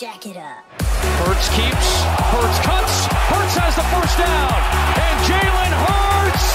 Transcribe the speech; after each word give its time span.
jack 0.00 0.24
it 0.24 0.38
up. 0.38 0.64
Hurts 1.20 1.52
keeps, 1.52 1.88
Hurts 2.32 2.58
cuts, 2.64 3.04
Hurts 3.28 3.52
has 3.60 3.76
the 3.76 3.84
first 3.92 4.16
down, 4.16 4.56
and 4.96 5.16
Jalen 5.28 5.72
Hurts 5.76 6.46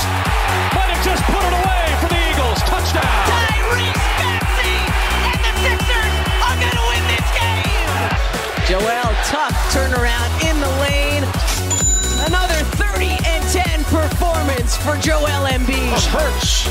might 0.74 0.90
have 0.90 1.04
just 1.06 1.22
put 1.30 1.46
it 1.46 1.54
away 1.54 1.86
for 2.02 2.10
the 2.10 2.18
Eagles. 2.26 2.58
Touchdown. 2.66 3.06
Tyrese 3.06 4.02
Maxey 4.18 4.82
and 5.30 5.40
the 5.46 5.54
Sixers 5.62 6.14
are 6.42 6.58
going 6.58 6.74
to 6.74 6.86
win 6.90 7.04
this 7.06 7.28
game. 7.38 7.86
Joel, 8.66 9.14
tough 9.30 9.54
turnaround 9.70 10.32
in 10.42 10.58
the 10.58 10.72
lane. 10.82 11.22
Another 12.26 12.58
30 12.82 13.14
and 13.30 13.46
10 13.54 13.86
performance 13.94 14.74
for 14.74 14.98
Joel 14.98 15.46
Embiid. 15.54 15.94
Hurts 16.10 16.66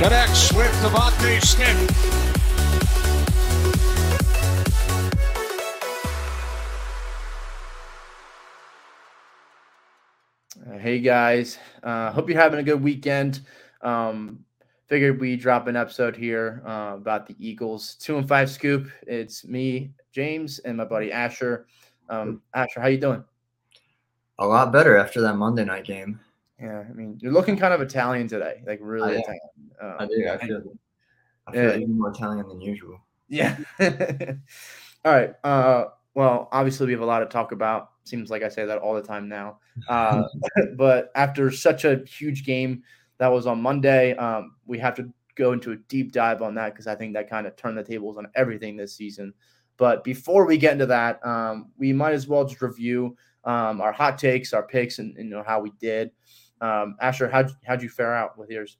connects 0.00 0.48
with 0.56 0.72
DeVonta 0.80 1.44
Smith. 1.44 2.27
Hey 10.98 11.04
guys, 11.04 11.60
uh, 11.84 12.10
hope 12.10 12.28
you're 12.28 12.40
having 12.40 12.58
a 12.58 12.62
good 12.64 12.82
weekend. 12.82 13.42
Um, 13.82 14.40
figured 14.88 15.20
we 15.20 15.36
drop 15.36 15.68
an 15.68 15.76
episode 15.76 16.16
here 16.16 16.60
uh, 16.66 16.94
about 16.96 17.28
the 17.28 17.36
Eagles 17.38 17.94
two 18.00 18.18
and 18.18 18.26
five 18.26 18.50
scoop. 18.50 18.90
It's 19.06 19.44
me, 19.44 19.92
James, 20.10 20.58
and 20.58 20.76
my 20.76 20.84
buddy 20.84 21.12
Asher. 21.12 21.68
Um, 22.08 22.42
Asher, 22.52 22.80
how 22.80 22.88
you 22.88 22.98
doing? 22.98 23.22
A 24.40 24.44
lot 24.44 24.72
better 24.72 24.96
after 24.96 25.20
that 25.20 25.36
Monday 25.36 25.64
night 25.64 25.84
game. 25.84 26.18
Yeah, 26.60 26.82
I 26.90 26.92
mean 26.92 27.16
you're 27.22 27.32
looking 27.32 27.56
kind 27.56 27.72
of 27.72 27.80
Italian 27.80 28.26
today, 28.26 28.64
like 28.66 28.80
really 28.82 29.18
I. 29.18 29.20
Italian. 29.20 29.40
Um, 29.80 29.94
I 30.00 30.06
do. 30.06 30.28
I 30.28 30.36
feel. 30.38 30.62
I 31.46 31.52
feel 31.52 31.62
Yeah. 31.62 31.76
even 31.76 31.96
more 31.96 32.10
Italian 32.10 32.48
than 32.48 32.60
usual. 32.60 32.98
Yeah. 33.28 33.56
all 35.04 35.12
right. 35.12 35.32
Uh, 35.44 35.84
well, 36.18 36.48
obviously 36.50 36.86
we 36.86 36.92
have 36.92 37.00
a 37.00 37.06
lot 37.06 37.20
to 37.20 37.26
talk 37.26 37.52
about. 37.52 37.90
Seems 38.02 38.28
like 38.28 38.42
I 38.42 38.48
say 38.48 38.64
that 38.64 38.78
all 38.78 38.92
the 38.92 39.02
time 39.02 39.28
now. 39.28 39.60
Uh, 39.88 40.24
but 40.76 41.12
after 41.14 41.48
such 41.52 41.84
a 41.84 42.02
huge 42.06 42.44
game 42.44 42.82
that 43.18 43.28
was 43.28 43.46
on 43.46 43.62
Monday, 43.62 44.16
um, 44.16 44.56
we 44.66 44.80
have 44.80 44.96
to 44.96 45.12
go 45.36 45.52
into 45.52 45.70
a 45.70 45.76
deep 45.76 46.10
dive 46.10 46.42
on 46.42 46.56
that 46.56 46.72
because 46.72 46.88
I 46.88 46.96
think 46.96 47.14
that 47.14 47.30
kind 47.30 47.46
of 47.46 47.54
turned 47.54 47.78
the 47.78 47.84
tables 47.84 48.18
on 48.18 48.26
everything 48.34 48.76
this 48.76 48.96
season. 48.96 49.32
But 49.76 50.02
before 50.02 50.44
we 50.44 50.58
get 50.58 50.72
into 50.72 50.86
that, 50.86 51.24
um, 51.24 51.70
we 51.78 51.92
might 51.92 52.14
as 52.14 52.26
well 52.26 52.44
just 52.44 52.62
review 52.62 53.16
um, 53.44 53.80
our 53.80 53.92
hot 53.92 54.18
takes, 54.18 54.52
our 54.52 54.66
picks, 54.66 54.98
and, 54.98 55.16
and 55.18 55.28
you 55.28 55.36
know 55.36 55.44
how 55.46 55.60
we 55.60 55.70
did. 55.78 56.10
Um, 56.60 56.96
Asher, 57.00 57.30
how'd 57.30 57.52
how'd 57.64 57.80
you 57.80 57.88
fare 57.88 58.16
out 58.16 58.36
with 58.36 58.50
yours? 58.50 58.76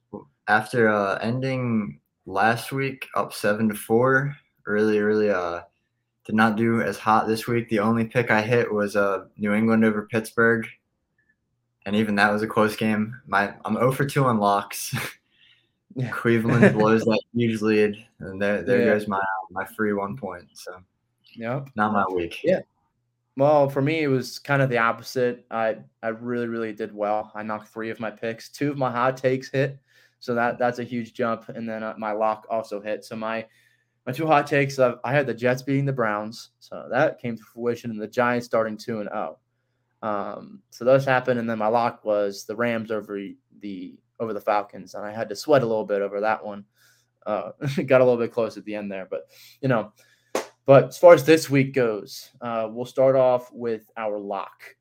After 0.49 0.89
uh, 0.89 1.19
ending 1.21 2.01
last 2.25 2.73
week 2.73 3.07
up 3.15 3.31
seven 3.31 3.69
to 3.69 3.75
four, 3.75 4.35
really, 4.65 4.99
really 4.99 5.29
uh, 5.29 5.61
did 6.25 6.35
not 6.35 6.55
do 6.57 6.81
as 6.81 6.97
hot 6.97 7.27
this 7.27 7.47
week. 7.47 7.69
The 7.69 7.79
only 7.79 8.05
pick 8.05 8.29
I 8.31 8.41
hit 8.41 8.71
was 8.71 8.95
uh, 8.95 9.25
New 9.37 9.53
England 9.53 9.83
over 9.83 10.07
Pittsburgh, 10.11 10.67
and 11.85 11.95
even 11.95 12.15
that 12.15 12.31
was 12.31 12.43
a 12.43 12.47
close 12.47 12.75
game. 12.75 13.19
My 13.27 13.53
I'm 13.65 13.75
0 13.75 13.91
for 13.91 14.05
two 14.05 14.25
on 14.25 14.39
locks. 14.39 14.93
Cleveland 16.11 16.73
blows 16.77 17.03
that 17.05 17.21
huge 17.33 17.61
lead, 17.61 18.05
and 18.19 18.41
there 18.41 18.61
there 18.61 18.79
Yeah. 18.81 18.93
goes 18.93 19.07
my 19.07 19.23
my 19.51 19.65
free 19.65 19.93
one 19.93 20.15
point. 20.15 20.45
So 20.53 20.81
Yeah. 21.35 21.65
not 21.75 21.93
my 21.93 22.05
week. 22.13 22.39
Yeah. 22.43 22.59
Well, 23.35 23.69
for 23.69 23.81
me, 23.81 24.03
it 24.03 24.07
was 24.07 24.37
kind 24.37 24.61
of 24.61 24.69
the 24.69 24.77
opposite. 24.77 25.45
I 25.49 25.77
I 26.03 26.09
really 26.09 26.47
really 26.47 26.73
did 26.73 26.93
well. 26.93 27.31
I 27.33 27.41
knocked 27.43 27.69
three 27.69 27.89
of 27.89 27.99
my 27.99 28.11
picks. 28.11 28.49
Two 28.49 28.69
of 28.69 28.77
my 28.77 28.91
hot 28.91 29.17
takes 29.17 29.49
hit, 29.49 29.79
so 30.19 30.35
that 30.35 30.59
that's 30.59 30.79
a 30.79 30.83
huge 30.83 31.13
jump. 31.13 31.49
And 31.49 31.67
then 31.67 31.81
uh, 31.81 31.95
my 31.97 32.11
lock 32.11 32.45
also 32.49 32.79
hit. 32.81 33.03
So 33.03 33.15
my 33.15 33.45
my 34.09 34.13
two 34.13 34.25
hot 34.25 34.47
takes, 34.47 34.79
uh, 34.79 34.95
I 35.03 35.13
had 35.13 35.27
the 35.27 35.35
Jets 35.35 35.61
beating 35.61 35.85
the 35.85 35.93
Browns, 35.93 36.49
so 36.59 36.87
that 36.89 37.19
came 37.19 37.37
to 37.37 37.43
fruition, 37.43 37.91
and 37.91 38.01
the 38.01 38.07
Giants 38.07 38.47
starting 38.47 38.75
two 38.75 39.01
and 39.01 39.09
zero. 39.09 39.37
Um, 40.01 40.63
so 40.71 40.83
those 40.83 41.05
happened, 41.05 41.39
and 41.39 41.47
then 41.47 41.59
my 41.59 41.67
lock 41.67 42.03
was 42.03 42.43
the 42.43 42.55
Rams 42.55 42.89
over 42.89 43.19
the 43.59 43.99
over 44.19 44.33
the 44.33 44.41
Falcons, 44.41 44.95
and 44.95 45.05
I 45.05 45.11
had 45.11 45.29
to 45.29 45.35
sweat 45.35 45.61
a 45.61 45.67
little 45.67 45.85
bit 45.85 46.01
over 46.01 46.21
that 46.21 46.43
one. 46.43 46.65
Uh, 47.23 47.51
got 47.85 48.01
a 48.01 48.03
little 48.03 48.17
bit 48.17 48.33
close 48.33 48.57
at 48.57 48.65
the 48.65 48.73
end 48.73 48.91
there, 48.91 49.07
but 49.07 49.27
you 49.61 49.67
know, 49.67 49.93
but 50.65 50.85
as 50.85 50.97
far 50.97 51.13
as 51.13 51.23
this 51.23 51.47
week 51.47 51.75
goes, 51.75 52.31
uh, 52.41 52.67
we'll 52.67 52.85
start 52.85 53.15
off 53.15 53.53
with 53.53 53.91
our 53.95 54.17
lock. 54.17 54.75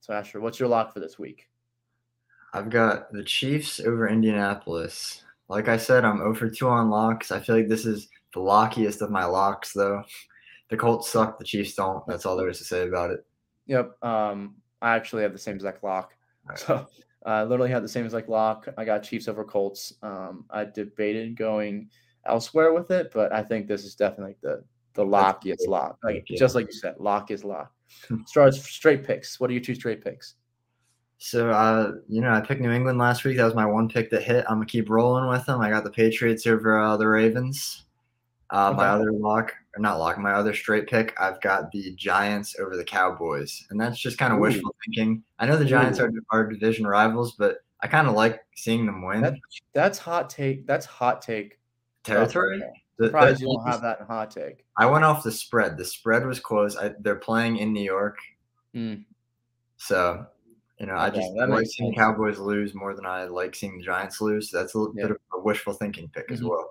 So, 0.00 0.14
Asher, 0.14 0.40
what's 0.40 0.58
your 0.58 0.70
lock 0.70 0.94
for 0.94 1.00
this 1.00 1.18
week? 1.18 1.46
I've 2.54 2.70
got 2.70 3.12
the 3.12 3.22
Chiefs 3.22 3.80
over 3.80 4.08
Indianapolis. 4.08 5.24
Like 5.50 5.68
I 5.68 5.76
said, 5.76 6.06
I'm 6.06 6.22
over 6.22 6.48
2 6.48 6.66
on 6.66 6.88
locks. 6.88 7.30
I 7.30 7.38
feel 7.38 7.54
like 7.54 7.68
this 7.68 7.84
is 7.84 8.08
the 8.34 8.40
lockiest 8.40 9.00
of 9.02 9.10
my 9.10 9.24
locks, 9.24 9.72
though. 9.72 10.02
The 10.70 10.76
Colts 10.76 11.10
suck, 11.10 11.38
the 11.38 11.44
Chiefs 11.44 11.74
don't. 11.74 12.06
That's 12.06 12.24
all 12.24 12.36
there 12.36 12.48
is 12.48 12.58
to 12.58 12.64
say 12.64 12.86
about 12.86 13.10
it. 13.10 13.26
Yep. 13.66 14.02
Um, 14.02 14.56
I 14.80 14.94
actually 14.96 15.22
have 15.22 15.32
the 15.32 15.38
same 15.38 15.54
exact 15.54 15.84
lock. 15.84 16.14
Alright. 16.46 16.58
So, 16.58 16.86
I 17.26 17.42
literally 17.44 17.70
had 17.70 17.84
the 17.84 17.88
same 17.88 18.04
exact 18.04 18.28
lock. 18.28 18.68
I 18.76 18.84
got 18.84 19.02
Chiefs 19.02 19.28
over 19.28 19.44
Colts. 19.44 19.94
Um, 20.02 20.44
I 20.50 20.64
debated 20.64 21.36
going 21.36 21.90
elsewhere 22.24 22.72
with 22.72 22.90
it, 22.90 23.10
but 23.12 23.32
I 23.32 23.42
think 23.42 23.66
this 23.66 23.84
is 23.84 23.94
definitely 23.94 24.36
the 24.42 24.64
the 24.94 25.04
lockiest 25.04 25.66
lock. 25.68 25.98
Like 26.02 26.24
Yeah. 26.28 26.38
just 26.38 26.54
like 26.54 26.66
you 26.66 26.72
said, 26.72 26.96
lock 26.98 27.30
is 27.30 27.44
lock. 27.44 27.72
As 28.10 28.32
far 28.32 28.46
as 28.46 28.62
straight 28.62 29.04
picks, 29.04 29.40
what 29.40 29.48
are 29.50 29.52
your 29.54 29.62
two 29.62 29.74
straight 29.74 30.02
picks? 30.04 30.34
So, 31.18 31.50
uh, 31.50 31.92
you 32.08 32.20
know, 32.20 32.30
I 32.32 32.40
picked 32.40 32.60
New 32.60 32.72
England 32.72 32.98
last 32.98 33.24
week. 33.24 33.36
That 33.36 33.44
was 33.44 33.54
my 33.54 33.64
one 33.64 33.88
pick 33.88 34.10
that 34.10 34.22
hit. 34.22 34.44
I'm 34.48 34.56
going 34.56 34.66
to 34.66 34.70
keep 34.72 34.90
rolling 34.90 35.28
with 35.28 35.46
them. 35.46 35.60
I 35.60 35.70
got 35.70 35.84
the 35.84 35.90
Patriots 35.90 36.46
over 36.46 36.78
uh, 36.80 36.96
the 36.96 37.06
Ravens. 37.06 37.84
Uh, 38.52 38.72
My 38.76 38.88
other 38.88 39.10
lock, 39.12 39.50
or 39.74 39.80
not 39.80 39.98
lock, 39.98 40.18
my 40.18 40.32
other 40.32 40.52
straight 40.52 40.86
pick, 40.86 41.14
I've 41.18 41.40
got 41.40 41.72
the 41.72 41.94
Giants 41.96 42.54
over 42.60 42.76
the 42.76 42.84
Cowboys. 42.84 43.66
And 43.70 43.80
that's 43.80 43.98
just 43.98 44.18
kind 44.18 44.30
of 44.30 44.38
Ooh. 44.38 44.42
wishful 44.42 44.74
thinking. 44.84 45.22
I 45.38 45.46
know 45.46 45.56
the 45.56 45.64
Giants 45.64 45.98
are 45.98 46.12
our 46.30 46.46
division 46.46 46.86
rivals, 46.86 47.32
but 47.38 47.64
I 47.80 47.86
kind 47.86 48.06
of 48.06 48.14
like 48.14 48.40
seeing 48.54 48.84
them 48.84 49.02
win. 49.02 49.22
That, 49.22 49.34
that's 49.72 49.98
hot 49.98 50.28
take. 50.28 50.66
That's 50.66 50.84
hot 50.84 51.22
take. 51.22 51.58
Territory. 52.04 52.62
The- 52.98 53.06
Surprised 53.06 53.40
you 53.40 53.46
don't 53.46 53.66
have 53.66 53.80
that 53.80 54.00
in 54.00 54.06
hot 54.06 54.30
take. 54.30 54.66
I 54.76 54.84
went 54.86 55.02
off 55.04 55.24
the 55.24 55.32
spread. 55.32 55.78
The 55.78 55.84
spread 55.86 56.26
was 56.26 56.38
close. 56.38 56.76
I, 56.76 56.92
they're 57.00 57.16
playing 57.16 57.56
in 57.56 57.72
New 57.72 57.82
York, 57.82 58.18
Mm. 58.76 59.04
so 59.78 60.26
you 60.78 60.86
know 60.86 60.94
I 60.94 61.08
Okay, 61.08 61.20
just 61.20 61.32
like 61.34 61.66
seeing 61.66 61.90
sense. 61.92 61.96
Cowboys 61.98 62.38
lose 62.38 62.74
more 62.74 62.94
than 62.94 63.06
I 63.06 63.24
like 63.24 63.54
seeing 63.54 63.78
the 63.78 63.84
Giants 63.84 64.20
lose. 64.20 64.50
That's 64.50 64.74
a 64.74 64.78
little 64.78 64.94
Yeah. 64.96 65.04
bit 65.04 65.10
of 65.12 65.16
a 65.34 65.40
wishful 65.40 65.72
thinking 65.72 66.10
pick 66.14 66.30
as 66.30 66.42
Mhm. 66.42 66.50
well. 66.50 66.70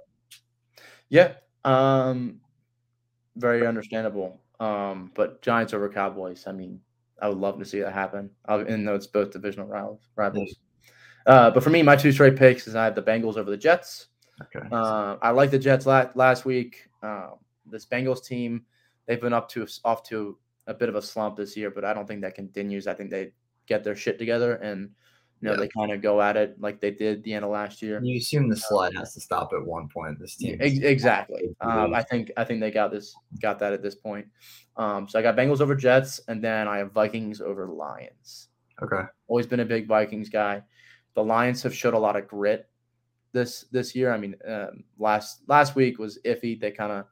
Yeah. 1.09 1.33
Um 1.63 2.41
very 3.35 3.65
understandable. 3.65 4.39
Um, 4.59 5.11
but 5.15 5.41
Giants 5.41 5.73
over 5.73 5.89
Cowboys. 5.89 6.45
I 6.47 6.51
mean, 6.51 6.79
I 7.21 7.27
would 7.27 7.37
love 7.37 7.57
to 7.59 7.65
see 7.65 7.79
that 7.79 7.93
happen. 7.93 8.29
I, 8.45 8.59
even 8.61 8.85
though 8.85 8.95
it's 8.95 9.07
both 9.07 9.31
divisional 9.31 9.67
rivals. 9.67 10.09
rivals. 10.15 10.55
Uh, 11.25 11.51
but 11.51 11.63
for 11.63 11.69
me, 11.69 11.81
my 11.81 11.95
two 11.95 12.11
straight 12.11 12.35
picks 12.35 12.67
is 12.67 12.75
I 12.75 12.85
have 12.85 12.95
the 12.95 13.01
Bengals 13.01 13.37
over 13.37 13.49
the 13.49 13.57
Jets. 13.57 14.07
Okay. 14.41 14.67
Uh, 14.71 15.17
I 15.21 15.31
like 15.31 15.51
the 15.51 15.59
Jets 15.59 15.85
la- 15.85 16.09
last 16.15 16.45
week. 16.45 16.89
Uh, 17.01 17.31
this 17.65 17.85
Bengals 17.85 18.25
team, 18.25 18.65
they've 19.05 19.21
been 19.21 19.33
up 19.33 19.49
to 19.49 19.67
off 19.85 20.03
to 20.09 20.37
a 20.67 20.73
bit 20.73 20.89
of 20.89 20.95
a 20.95 21.01
slump 21.01 21.37
this 21.37 21.55
year, 21.55 21.69
but 21.69 21.85
I 21.85 21.93
don't 21.93 22.07
think 22.07 22.21
that 22.21 22.35
continues. 22.35 22.87
I 22.87 22.93
think 22.93 23.09
they 23.11 23.33
get 23.67 23.83
their 23.83 23.95
shit 23.95 24.17
together 24.17 24.55
and 24.55 24.89
you 25.41 25.47
know 25.47 25.53
Yeah. 25.53 25.59
they 25.61 25.67
kind 25.69 25.91
of 25.91 26.01
go 26.01 26.21
at 26.21 26.37
it 26.37 26.55
like 26.61 26.79
they 26.79 26.91
did 26.91 27.23
the 27.23 27.33
end 27.33 27.43
of 27.45 27.51
last 27.51 27.81
year. 27.81 27.99
You 28.03 28.17
assume 28.17 28.47
the 28.49 28.55
slide 28.55 28.95
has 28.95 29.13
to 29.15 29.21
stop 29.21 29.51
at 29.53 29.65
one 29.65 29.87
point. 29.89 30.19
This 30.19 30.35
team. 30.35 30.57
ex- 30.61 30.79
exactly. 30.79 31.55
Um. 31.61 31.93
I 31.93 32.03
think 32.03 32.31
I 32.37 32.43
think 32.43 32.59
they 32.61 32.71
got 32.71 32.91
this 32.91 33.15
got 33.41 33.59
that 33.59 33.73
at 33.73 33.81
this 33.81 33.95
point. 33.95 34.27
Um, 34.77 35.07
so 35.07 35.19
I 35.19 35.21
got 35.21 35.35
Bengals 35.35 35.59
over 35.61 35.75
Jets, 35.75 36.19
and 36.27 36.43
then 36.43 36.67
I 36.67 36.77
have 36.77 36.91
Vikings 36.93 37.41
over 37.41 37.67
Lions. 37.67 38.49
Okay. 38.81 39.01
Always 39.27 39.47
been 39.47 39.59
a 39.59 39.65
big 39.65 39.87
Vikings 39.87 40.29
guy. 40.29 40.63
The 41.13 41.23
Lions 41.23 41.61
have 41.63 41.75
showed 41.75 41.93
a 41.93 41.99
lot 41.99 42.15
of 42.15 42.27
grit 42.27 42.69
this 43.33 43.65
this 43.71 43.95
year. 43.95 44.11
I 44.13 44.17
mean, 44.17 44.35
um, 44.47 44.83
last 44.97 45.41
last 45.47 45.75
week 45.75 45.99
was 45.99 46.19
iffy. 46.25 46.59
They 46.59 46.71
kind 46.71 46.91
of 46.91 47.05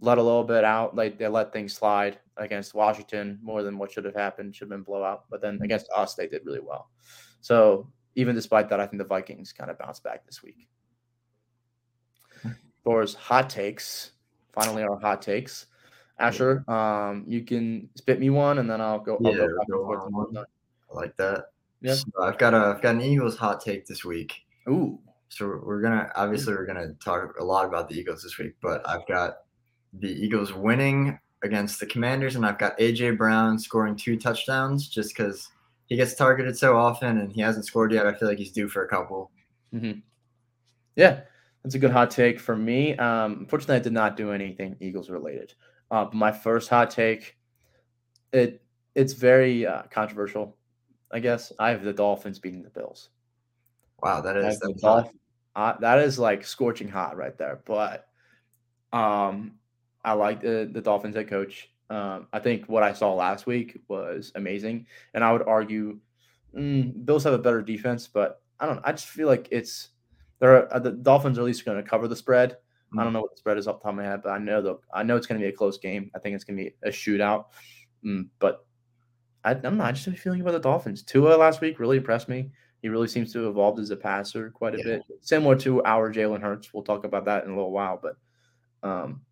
let 0.00 0.18
a 0.18 0.22
little 0.22 0.44
bit 0.44 0.64
out. 0.64 0.96
Like 0.96 1.18
they 1.18 1.28
let 1.28 1.52
things 1.52 1.74
slide 1.74 2.18
against 2.38 2.74
Washington 2.74 3.38
more 3.42 3.62
than 3.62 3.78
what 3.78 3.92
should 3.92 4.04
have 4.06 4.16
happened. 4.16 4.56
Should 4.56 4.64
have 4.64 4.70
been 4.70 4.82
blowout. 4.82 5.24
But 5.30 5.42
then 5.42 5.60
against 5.62 5.88
us, 5.94 6.14
they 6.14 6.26
did 6.26 6.44
really 6.44 6.60
well. 6.60 6.90
So 7.42 7.88
even 8.14 8.34
despite 8.34 8.70
that, 8.70 8.80
I 8.80 8.86
think 8.86 9.02
the 9.02 9.06
Vikings 9.08 9.52
kind 9.52 9.70
of 9.70 9.78
bounced 9.78 10.02
back 10.02 10.24
this 10.24 10.42
week. 10.42 10.68
Thor's 12.84 13.14
hot 13.14 13.50
takes. 13.50 14.12
Finally, 14.54 14.82
our 14.82 14.98
hot 14.98 15.20
takes. 15.22 15.66
Asher, 16.18 16.62
um, 16.70 17.24
you 17.26 17.42
can 17.42 17.88
spit 17.96 18.20
me 18.20 18.30
one, 18.30 18.58
and 18.58 18.70
then 18.70 18.80
I'll 18.80 18.98
go. 18.98 19.18
I'll 19.24 19.32
Yeah, 19.32 19.38
go 19.38 19.58
back 19.58 19.66
and 19.68 19.80
forth 19.84 20.36
on 20.36 20.36
I 20.38 20.94
like 20.94 21.16
that. 21.16 21.46
Yeah. 21.80 21.94
So 21.94 22.04
I've 22.20 22.38
got 22.38 22.54
a 22.54 22.58
I've 22.58 22.82
got 22.82 22.94
an 22.94 23.00
Eagles 23.00 23.36
hot 23.36 23.60
take 23.60 23.86
this 23.86 24.04
week. 24.04 24.34
Ooh, 24.68 25.00
So 25.30 25.46
we're- 25.48 25.60
we're 25.64 25.80
gonna 25.80 26.12
obviously 26.14 26.54
we're 26.54 26.66
gonna 26.66 26.92
talk 26.94 27.34
a 27.40 27.44
lot 27.44 27.64
about 27.64 27.88
the 27.88 27.98
Eagles 27.98 28.22
this 28.22 28.38
week, 28.38 28.54
but 28.60 28.86
I've 28.88 29.06
got 29.08 29.38
the 29.94 30.10
Eagles 30.12 30.52
winning 30.52 31.18
against 31.42 31.80
the 31.80 31.86
Commanders, 31.86 32.36
and 32.36 32.46
I've 32.46 32.58
got 32.58 32.78
AJ 32.78 33.12
Brown 33.16 33.58
scoring 33.58 33.96
two 33.96 34.16
touchdowns 34.18 34.88
just 34.88 35.16
because 35.16 35.48
he 35.92 35.96
gets 35.96 36.14
targeted 36.14 36.56
so 36.56 36.74
often 36.74 37.18
and 37.18 37.30
he 37.30 37.42
hasn't 37.42 37.66
scored 37.66 37.92
yet. 37.92 38.06
I 38.06 38.14
feel 38.14 38.26
like 38.26 38.38
he's 38.38 38.50
due 38.50 38.66
for 38.66 38.82
a 38.82 38.88
couple. 38.88 39.30
yeah, 40.96 41.20
that's 41.62 41.74
a 41.74 41.78
good 41.78 41.90
hot 41.90 42.10
take 42.10 42.40
for 42.40 42.56
me. 42.56 42.96
Um, 42.96 43.40
unfortunately, 43.40 43.76
I 43.76 43.80
did 43.80 43.92
not 43.92 44.16
do 44.16 44.32
anything 44.32 44.74
Eagles 44.80 45.10
related. 45.10 45.52
Uh, 45.90 46.06
but 46.06 46.14
my 46.14 46.32
first 46.32 46.70
hot 46.70 46.90
take, 46.90 47.36
it 48.32 48.62
it's 48.94 49.12
very 49.12 49.66
uh, 49.66 49.82
controversial. 49.90 50.56
I 51.10 51.18
guess 51.18 51.52
I 51.58 51.68
have 51.68 51.84
the 51.84 51.92
Dolphins 51.92 52.38
beating 52.38 52.62
the 52.62 52.70
Bills. 52.70 53.10
Wow, 54.02 54.22
that 54.22 54.34
is 54.38 54.44
have 54.44 54.60
the 54.60 54.68
that's 54.68 54.82
hot. 54.82 55.04
Dolph- 55.04 55.14
uh, 55.54 55.78
that 55.80 55.98
is 55.98 56.18
like 56.18 56.46
scorching 56.46 56.88
hot 56.88 57.18
right 57.18 57.36
there. 57.36 57.60
But 57.66 58.06
um, 58.94 59.56
I 60.02 60.14
like 60.14 60.40
the 60.40 60.70
the 60.72 60.80
Dolphins 60.80 61.16
head 61.16 61.28
coach. 61.28 61.68
Um, 61.92 62.28
I 62.32 62.38
think 62.38 62.68
what 62.68 62.82
I 62.82 62.92
saw 62.94 63.12
last 63.14 63.46
week 63.46 63.78
was 63.88 64.32
amazing, 64.34 64.86
and 65.14 65.22
I 65.22 65.32
would 65.32 65.42
argue 65.46 65.98
mm, 66.56 67.04
Bills 67.04 67.24
have 67.24 67.34
a 67.34 67.38
better 67.38 67.62
defense, 67.62 68.08
but 68.08 68.40
I 68.58 68.66
don't. 68.66 68.80
I 68.84 68.92
just 68.92 69.08
feel 69.08 69.28
like 69.28 69.48
it's 69.50 69.90
they're 70.38 70.72
uh, 70.72 70.78
the 70.78 70.92
Dolphins 70.92 71.38
are 71.38 71.42
at 71.42 71.46
least 71.46 71.64
going 71.64 71.82
to 71.82 71.88
cover 71.88 72.08
the 72.08 72.16
spread. 72.16 72.56
I 72.98 73.04
don't 73.04 73.14
know 73.14 73.22
what 73.22 73.30
the 73.32 73.38
spread 73.38 73.56
is 73.58 73.66
off 73.66 73.78
the 73.80 73.84
top 73.84 73.92
of 73.92 73.96
my 73.96 74.04
head, 74.04 74.22
but 74.22 74.30
I 74.30 74.38
know 74.38 74.60
the 74.62 74.76
I 74.92 75.02
know 75.02 75.16
it's 75.16 75.26
going 75.26 75.40
to 75.40 75.44
be 75.44 75.48
a 75.48 75.56
close 75.56 75.78
game. 75.78 76.10
I 76.14 76.18
think 76.18 76.34
it's 76.34 76.44
going 76.44 76.58
to 76.58 76.64
be 76.64 76.76
a 76.82 76.90
shootout. 76.90 77.46
Mm, 78.04 78.28
but 78.38 78.66
I, 79.44 79.52
I'm 79.52 79.76
not 79.78 79.88
I 79.88 79.92
just 79.92 80.04
have 80.06 80.14
a 80.14 80.18
feeling 80.18 80.40
about 80.42 80.52
the 80.52 80.60
Dolphins. 80.60 81.02
Tua 81.02 81.36
last 81.36 81.60
week 81.60 81.78
really 81.80 81.96
impressed 81.98 82.28
me. 82.28 82.50
He 82.82 82.88
really 82.88 83.08
seems 83.08 83.32
to 83.32 83.40
have 83.40 83.50
evolved 83.50 83.80
as 83.80 83.90
a 83.90 83.96
passer 83.96 84.50
quite 84.50 84.74
a 84.74 84.78
Yeah. 84.78 84.84
bit, 84.84 85.02
similar 85.20 85.56
to 85.56 85.82
our 85.84 86.12
Jalen 86.12 86.42
Hurts. 86.42 86.72
We'll 86.74 86.82
talk 86.82 87.04
about 87.04 87.24
that 87.26 87.44
in 87.44 87.50
a 87.50 87.54
little 87.56 87.72
while, 87.72 87.98
but 88.02 88.16
um, 88.86 89.22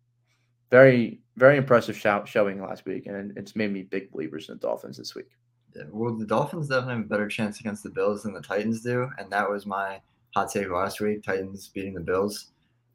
very 0.71 1.19
very 1.37 1.57
impressive 1.57 1.95
shout, 1.97 2.27
showing 2.27 2.61
last 2.61 2.85
week, 2.85 3.05
and 3.07 3.35
it's 3.37 3.55
made 3.55 3.71
me 3.71 3.83
big 3.83 4.11
believers 4.11 4.49
in 4.49 4.55
the 4.55 4.59
Dolphins 4.61 4.97
this 4.97 5.15
week. 5.15 5.29
Yeah, 5.75 5.83
well, 5.91 6.13
the 6.15 6.25
Dolphins 6.25 6.67
definitely 6.67 6.95
have 6.95 7.05
a 7.05 7.07
better 7.07 7.27
chance 7.29 7.59
against 7.61 7.83
the 7.83 7.89
Bills 7.89 8.23
than 8.23 8.33
the 8.33 8.41
Titans 8.41 8.81
do, 8.81 9.09
and 9.17 9.31
that 9.31 9.49
was 9.49 9.65
my 9.65 10.01
hot 10.35 10.51
take 10.51 10.69
last 10.69 10.99
week. 10.99 11.23
Titans 11.23 11.69
beating 11.69 11.93
the 11.93 12.01
Bills. 12.01 12.47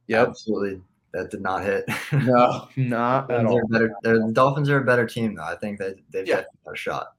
Yep. 0.08 0.28
Absolutely, 0.28 0.82
that 1.12 1.30
did 1.30 1.40
not 1.40 1.62
hit. 1.64 1.84
No, 2.12 2.68
not 2.76 3.30
at 3.30 3.46
all. 3.46 3.60
better. 3.68 3.92
The 4.02 4.30
Dolphins 4.32 4.68
are 4.68 4.78
a 4.80 4.84
better 4.84 5.06
team, 5.06 5.34
though. 5.34 5.42
I 5.44 5.56
think 5.56 5.78
they 5.78 5.94
they've 6.10 6.26
Yeah. 6.28 6.42
got 6.64 6.74
a 6.74 6.76
shot. 6.76 7.14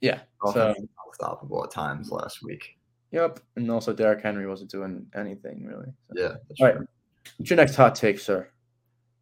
Yeah. 0.00 0.20
So 0.46 0.52
Dolphins 0.52 0.88
were 0.88 1.10
unstoppable 1.10 1.64
at 1.64 1.70
times 1.70 2.10
last 2.12 2.42
week. 2.42 2.76
yep, 3.10 3.40
and 3.56 3.70
also 3.70 3.92
Derrick 3.92 4.22
Henry 4.22 4.46
wasn't 4.46 4.70
doing 4.70 5.06
anything 5.16 5.64
really. 5.66 5.86
So. 6.08 6.20
Yeah, 6.22 6.34
that's 6.48 6.60
All 6.60 6.66
right. 6.66 6.76
true. 6.76 6.86
What's 7.38 7.50
your 7.50 7.56
next 7.56 7.74
hot 7.76 7.94
take, 7.94 8.18
sir? 8.18 8.48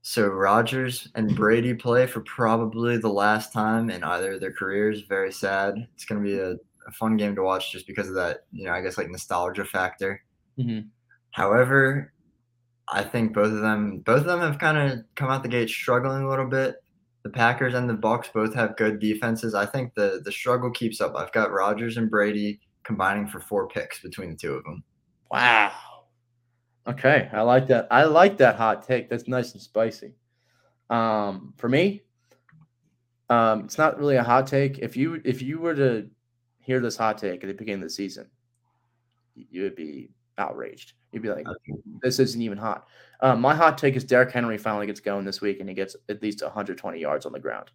So 0.09 0.29
Rodgers 0.29 1.07
and 1.17 1.37
Brady 1.37 1.75
play 1.75 2.07
for 2.07 2.23
probably 2.23 2.97
the 2.97 3.11
last 3.11 3.53
time 3.53 3.91
in 3.91 4.03
either 4.03 4.33
of 4.33 4.41
their 4.41 4.55
careers. 4.55 5.03
Very 5.03 5.31
sad. 5.31 5.75
It's 5.95 6.07
going 6.07 6.25
to 6.25 6.27
be 6.27 6.39
a, 6.39 6.53
a 6.53 6.93
fun 6.99 7.19
game 7.19 7.35
to 7.35 7.43
watch 7.43 7.71
just 7.71 7.87
because 7.87 8.09
of 8.09 8.15
that, 8.15 8.47
you 8.51 8.65
know, 8.65 8.73
I 8.73 8.81
guess 8.81 8.97
like 8.97 9.11
nostalgia 9.11 9.67
factor. 9.67 10.25
Mhm. 10.59 10.89
However, 11.33 12.15
I 12.91 13.05
think 13.05 13.35
both 13.35 13.53
of 13.53 13.61
them 13.61 13.99
both 13.99 14.21
of 14.21 14.25
them 14.25 14.41
have 14.41 14.59
kind 14.59 14.79
of 14.79 15.01
come 15.15 15.29
out 15.29 15.43
the 15.43 15.49
gate 15.51 15.69
struggling 15.69 16.23
a 16.23 16.31
little 16.31 16.49
bit. 16.49 16.77
The 17.23 17.29
Packers 17.29 17.75
and 17.75 17.87
the 17.87 17.93
Bucs 17.93 18.33
both 18.33 18.55
have 18.55 18.79
good 18.79 19.01
defenses. 19.01 19.55
I 19.55 19.67
think 19.67 19.93
the 19.93 20.23
the 20.25 20.33
struggle 20.33 20.71
keeps 20.71 21.03
up. 21.03 21.17
I've 21.17 21.33
got 21.33 21.53
Rodgers 21.53 21.99
and 21.99 22.09
Brady 22.11 22.63
combining 22.83 23.27
for 23.27 23.41
four 23.41 23.69
picks 23.69 24.01
between 24.01 24.31
the 24.31 24.37
two 24.37 24.55
of 24.55 24.65
them. 24.65 24.83
Wow. 25.31 25.71
Okay, 26.89 27.29
I 27.33 27.43
like 27.43 27.67
that. 27.69 27.87
I 27.91 28.05
like 28.05 28.39
that 28.39 28.57
hot 28.57 28.87
take. 28.87 29.11
That's 29.11 29.29
nice 29.29 29.53
and 29.53 29.61
spicy. 29.61 30.15
Um, 30.89 31.53
for 31.59 31.69
me, 31.69 32.03
um, 33.29 33.65
it's 33.65 33.77
not 33.77 33.99
really 33.99 34.17
a 34.17 34.23
hot 34.23 34.47
take. 34.47 34.79
If 34.79 34.97
you 34.97 35.21
if 35.25 35.43
you 35.43 35.59
were 35.59 35.75
to 35.75 36.09
hear 36.61 36.81
this 36.81 36.97
hot 36.97 37.19
take 37.19 37.45
at 37.45 37.47
the 37.47 37.53
beginning 37.53 37.83
of 37.83 37.89
the 37.89 37.95
season, 37.95 38.27
you 39.35 39.63
would 39.63 39.77
be 39.77 40.09
outraged. 40.39 40.95
You'd 41.13 41.23
be 41.23 41.29
like, 41.29 41.47
"This 42.03 42.19
isn't 42.21 42.41
even 42.41 42.57
hot." 42.57 42.87
Um, 43.21 43.43
my 43.43 43.55
hot 43.55 43.77
take 43.77 43.95
is 43.95 44.05
Derrick 44.05 44.33
Henry 44.33 44.57
finally 44.57 44.87
gets 44.87 45.01
going 45.01 45.27
this 45.27 45.43
week, 45.43 45.61
and 45.61 45.69
he 45.69 45.75
gets 45.75 45.95
at 46.09 46.23
least 46.23 46.43
120 46.43 46.99
yards 46.99 47.27
on 47.27 47.33
the 47.33 47.41
ground. 47.41 47.71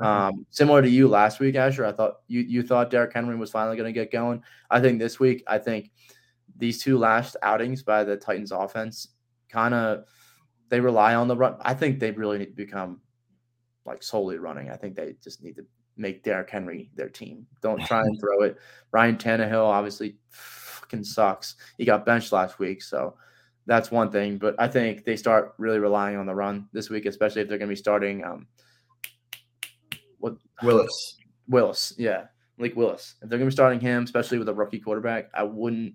Um, 0.00 0.46
similar 0.50 0.82
to 0.82 0.88
you 0.88 1.08
last 1.08 1.40
week, 1.40 1.54
Asher. 1.54 1.86
I 1.86 1.92
thought 1.92 2.16
you 2.28 2.40
you 2.40 2.62
thought 2.62 2.90
Derrick 2.90 3.14
Henry 3.14 3.36
was 3.36 3.50
finally 3.50 3.76
going 3.76 3.92
to 3.92 3.98
get 3.98 4.12
going. 4.12 4.42
I 4.70 4.80
think 4.80 4.98
this 4.98 5.18
week, 5.18 5.42
I 5.46 5.56
think 5.56 5.90
these 6.60 6.82
two 6.82 6.98
last 6.98 7.36
outings 7.42 7.82
by 7.82 8.04
the 8.04 8.16
Titans 8.16 8.52
offense 8.52 9.08
kind 9.48 9.74
of 9.74 10.04
they 10.68 10.80
rely 10.80 11.14
on 11.14 11.26
the 11.26 11.36
run. 11.36 11.56
I 11.60 11.74
think 11.74 11.98
they 11.98 12.12
really 12.12 12.38
need 12.38 12.50
to 12.50 12.56
become 12.56 13.00
like 13.84 14.02
solely 14.02 14.38
running. 14.38 14.70
I 14.70 14.76
think 14.76 14.94
they 14.94 15.16
just 15.22 15.42
need 15.42 15.56
to 15.56 15.66
make 15.96 16.22
Derrick 16.22 16.48
Henry 16.48 16.90
their 16.94 17.08
team. 17.08 17.46
Don't 17.60 17.84
try 17.84 18.00
and 18.02 18.18
throw 18.20 18.42
it. 18.42 18.56
Ryan 18.92 19.16
Tannehill 19.16 19.64
obviously 19.64 20.16
fucking 20.30 21.04
sucks. 21.04 21.56
He 21.76 21.84
got 21.84 22.06
benched 22.06 22.32
last 22.32 22.58
week, 22.58 22.82
so 22.82 23.16
that's 23.66 23.90
one 23.90 24.10
thing. 24.10 24.38
But 24.38 24.54
I 24.58 24.68
think 24.68 25.04
they 25.04 25.16
start 25.16 25.54
really 25.58 25.78
relying 25.78 26.16
on 26.16 26.26
the 26.26 26.34
run 26.34 26.68
this 26.72 26.88
week, 26.88 27.06
especially 27.06 27.42
if 27.42 27.48
they're 27.48 27.58
going 27.58 27.68
to 27.68 27.72
be 27.72 27.76
starting 27.76 28.24
um, 28.24 28.46
what 30.18 30.36
Willis. 30.62 31.16
Willis, 31.48 31.94
yeah, 31.98 32.26
Malik 32.56 32.76
Willis. 32.76 33.16
If 33.22 33.28
they're 33.28 33.38
going 33.38 33.48
to 33.48 33.52
be 33.52 33.56
starting 33.56 33.80
him, 33.80 34.04
especially 34.04 34.38
with 34.38 34.48
a 34.48 34.54
rookie 34.54 34.78
quarterback, 34.78 35.30
I 35.34 35.42
wouldn't, 35.42 35.94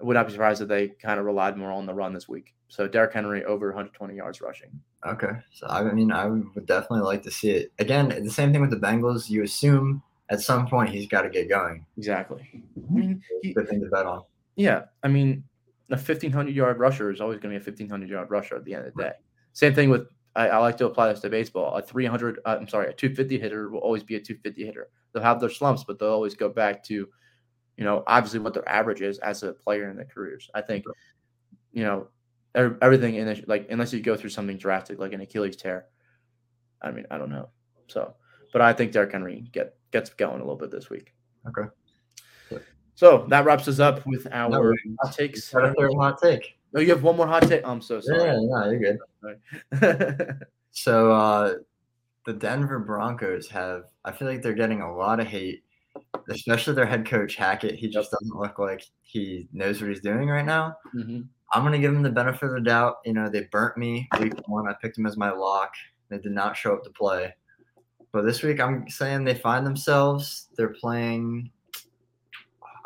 I 0.00 0.04
would 0.04 0.14
not 0.14 0.26
be 0.26 0.32
surprised 0.32 0.60
if 0.60 0.68
they 0.68 0.88
kind 0.88 1.18
of 1.18 1.26
relied 1.26 1.56
more 1.56 1.72
on 1.72 1.86
the 1.86 1.94
run 1.94 2.12
this 2.12 2.28
week. 2.28 2.54
So 2.68 2.86
Derrick 2.86 3.12
Henry 3.12 3.44
over 3.44 3.68
120 3.68 4.14
yards 4.14 4.40
rushing. 4.40 4.68
Okay. 5.06 5.30
So 5.52 5.66
I 5.68 5.82
mean 5.92 6.10
I 6.12 6.26
would 6.26 6.66
definitely 6.66 7.00
like 7.00 7.22
to 7.22 7.30
see 7.30 7.50
it. 7.50 7.72
Again, 7.78 8.08
the 8.08 8.30
same 8.30 8.52
thing 8.52 8.60
with 8.60 8.70
the 8.70 8.76
Bengals. 8.76 9.30
You 9.30 9.42
assume 9.44 10.02
at 10.28 10.40
some 10.40 10.66
point 10.66 10.90
he's 10.90 11.06
got 11.06 11.22
to 11.22 11.30
get 11.30 11.48
going. 11.48 11.86
Exactly. 11.96 12.42
I 12.54 12.92
mean, 12.92 13.22
he, 13.42 13.54
Good 13.54 13.68
thing 13.68 13.80
to 13.80 13.86
bet 13.88 14.06
on. 14.06 14.24
yeah, 14.56 14.82
I 15.02 15.08
mean, 15.08 15.44
a 15.90 15.94
1500 15.94 16.54
yard 16.54 16.78
rusher 16.80 17.10
is 17.12 17.20
always 17.20 17.38
going 17.38 17.54
to 17.54 17.60
be 17.60 17.64
a 17.64 17.66
1500 17.66 18.08
yard 18.08 18.30
rusher 18.30 18.56
at 18.56 18.64
the 18.64 18.74
end 18.74 18.86
of 18.86 18.94
the 18.94 19.02
day. 19.02 19.12
Same 19.52 19.74
thing 19.74 19.88
with. 19.90 20.08
I, 20.34 20.48
I 20.48 20.58
like 20.58 20.76
to 20.78 20.86
apply 20.86 21.10
this 21.10 21.20
to 21.20 21.30
baseball. 21.30 21.74
A 21.76 21.80
300, 21.80 22.40
uh, 22.44 22.56
I'm 22.60 22.68
sorry, 22.68 22.88
a 22.88 22.92
250 22.92 23.38
hitter 23.38 23.70
will 23.70 23.78
always 23.78 24.02
be 24.02 24.16
a 24.16 24.20
250 24.20 24.66
hitter. 24.66 24.88
They'll 25.14 25.22
have 25.22 25.40
their 25.40 25.48
slumps, 25.48 25.82
but 25.84 25.98
they'll 25.98 26.10
always 26.10 26.34
go 26.34 26.50
back 26.50 26.84
to, 26.84 27.08
you 27.76 27.84
know, 27.84 28.02
obviously 28.06 28.40
what 28.40 28.54
their 28.54 28.68
average 28.68 29.02
is 29.02 29.18
as 29.18 29.42
a 29.42 29.52
player 29.52 29.90
in 29.90 29.96
their 29.96 30.06
careers. 30.06 30.50
I 30.54 30.62
think, 30.62 30.84
you 31.72 31.84
know, 31.84 32.08
everything 32.54 33.16
in 33.16 33.28
it, 33.28 33.48
like 33.48 33.66
unless 33.70 33.92
you 33.92 34.00
go 34.00 34.16
through 34.16 34.30
something 34.30 34.56
drastic 34.56 34.98
like 34.98 35.12
an 35.12 35.20
Achilles 35.20 35.56
tear. 35.56 35.86
I 36.82 36.90
mean, 36.90 37.06
I 37.10 37.18
don't 37.18 37.30
know. 37.30 37.48
So, 37.88 38.14
but 38.52 38.62
I 38.62 38.72
think 38.72 38.92
Derrick 38.92 39.12
Henry 39.12 39.48
get 39.52 39.76
gets 39.92 40.10
going 40.10 40.36
a 40.36 40.44
little 40.44 40.56
bit 40.56 40.70
this 40.70 40.90
week. 40.90 41.14
Okay. 41.48 41.68
So 42.94 43.26
that 43.28 43.44
wraps 43.44 43.68
us 43.68 43.78
up 43.78 44.06
with 44.06 44.26
our 44.32 44.48
No, 44.48 44.74
hot 45.02 45.14
takes. 45.14 45.50
Third 45.50 45.76
hot 45.98 46.18
take. 46.22 46.58
Oh, 46.74 46.80
you 46.80 46.88
have 46.88 47.02
one 47.02 47.16
more 47.16 47.26
hot 47.26 47.42
take. 47.42 47.66
I'm 47.66 47.82
so 47.82 48.00
sorry. 48.00 48.24
Yeah, 48.24 48.38
no, 48.40 48.70
you're 48.70 48.98
good. 49.70 50.40
So 50.76 51.10
uh, 51.10 51.54
the 52.26 52.34
Denver 52.34 52.78
Broncos 52.78 53.48
have. 53.48 53.84
I 54.04 54.12
feel 54.12 54.28
like 54.28 54.42
they're 54.42 54.52
getting 54.52 54.82
a 54.82 54.94
lot 54.94 55.20
of 55.20 55.26
hate, 55.26 55.64
especially 56.28 56.74
their 56.74 56.86
head 56.86 57.06
coach 57.06 57.36
Hackett. 57.36 57.74
He 57.74 57.88
just 57.88 58.10
doesn't 58.10 58.36
look 58.36 58.58
like 58.58 58.82
he 59.02 59.48
knows 59.52 59.80
what 59.80 59.90
he's 59.90 60.00
doing 60.00 60.28
right 60.28 60.44
now. 60.44 60.76
Mhm. 60.94 61.28
I'm 61.52 61.62
gonna 61.62 61.78
give 61.78 61.94
him 61.94 62.02
the 62.02 62.10
benefit 62.10 62.46
of 62.46 62.52
the 62.52 62.60
doubt. 62.60 62.96
You 63.04 63.12
know, 63.12 63.28
they 63.28 63.44
burnt 63.52 63.76
me 63.76 64.08
week 64.20 64.34
one. 64.48 64.68
I 64.68 64.74
picked 64.74 64.98
him 64.98 65.06
as 65.06 65.16
my 65.16 65.30
lock. 65.30 65.74
They 66.08 66.18
did 66.18 66.32
not 66.32 66.56
show 66.56 66.74
up 66.74 66.84
to 66.84 66.90
play. 66.90 67.34
But 68.12 68.22
this 68.22 68.42
week, 68.42 68.60
I'm 68.60 68.88
saying 68.88 69.24
they 69.24 69.34
find 69.34 69.66
themselves. 69.66 70.48
They're 70.56 70.68
playing. 70.68 71.50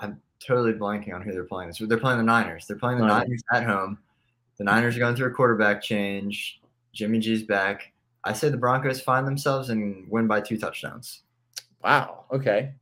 I'm 0.00 0.20
totally 0.44 0.72
blanking 0.72 1.14
on 1.14 1.22
who 1.22 1.32
they're 1.32 1.44
playing. 1.44 1.72
So 1.72 1.86
they're 1.86 1.98
playing 1.98 2.18
the 2.18 2.24
Niners. 2.24 2.66
They're 2.66 2.78
playing 2.78 2.98
the 2.98 3.06
Niners. 3.06 3.28
Niners 3.28 3.42
at 3.52 3.64
home. 3.64 3.98
The 4.58 4.64
Niners 4.64 4.96
are 4.96 5.00
going 5.00 5.16
through 5.16 5.28
a 5.28 5.34
quarterback 5.34 5.82
change. 5.82 6.60
Jimmy 6.92 7.18
G's 7.18 7.44
back. 7.44 7.92
I 8.24 8.32
say 8.32 8.48
the 8.48 8.56
Broncos 8.56 9.00
find 9.00 9.26
themselves 9.26 9.70
and 9.70 10.06
win 10.10 10.26
by 10.26 10.40
two 10.40 10.58
touchdowns. 10.58 11.22
Wow. 11.82 12.24
Okay. 12.32 12.74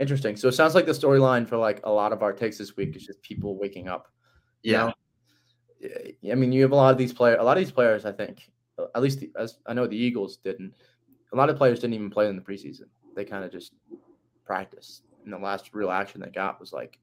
Interesting. 0.00 0.36
So 0.36 0.48
it 0.48 0.52
sounds 0.52 0.74
like 0.74 0.86
the 0.86 0.92
storyline 0.92 1.48
for 1.48 1.56
like 1.56 1.80
a 1.84 1.90
lot 1.90 2.12
of 2.12 2.22
our 2.22 2.32
takes 2.32 2.58
this 2.58 2.76
week 2.76 2.96
is 2.96 3.04
just 3.04 3.22
people 3.22 3.56
waking 3.56 3.88
up. 3.88 4.08
you 4.62 4.72
Yeah. 4.72 4.86
know? 4.86 6.30
I 6.32 6.34
mean, 6.34 6.52
you 6.52 6.62
have 6.62 6.72
a 6.72 6.76
lot 6.76 6.90
of 6.90 6.98
these 6.98 7.12
players. 7.12 7.36
A 7.40 7.42
lot 7.44 7.56
of 7.58 7.62
these 7.62 7.72
players, 7.72 8.04
I 8.06 8.12
think, 8.12 8.50
uh, 8.78 8.86
at 8.94 9.02
least 9.02 9.20
the, 9.20 9.30
as 9.38 9.58
I 9.66 9.74
know 9.74 9.86
the 9.86 9.96
Eagles 9.96 10.38
didn't. 10.38 10.72
A 11.32 11.36
lot 11.36 11.50
of 11.50 11.56
players 11.56 11.80
didn't 11.80 11.94
even 11.94 12.08
play 12.10 12.28
in 12.28 12.36
the 12.36 12.42
preseason. 12.42 12.86
They 13.14 13.24
kind 13.24 13.44
of 13.44 13.52
just 13.52 13.74
practiced. 14.44 15.02
And 15.24 15.32
the 15.32 15.38
last 15.38 15.70
real 15.74 15.90
action 15.90 16.20
they 16.20 16.30
got 16.30 16.58
was 16.60 16.72
like 16.72 16.98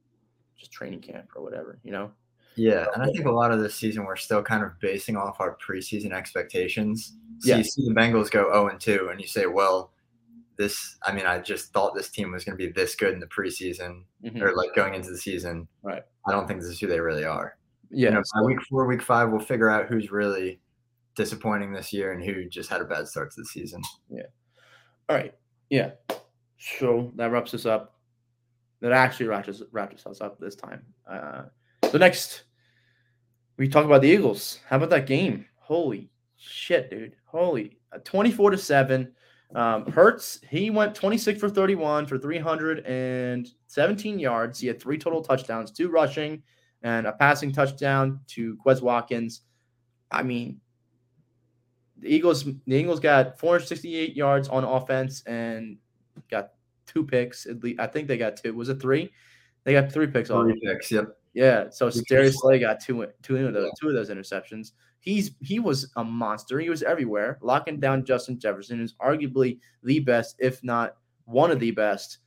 just 0.58 0.72
training 0.72 1.02
camp 1.02 1.30
or 1.36 1.44
whatever. 1.44 1.80
You 1.84 1.92
know. 1.92 2.12
Yeah, 2.56 2.88
and 2.94 3.02
I 3.02 3.06
think 3.08 3.26
a 3.26 3.32
lot 3.32 3.52
of 3.52 3.62
this 3.62 3.76
season 3.76 4.04
we're 4.04 4.16
still 4.18 4.44
kind 4.44 4.64
of 4.64 4.78
basing 4.82 5.16
off 5.16 5.40
our 5.40 5.56
preseason 5.66 6.12
expectations. 6.12 7.16
So 7.40 7.50
Yeah. 7.50 7.58
you 7.58 7.64
see 7.64 7.88
the 7.88 7.94
Bengals 7.94 8.30
go 8.30 8.52
0 8.52 8.68
and 8.70 8.80
2, 8.80 9.08
and 9.10 9.22
you 9.22 9.28
say, 9.28 9.46
well, 9.46 9.94
this, 10.62 10.98
I 11.04 11.12
mean, 11.12 11.26
I 11.26 11.40
just 11.40 11.74
thought 11.74 11.96
this 11.96 12.10
team 12.10 12.32
was 12.32 12.44
going 12.46 12.58
to 12.58 12.66
be 12.66 12.72
this 12.72 12.96
good 12.96 13.14
in 13.14 13.20
the 13.20 13.28
preseason 13.28 14.04
Mhm. 14.24 14.42
or 14.42 14.56
like 14.56 14.76
going 14.76 14.94
into 14.94 15.10
the 15.10 15.18
season. 15.18 15.68
Right. 15.82 16.04
I 16.28 16.32
don't 16.32 16.48
think 16.48 16.60
this 16.62 16.70
is 16.70 16.80
who 16.80 16.88
they 16.88 17.00
really 17.00 17.26
are. 17.26 17.58
Yeah. 17.90 18.10
You 18.10 18.16
know, 18.16 18.24
by 18.36 18.42
week 18.44 18.62
four, 18.70 18.86
week 18.86 19.02
five, 19.02 19.30
we'll 19.32 19.40
figure 19.40 19.70
out 19.70 19.88
who's 19.88 20.12
really 20.12 20.62
disappointing 21.16 21.74
this 21.74 21.92
year 21.92 22.12
and 22.14 22.24
who 22.24 22.48
just 22.48 22.70
had 22.70 22.82
a 22.82 22.86
bad 22.86 23.08
start 23.08 23.32
to 23.32 23.42
the 23.42 23.46
season. 23.46 23.82
Yeah. 24.10 24.28
All 25.10 25.16
right. 25.16 25.34
Yeah. 25.70 25.92
So 26.58 27.12
that 27.16 27.32
wraps 27.32 27.54
us 27.54 27.66
up. 27.66 28.00
That 28.82 28.92
actually 28.92 29.28
wraps 29.28 29.50
us, 29.50 29.62
wraps 29.72 30.06
us 30.06 30.22
up 30.22 30.40
this 30.40 30.56
time. 30.56 30.86
Uh, 31.10 31.44
so 31.92 31.98
next, 31.98 32.44
we 33.58 33.68
talk 33.68 33.86
about 33.86 34.02
the 34.02 34.10
Eagles. 34.10 34.60
How 34.68 34.78
about 34.78 34.90
that 34.92 35.06
game? 35.08 35.46
Holy 35.58 36.10
shit, 36.38 36.90
dude. 36.90 37.16
Holy, 37.26 37.78
uh, 37.92 38.00
24 38.04 38.52
to 38.52 38.58
7. 38.58 39.14
Um, 39.54 39.92
Hurts, 39.92 40.40
he 40.50 40.70
went 40.70 40.96
26 40.96 41.40
for 41.40 41.50
31 41.50 42.06
for 42.06 42.18
317 42.18 44.20
yards. 44.20 44.60
He 44.60 44.68
had 44.68 44.82
three 44.82 44.98
total 44.98 45.22
touchdowns, 45.22 45.72
two 45.72 45.90
rushing, 45.90 46.42
and 46.84 47.06
a 47.06 47.12
passing 47.12 47.52
touchdown 47.52 48.20
to 48.28 48.58
Quez 48.66 48.82
Watkins. 48.82 49.42
I 50.10 50.24
mean, 50.24 50.60
the 51.98 52.14
Eagles, 52.14 52.46
the 52.46 52.60
Eagles 52.68 53.00
got 53.00 53.40
468 53.40 54.16
yards 54.16 54.48
on 54.48 54.64
offense 54.64 55.24
and 55.26 55.78
got 56.30 56.52
two 56.86 57.06
picks. 57.06 57.46
At 57.46 57.64
least 57.64 57.80
I 57.80 57.88
think 57.88 58.08
they 58.08 58.18
got 58.18 58.38
two. 58.38 58.54
Was 58.54 58.70
it 58.70 58.82
three? 58.82 59.12
They 59.64 59.74
got 59.74 59.92
three 59.92 60.08
picks. 60.08 60.30
Three 60.30 60.60
picks. 60.64 60.92
Yep. 60.92 61.18
Yeah. 61.34 61.70
So 61.70 61.90
Darius 62.08 62.40
Slay 62.40 62.60
got 62.60 62.80
two, 62.80 63.06
two 63.22 63.48
of 63.48 63.54
those, 63.54 63.72
two 63.80 63.90
of 63.90 63.94
those 63.94 64.10
interceptions. 64.10 64.72
He's 65.02 65.32
he 65.42 65.60
was 65.60 65.92
a 65.96 66.04
monster. 66.04 66.60
He 66.60 66.70
was 66.70 66.84
everywhere, 66.84 67.40
locking 67.42 67.80
down 67.80 68.06
Justin 68.06 68.40
Jefferson, 68.40 68.78
who's 68.78 68.94
arguably 68.94 69.60
the 69.84 70.00
best, 70.00 70.36
if 70.40 70.64
not 70.64 70.96
one 71.26 71.50
of 71.50 71.60
the 71.60 71.72
best 71.72 72.20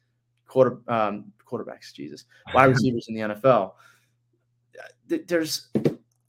quarter 0.47 0.79
um, 0.89 1.33
quarterbacks. 1.47 1.93
Jesus, 1.95 2.25
wide 2.53 2.65
receivers 2.71 3.07
in 3.09 3.15
the 3.15 3.21
NFL. 3.21 3.75
There's 5.07 5.69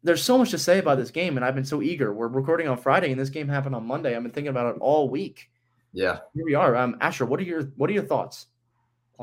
there's 0.04 0.22
so 0.22 0.38
much 0.38 0.52
to 0.52 0.60
say 0.60 0.78
about 0.78 1.00
this 1.00 1.10
game, 1.10 1.36
and 1.36 1.44
I've 1.44 1.56
been 1.56 1.66
so 1.66 1.82
eager. 1.82 2.14
We're 2.14 2.28
recording 2.28 2.68
on 2.68 2.78
Friday, 2.78 3.12
and 3.12 3.20
this 3.20 3.30
game 3.30 3.48
happened 3.48 3.74
on 3.74 3.86
Monday. 3.86 4.16
I've 4.16 4.22
been 4.22 4.32
thinking 4.32 4.50
about 4.50 4.76
it 4.76 4.80
all 4.80 5.10
week. 5.10 5.50
Yeah, 5.94 6.20
here 6.36 6.46
we 6.46 6.54
are. 6.54 6.76
Um, 6.76 6.96
Asher, 7.02 7.26
what 7.26 7.40
are 7.40 7.44
your 7.44 7.64
what 7.76 7.90
are 7.90 7.94
your 7.94 8.06
thoughts? 8.06 8.48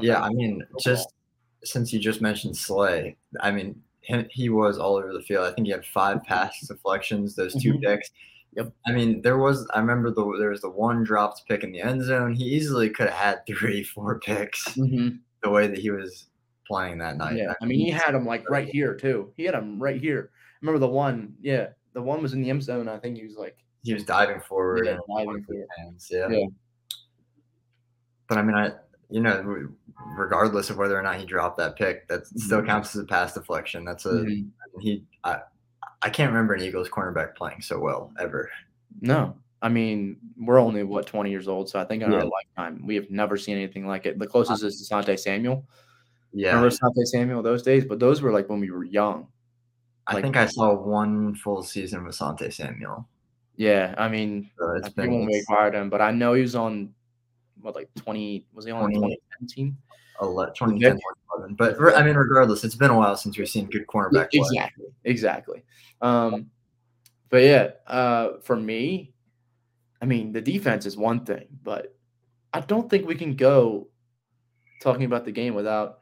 Yeah, 0.00 0.20
I 0.20 0.30
mean, 0.30 0.60
just 0.80 1.14
since 1.62 1.92
you 1.92 2.00
just 2.00 2.20
mentioned 2.20 2.56
Slay, 2.56 3.16
I 3.38 3.52
mean, 3.52 3.80
he, 4.02 4.26
he 4.30 4.48
was 4.48 4.78
all 4.78 4.96
over 4.96 5.12
the 5.12 5.22
field. 5.22 5.46
I 5.46 5.52
think 5.52 5.66
he 5.66 5.72
had 5.72 5.84
five 5.86 6.22
pass 6.24 6.58
deflections, 6.66 7.34
those 7.34 7.54
2 7.54 7.74
Mhm. 7.74 7.82
picks. 7.82 8.10
Yep. 8.54 8.72
I 8.86 8.92
mean, 8.92 9.22
there 9.22 9.38
was. 9.38 9.66
I 9.72 9.78
remember 9.80 10.10
the 10.10 10.22
there 10.38 10.50
was 10.50 10.60
the 10.60 10.68
one 10.70 11.02
dropped 11.04 11.42
pick 11.48 11.64
in 11.64 11.72
the 11.72 11.80
end 11.80 12.02
zone. 12.04 12.34
He 12.34 12.44
easily 12.44 12.90
could 12.90 13.08
have 13.08 13.18
had 13.18 13.46
three, 13.46 13.82
four 13.94 14.18
picks. 14.20 14.68
Mhm. 14.76 15.20
The 15.42 15.48
way 15.50 15.66
that 15.68 15.78
he 15.78 15.90
was 15.90 16.26
playing 16.68 16.98
that 16.98 17.16
night. 17.16 17.36
Yeah, 17.36 17.54
I 17.60 17.64
mean, 17.64 17.78
he 17.80 17.90
had 17.90 18.14
him 18.14 18.26
like 18.26 18.48
right 18.50 18.68
here 18.68 18.94
too. 18.94 19.32
He 19.36 19.44
had 19.44 19.54
him 19.54 19.82
right 19.82 19.98
here. 20.00 20.30
Remember 20.60 20.78
the 20.78 20.86
one? 20.92 21.34
Yeah, 21.40 21.68
the 21.94 22.02
one 22.02 22.20
was 22.22 22.34
in 22.34 22.42
the 22.42 22.50
end 22.50 22.62
zone. 22.62 22.88
I 22.88 22.98
think 22.98 23.16
he 23.16 23.24
was 23.26 23.36
like, 23.36 23.56
he 23.82 23.94
was 23.94 24.04
diving 24.04 24.40
forward 24.40 24.84
Yeah, 24.86 24.92
and 24.92 25.00
diving 25.16 25.42
forward. 25.44 25.66
hands. 25.78 26.08
Yeah. 26.10 26.28
Yeah. 26.28 26.46
But 28.28 28.38
I 28.38 28.42
mean, 28.42 28.54
I 28.56 28.70
you 29.12 29.20
know, 29.20 29.68
regardless 30.16 30.70
of 30.70 30.78
whether 30.78 30.98
or 30.98 31.02
not 31.02 31.16
he 31.20 31.26
dropped 31.26 31.58
that 31.58 31.76
pick, 31.76 32.08
that 32.08 32.26
still 32.26 32.62
Mhm. 32.62 32.66
counts 32.66 32.96
as 32.96 33.02
a 33.02 33.06
pass 33.06 33.34
deflection. 33.34 33.84
That's 33.84 34.06
a 34.06 34.24
Mhm. 34.24 34.50
he. 34.80 35.04
I, 35.24 35.42
I 36.02 36.10
can't 36.10 36.32
remember 36.32 36.54
an 36.54 36.62
Eagles 36.62 36.88
cornerback 36.88 37.36
playing 37.36 37.60
so 37.62 37.78
well 37.78 38.12
ever. 38.18 38.50
no. 39.00 39.36
I 39.64 39.68
mean, 39.68 40.16
we're 40.36 40.58
only 40.58 40.82
what 40.82 41.06
20 41.06 41.30
years 41.30 41.46
old, 41.46 41.68
so 41.68 41.78
I 41.78 41.84
think 41.84 42.02
in 42.02 42.12
our 42.12 42.24
lifetime 42.24 42.84
we 42.84 42.96
have 42.96 43.08
never 43.12 43.36
seen 43.36 43.56
anything 43.56 43.86
like 43.86 44.06
it. 44.06 44.18
The 44.18 44.26
closest 44.26 44.64
is 44.64 44.90
Asante 44.90 45.16
Samuel. 45.16 45.64
Yeah, 46.32 46.48
Remember 46.56 46.70
Asante 46.74 47.04
Samuel 47.06 47.42
those 47.44 47.62
days? 47.62 47.84
But 47.84 48.00
those 48.00 48.22
were 48.22 48.32
like 48.32 48.48
when 48.48 48.58
we 48.58 48.72
were 48.72 48.82
young. 48.82 49.28
I 50.08 50.20
think 50.20 50.36
I 50.36 50.46
saw 50.46 50.74
one 50.74 51.36
full 51.36 51.62
season 51.62 52.04
with 52.04 52.16
Sante 52.16 52.50
Samuel. 52.50 53.08
Yeah, 53.54 53.94
I 53.98 54.08
mean, 54.08 54.50
So 54.58 54.64
I 54.72 54.78
it's 54.78 54.86
think 54.86 54.96
been 54.96 55.10
when 55.12 55.26
we 55.26 55.38
acquired 55.38 55.74
him, 55.76 55.88
but 55.90 56.00
I 56.00 56.10
know 56.10 56.32
he 56.32 56.42
was 56.42 56.56
on 56.56 56.92
what 57.62 57.74
like 57.74 57.88
20. 57.96 58.46
Was 58.52 58.64
he 58.66 58.70
on 58.72 58.82
20. 58.90 58.96
2017? 58.96 59.76
2010, 60.20 60.92
2011. 60.96 61.54
But 61.56 61.96
I 61.96 62.02
mean, 62.04 62.14
regardless, 62.16 62.62
it's 62.64 62.74
been 62.74 62.90
a 62.90 62.96
while 62.96 63.16
since 63.16 63.36
we've 63.38 63.48
seen 63.48 63.66
good 63.70 63.86
cornerback 63.86 64.30
play. 64.30 64.40
exactly 64.40 64.86
exactly 65.04 65.62
um 66.00 66.46
but 67.30 67.42
yeah 67.42 67.70
uh 67.86 68.38
for 68.42 68.56
me 68.56 69.12
i 70.00 70.04
mean 70.04 70.32
the 70.32 70.40
defense 70.40 70.86
is 70.86 70.96
one 70.96 71.24
thing 71.24 71.46
but 71.62 71.96
i 72.52 72.60
don't 72.60 72.88
think 72.90 73.06
we 73.06 73.14
can 73.14 73.34
go 73.34 73.88
talking 74.80 75.04
about 75.04 75.24
the 75.24 75.32
game 75.32 75.54
without 75.54 76.00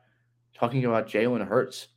talking 0.55 0.85
about 0.85 1.07
jalen 1.09 1.47
hurts 1.47 1.89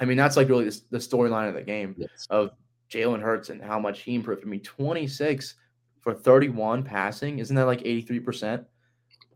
i 0.00 0.04
mean 0.04 0.16
that's 0.18 0.36
like 0.36 0.48
really 0.48 0.64
the, 0.68 0.80
the 0.90 0.98
storyline 0.98 1.48
of 1.48 1.54
the 1.54 1.62
game 1.62 1.94
Yes. 1.98 2.26
of 2.30 2.50
jalen 2.90 3.20
hurts 3.22 3.48
and 3.50 3.62
how 3.62 3.78
much 3.78 4.00
he 4.00 4.14
improved 4.14 4.42
i 4.42 4.46
mean 4.46 4.60
26 4.60 5.54
for 6.00 6.12
31 6.14 6.82
passing 6.82 7.38
isn't 7.38 7.56
that 7.56 7.64
like 7.66 7.80
83% 7.80 8.64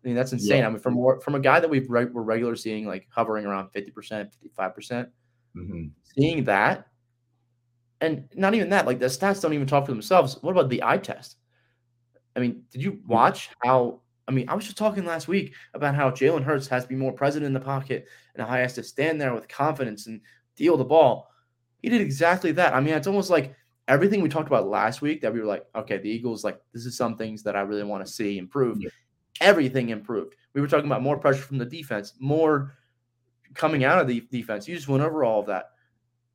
I 0.02 0.06
mean 0.06 0.16
that's 0.16 0.32
insane. 0.32 0.58
Yeah. 0.58 0.66
I 0.66 0.70
mean, 0.70 0.78
from 0.78 1.20
from 1.20 1.34
a 1.34 1.40
guy 1.40 1.60
that 1.60 1.68
we've 1.68 1.88
reg- 1.90 2.12
we're 2.12 2.22
regular 2.22 2.56
seeing 2.56 2.86
like 2.86 3.06
hovering 3.10 3.46
around 3.46 3.70
fifty 3.70 3.90
percent, 3.90 4.32
fifty 4.32 4.48
five 4.54 4.74
percent, 4.74 5.08
Mhm. 5.56 5.90
seeing 6.02 6.44
that, 6.44 6.86
and 8.00 8.28
not 8.34 8.54
even 8.54 8.70
that, 8.70 8.86
like 8.86 8.98
the 9.00 9.06
stats 9.06 9.42
don't 9.42 9.54
even 9.54 9.66
talk 9.66 9.86
for 9.86 9.92
themselves. 9.92 10.38
What 10.42 10.52
about 10.52 10.68
the 10.68 10.82
eye 10.84 10.98
test? 10.98 11.36
I 12.36 12.40
mean, 12.40 12.62
did 12.70 12.82
you 12.82 13.00
watch 13.06 13.50
how? 13.64 14.00
I 14.28 14.30
mean, 14.30 14.48
I 14.48 14.54
was 14.54 14.64
just 14.64 14.76
talking 14.76 15.04
last 15.06 15.26
week 15.26 15.54
about 15.74 15.94
how 15.94 16.10
Jalen 16.10 16.44
Hurts 16.44 16.68
has 16.68 16.82
to 16.84 16.88
be 16.88 16.94
more 16.94 17.12
present 17.12 17.44
in 17.44 17.52
the 17.54 17.60
pocket 17.60 18.06
and 18.34 18.46
how 18.46 18.54
he 18.54 18.60
has 18.60 18.74
to 18.74 18.82
stand 18.82 19.20
there 19.20 19.34
with 19.34 19.48
confidence 19.48 20.06
and 20.06 20.20
deal 20.54 20.76
the 20.76 20.84
ball. 20.84 21.30
He 21.78 21.88
did 21.88 22.00
exactly 22.02 22.52
that. 22.52 22.74
I 22.74 22.80
mean, 22.80 22.94
it's 22.94 23.06
almost 23.06 23.30
like 23.30 23.54
everything 23.88 24.20
we 24.20 24.28
talked 24.28 24.48
about 24.48 24.68
last 24.68 25.00
week 25.00 25.22
that 25.22 25.32
we 25.32 25.40
were 25.40 25.46
like, 25.46 25.64
okay, 25.74 25.96
the 25.96 26.10
Eagles, 26.10 26.44
like, 26.44 26.60
this 26.74 26.84
is 26.84 26.94
some 26.94 27.16
things 27.16 27.42
that 27.44 27.56
I 27.56 27.62
really 27.62 27.84
want 27.84 28.04
to 28.04 28.12
see 28.12 28.36
improve. 28.36 28.76
Yeah. 28.82 28.90
Everything 29.40 29.90
improved. 29.90 30.34
We 30.54 30.60
were 30.60 30.68
talking 30.68 30.86
about 30.86 31.02
more 31.02 31.18
pressure 31.18 31.42
from 31.42 31.58
the 31.58 31.64
defense, 31.64 32.14
more 32.18 32.76
coming 33.54 33.84
out 33.84 34.00
of 34.00 34.06
the 34.08 34.20
defense. 34.30 34.66
You 34.68 34.74
just 34.74 34.88
went 34.88 35.02
over 35.02 35.24
all 35.24 35.40
of 35.40 35.46
that. 35.46 35.70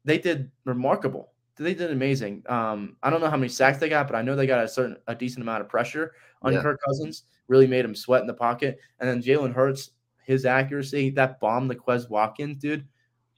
They 0.05 0.17
did 0.17 0.51
remarkable. 0.65 1.31
They 1.55 1.73
did 1.73 1.91
amazing. 1.91 2.43
Um, 2.47 2.97
I 3.03 3.09
don't 3.09 3.21
know 3.21 3.29
how 3.29 3.37
many 3.37 3.49
sacks 3.49 3.77
they 3.77 3.89
got, 3.89 4.07
but 4.07 4.15
I 4.15 4.21
know 4.21 4.35
they 4.35 4.47
got 4.47 4.63
a 4.63 4.67
certain 4.67 4.97
a 5.07 5.15
decent 5.15 5.43
amount 5.43 5.61
of 5.61 5.69
pressure 5.69 6.13
on 6.41 6.53
Yeah. 6.53 6.61
Kirk 6.61 6.79
Cousins. 6.85 7.23
Really 7.47 7.67
made 7.67 7.85
him 7.85 7.93
sweat 7.93 8.21
in 8.21 8.27
the 8.27 8.33
pocket. 8.33 8.79
And 8.99 9.09
then 9.09 9.21
Jalen 9.21 9.53
Hurts, 9.53 9.91
his 10.25 10.45
accuracy, 10.45 11.09
that 11.11 11.39
bomb 11.39 11.67
to 11.69 11.75
Quez 11.75 12.09
Watkins, 12.09 12.57
dude. 12.57 12.87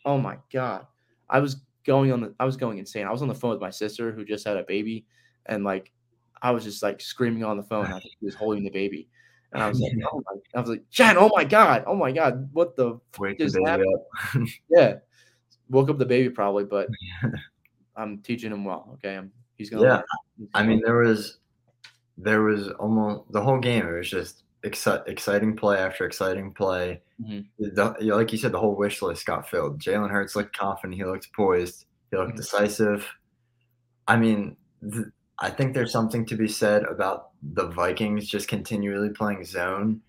Oh 0.06 0.18
my 0.18 0.38
god. 0.54 0.86
I 1.30 1.40
was 1.40 1.66
going 1.86 2.12
on 2.12 2.22
the 2.22 2.36
I 2.40 2.46
was 2.46 2.56
going 2.56 2.78
insane. 2.78 3.06
I 3.06 3.12
was 3.12 3.22
on 3.22 3.28
the 3.28 3.36
phone 3.36 3.52
with 3.52 3.62
my 3.62 3.70
sister 3.72 4.12
who 4.12 4.24
just 4.24 4.48
had 4.48 4.58
a 4.58 4.64
baby, 4.64 5.06
and 5.48 5.64
like 5.64 5.92
I 6.42 6.52
was 6.52 6.64
just 6.64 6.84
like 6.84 7.02
screaming 7.02 7.44
on 7.44 7.58
the 7.58 7.64
phone. 7.64 7.86
I 7.86 8.00
think 8.00 8.14
he 8.20 8.26
was 8.26 8.36
holding 8.36 8.64
the 8.64 8.70
baby. 8.70 9.10
And 9.56 9.64
I 9.64 9.70
was 9.70 9.80
like, 9.80 9.94
oh 10.14 10.22
my, 10.26 10.40
I 10.54 10.60
was 10.60 10.70
like, 10.70 10.84
Chad, 10.92 11.16
oh 11.18 11.30
my 11.34 11.46
God, 11.46 11.86
oh 11.88 11.96
my 11.96 12.12
God, 12.12 12.50
what 12.52 12.76
the 12.76 13.00
Wake 13.18 13.40
Just 13.40 13.56
baby 13.56 13.66
happened. 13.66 14.50
yeah. 14.70 14.96
Woke 15.70 15.90
up 15.90 15.98
the 15.98 16.06
baby 16.06 16.30
probably, 16.30 16.66
but 16.66 16.90
I'm 17.96 18.20
teaching 18.20 18.52
him 18.52 18.66
well. 18.66 18.92
Okay. 18.96 19.16
I'm 19.16 19.32
he's 19.58 19.70
gonna 19.70 19.84
Yeah, 19.84 19.94
learn. 19.94 20.04
He's 20.38 20.48
I 20.54 20.64
mean, 20.64 20.82
there 20.86 20.98
was, 20.98 21.40
there 22.18 22.42
was 22.42 22.68
almost 22.72 23.32
the 23.32 23.42
whole 23.42 23.60
game. 23.60 23.88
It 23.88 23.94
was 23.98 24.10
just 24.10 24.44
exci- 24.64 25.08
exciting 25.08 25.56
play 25.56 25.78
after 25.78 26.06
exciting 26.06 26.54
play. 26.54 27.02
Mhm. 27.24 27.46
The, 27.58 27.96
like 28.14 28.32
you 28.34 28.38
said, 28.38 28.52
the 28.52 28.60
whole 28.60 28.76
wish 28.76 29.02
list 29.02 29.26
got 29.26 29.50
filled. 29.50 29.80
Jalen 29.80 30.12
Hurts 30.12 30.36
looked 30.36 30.56
confident. 30.58 30.96
He 30.96 31.06
looked 31.06 31.32
poised. 31.34 31.86
He 32.12 32.18
looked 32.18 32.34
Mhm. 32.34 32.38
decisive. 32.38 33.08
I 34.08 34.18
mean, 34.18 34.58
th- 34.82 35.06
I 35.40 35.50
think 35.50 35.74
there's 35.74 35.92
something 35.92 36.26
to 36.28 36.36
be 36.36 36.48
said 36.48 36.84
about 36.84 37.30
the 37.44 37.68
Vikings 37.68 38.28
just 38.28 38.48
continually 38.48 39.10
playing 39.10 39.44
zone 39.46 40.02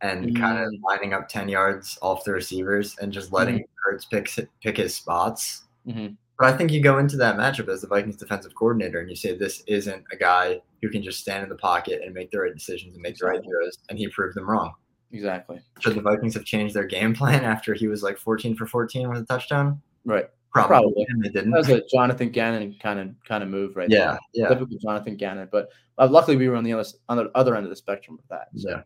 and 0.00 0.36
kind 0.36 0.58
of 0.58 0.72
lining 0.82 1.12
up 1.14 1.28
ten 1.28 1.48
yards 1.48 1.96
off 2.02 2.24
the 2.24 2.32
receivers 2.32 2.96
and 3.00 3.12
just 3.12 3.32
letting 3.32 3.64
Hurts 3.84 4.04
pick 4.04 4.28
pick 4.62 4.76
his 4.76 4.96
spots. 4.96 5.64
Mhm. 5.86 6.16
But 6.38 6.52
I 6.52 6.56
think 6.56 6.72
you 6.72 6.80
go 6.82 6.98
into 6.98 7.16
that 7.18 7.36
matchup 7.36 7.68
as 7.68 7.82
the 7.82 7.86
Vikings 7.86 8.16
defensive 8.16 8.54
coordinator 8.56 8.98
and 9.00 9.08
you 9.08 9.14
say 9.14 9.36
this 9.36 9.62
isn't 9.68 10.02
a 10.12 10.16
guy 10.16 10.60
who 10.80 10.88
can 10.88 11.02
just 11.02 11.20
stand 11.20 11.44
in 11.44 11.48
the 11.48 11.54
pocket 11.56 12.00
and 12.04 12.12
make 12.12 12.30
the 12.32 12.40
right 12.40 12.52
decisions 12.54 12.94
and 12.94 13.02
make 13.02 13.16
the 13.18 13.26
right 13.26 13.40
throws, 13.44 13.78
and 13.88 13.98
he 13.98 14.08
proved 14.08 14.36
them 14.36 14.50
wrong. 14.50 14.72
exactly 15.12 15.60
Should 15.80 15.94
the 15.94 16.00
Vikings 16.00 16.34
have 16.34 16.44
changed 16.44 16.74
their 16.74 16.86
game 16.86 17.14
plan 17.14 17.44
after 17.44 17.74
he 17.74 17.86
was 17.86 18.02
like 18.02 18.18
14 18.18 18.56
for 18.56 18.66
14 18.66 19.08
with 19.08 19.22
a 19.22 19.26
touchdown? 19.26 19.80
right. 20.04 20.28
Probably, 20.52 20.68
Probably. 20.68 21.06
and 21.08 21.24
they 21.24 21.28
didn't. 21.30 21.50
That 21.50 21.58
was 21.58 21.68
a 21.70 21.82
Jonathan 21.90 22.28
Gannon 22.30 22.76
kind 22.82 22.98
of 23.00 23.08
kind 23.26 23.42
of 23.42 23.48
move 23.48 23.74
right 23.74 23.88
yeah, 23.90 23.98
there. 23.98 24.18
yeah, 24.34 24.48
Typical 24.48 24.76
Jonathan 24.78 25.16
Gannon, 25.16 25.48
but 25.50 25.70
uh, 25.98 26.06
luckily 26.10 26.36
we 26.36 26.48
were 26.48 26.56
on 26.56 26.64
the 26.64 26.72
other 26.74 26.84
on 27.08 27.16
the 27.16 27.30
other 27.34 27.56
end 27.56 27.64
of 27.64 27.70
the 27.70 27.76
spectrum 27.76 28.18
of 28.22 28.28
that. 28.28 28.48
So, 28.56 28.68
yeah. 28.70 28.82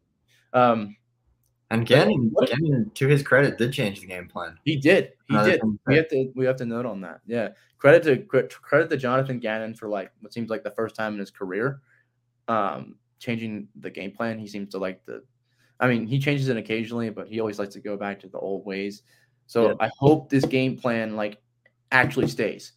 um, 0.70 0.96
And 1.70 1.84
Gannon, 1.84 2.30
What- 2.32 2.48
Gannon, 2.50 2.90
to 2.94 3.08
his 3.08 3.22
credit, 3.24 3.58
did 3.58 3.72
change 3.72 4.00
the 4.00 4.06
game 4.06 4.28
plan. 4.28 4.56
he 4.64 4.76
did. 4.76 5.12
He 5.28 5.34
Another 5.34 5.50
did. 5.52 5.60
thing 5.60 5.78
We 5.88 5.96
have 5.96 6.08
to 6.08 6.32
we 6.36 6.44
have 6.46 6.56
to 6.56 6.66
note 6.66 6.86
on 6.86 7.00
that. 7.00 7.20
Yeah. 7.26 7.48
Credit 7.78 8.02
to 8.04 8.46
credit 8.48 8.88
to 8.90 8.96
Jonathan 8.96 9.38
Gannon 9.40 9.74
for 9.74 9.88
like 9.88 10.12
what 10.20 10.32
seems 10.32 10.48
like 10.50 10.62
the 10.62 10.70
first 10.70 10.94
time 10.94 11.14
in 11.14 11.18
his 11.18 11.30
career, 11.32 11.80
um, 12.48 12.94
changing 13.18 13.68
the 13.80 13.90
game 13.90 14.12
plan. 14.12 14.38
He 14.38 14.46
seems 14.46 14.70
to 14.70 14.78
like 14.78 15.04
the. 15.04 15.22
I 15.80 15.88
mean, 15.88 16.06
he 16.06 16.18
changes 16.18 16.48
it 16.48 16.56
occasionally, 16.56 17.10
but 17.10 17.28
he 17.28 17.38
always 17.40 17.58
likes 17.58 17.74
to 17.74 17.80
go 17.80 17.96
back 17.96 18.20
to 18.20 18.28
the 18.28 18.38
old 18.38 18.64
ways. 18.64 19.02
So 19.46 19.68
Yeah. 19.70 19.74
I 19.80 19.90
hope 19.98 20.30
this 20.30 20.44
game 20.44 20.76
plan 20.78 21.16
like 21.16 21.38
actually 21.92 22.28
stays, 22.28 22.72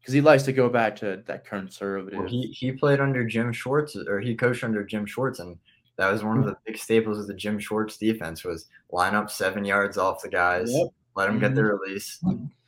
because 0.00 0.14
he 0.14 0.20
likes 0.20 0.44
to 0.44 0.52
go 0.52 0.68
back 0.68 0.96
to 0.96 1.22
that 1.26 1.44
conservative. 1.44 2.18
Well, 2.18 2.28
he 2.28 2.46
he 2.48 2.72
played 2.72 3.00
under 3.00 3.24
Jim 3.24 3.52
Schwartz, 3.52 3.96
or 3.96 4.20
he 4.20 4.34
coached 4.34 4.64
under 4.64 4.84
Jim 4.84 5.06
Schwartz, 5.06 5.38
and 5.40 5.56
that 5.96 6.12
was 6.12 6.22
one 6.22 6.38
of 6.38 6.44
hmm. 6.44 6.50
the 6.50 6.56
big 6.66 6.78
staples 6.78 7.18
of 7.18 7.26
the 7.26 7.34
Jim 7.34 7.58
Schwartz 7.58 7.96
defense 7.96 8.44
was 8.44 8.66
line 8.90 9.14
up 9.14 9.30
seven 9.30 9.64
yards 9.64 9.98
off 9.98 10.22
the 10.22 10.28
guys, 10.28 10.72
Yep. 10.72 10.88
let 11.14 11.26
them 11.26 11.38
get 11.38 11.48
mm-hmm. 11.48 11.56
the 11.56 11.64
release. 11.64 12.22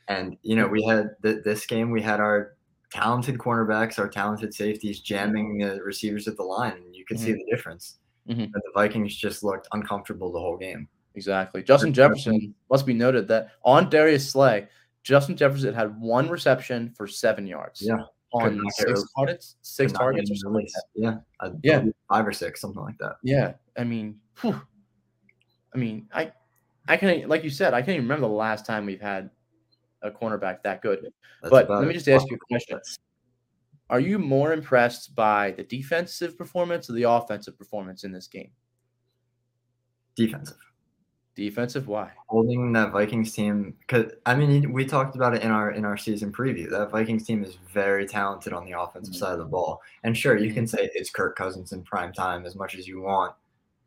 And 0.08 0.36
you 0.42 0.56
know, 0.56 0.66
we 0.66 0.82
had 0.84 1.10
th- 1.22 1.44
this 1.44 1.66
game, 1.66 1.90
we 1.90 2.02
had 2.02 2.20
our 2.20 2.56
talented 2.90 3.36
cornerbacks, 3.38 3.98
our 3.98 4.08
talented 4.08 4.54
safeties 4.54 5.00
jamming 5.00 5.58
the 5.58 5.82
receivers 5.82 6.26
at 6.26 6.36
the 6.36 6.42
line, 6.42 6.72
and 6.72 6.96
you 6.96 7.04
could 7.04 7.18
see 7.18 7.30
mm-hmm. 7.32 7.38
the 7.38 7.56
difference. 7.56 7.98
Mhm. 8.28 8.50
But 8.52 8.62
the 8.64 8.72
Vikings 8.74 9.16
just 9.16 9.42
looked 9.42 9.68
uncomfortable 9.72 10.32
the 10.32 10.40
whole 10.40 10.56
game. 10.56 10.88
Exactly. 11.14 11.62
Justin 11.62 11.92
Jefferson 11.92 12.54
must 12.70 12.86
be 12.86 12.94
noted 12.94 13.26
that 13.28 13.48
on 13.64 13.90
Darius 13.90 14.30
Slay, 14.30 14.68
Justin 15.04 15.36
Jefferson 15.36 15.74
had 15.74 15.98
one 16.00 16.28
reception 16.28 16.92
for 16.96 17.06
seven 17.06 17.46
yards. 17.46 17.80
Yeah. 17.82 17.96
On 18.32 18.42
Could 18.44 18.56
not 18.56 18.64
get 18.64 18.88
six 18.88 19.04
targets, 19.16 19.56
six 19.62 19.92
Could 19.92 19.98
not 19.98 19.98
get 20.00 20.04
targets 20.04 20.30
or 20.30 20.34
something. 20.36 20.62
like 20.62 20.68
that. 20.74 21.58
Yeah, 21.62 21.82
Yeah. 21.84 21.84
five 22.10 22.26
or 22.26 22.32
six, 22.32 22.60
something 22.60 22.82
like 22.82 22.98
that. 22.98 23.16
Yeah. 23.22 23.54
I 23.76 23.84
mean, 23.84 24.20
whew. 24.40 24.60
I 25.74 25.78
mean, 25.78 26.08
I, 26.12 26.32
I 26.88 26.96
can, 26.98 27.26
like 27.28 27.42
you 27.44 27.50
said, 27.50 27.72
I 27.72 27.80
can't 27.80 27.90
even 27.96 28.02
remember 28.02 28.26
the 28.28 28.34
last 28.34 28.66
time 28.66 28.84
we've 28.84 29.00
had 29.00 29.30
a 30.02 30.10
cornerback 30.10 30.62
that 30.64 30.82
good. 30.82 31.00
That's 31.42 31.50
But 31.50 31.70
let 31.70 31.86
me 31.88 31.94
just 31.94 32.08
ask 32.08 32.28
you 32.30 32.36
a 32.36 32.38
question. 32.52 32.78
Are 33.90 34.00
you 34.00 34.18
more 34.18 34.52
impressed 34.52 35.14
by 35.14 35.52
the 35.52 35.62
defensive 35.62 36.36
performance 36.36 36.90
or 36.90 36.92
the 36.92 37.04
offensive 37.04 37.56
performance 37.56 38.04
in 38.04 38.12
this 38.12 38.26
game? 38.26 38.50
Defensive. 40.16 40.56
Defensive, 41.38 41.86
why? 41.86 42.10
holding 42.26 42.72
that 42.72 42.90
Vikings 42.90 43.32
team 43.32 43.74
because 43.80 44.10
I 44.26 44.34
mean 44.34 44.72
we 44.72 44.84
talked 44.84 45.14
about 45.14 45.34
it 45.36 45.42
in 45.42 45.50
our 45.52 45.70
in 45.70 45.84
our 45.84 45.96
season 45.96 46.32
preview. 46.32 46.68
That 46.68 46.90
Vikings 46.90 47.24
team 47.24 47.44
is 47.44 47.54
very 47.72 48.06
talented 48.06 48.52
on 48.52 48.64
the 48.66 48.72
offensive 48.78 49.14
Mhm. 49.14 49.18
side 49.18 49.32
of 49.34 49.38
the 49.38 49.44
ball. 49.44 49.80
And 50.02 50.16
sure, 50.16 50.36
you 50.36 50.46
Mm-hmm. 50.46 50.54
can 50.54 50.66
say 50.66 50.90
it's 50.94 51.10
Kirk 51.10 51.36
Cousins 51.36 51.72
in 51.72 51.82
prime 51.84 52.12
time 52.12 52.44
as 52.44 52.56
much 52.56 52.74
as 52.74 52.88
you 52.88 53.00
want, 53.02 53.34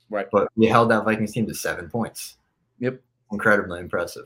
Right. 0.10 0.28
but 0.32 0.48
we 0.56 0.68
held 0.68 0.90
that 0.92 1.04
Vikings 1.04 1.34
team 1.34 1.46
to 1.48 1.54
seven 1.54 1.90
points. 1.90 2.38
Yep. 2.80 3.02
Incredibly 3.34 3.80
impressive. 3.82 4.26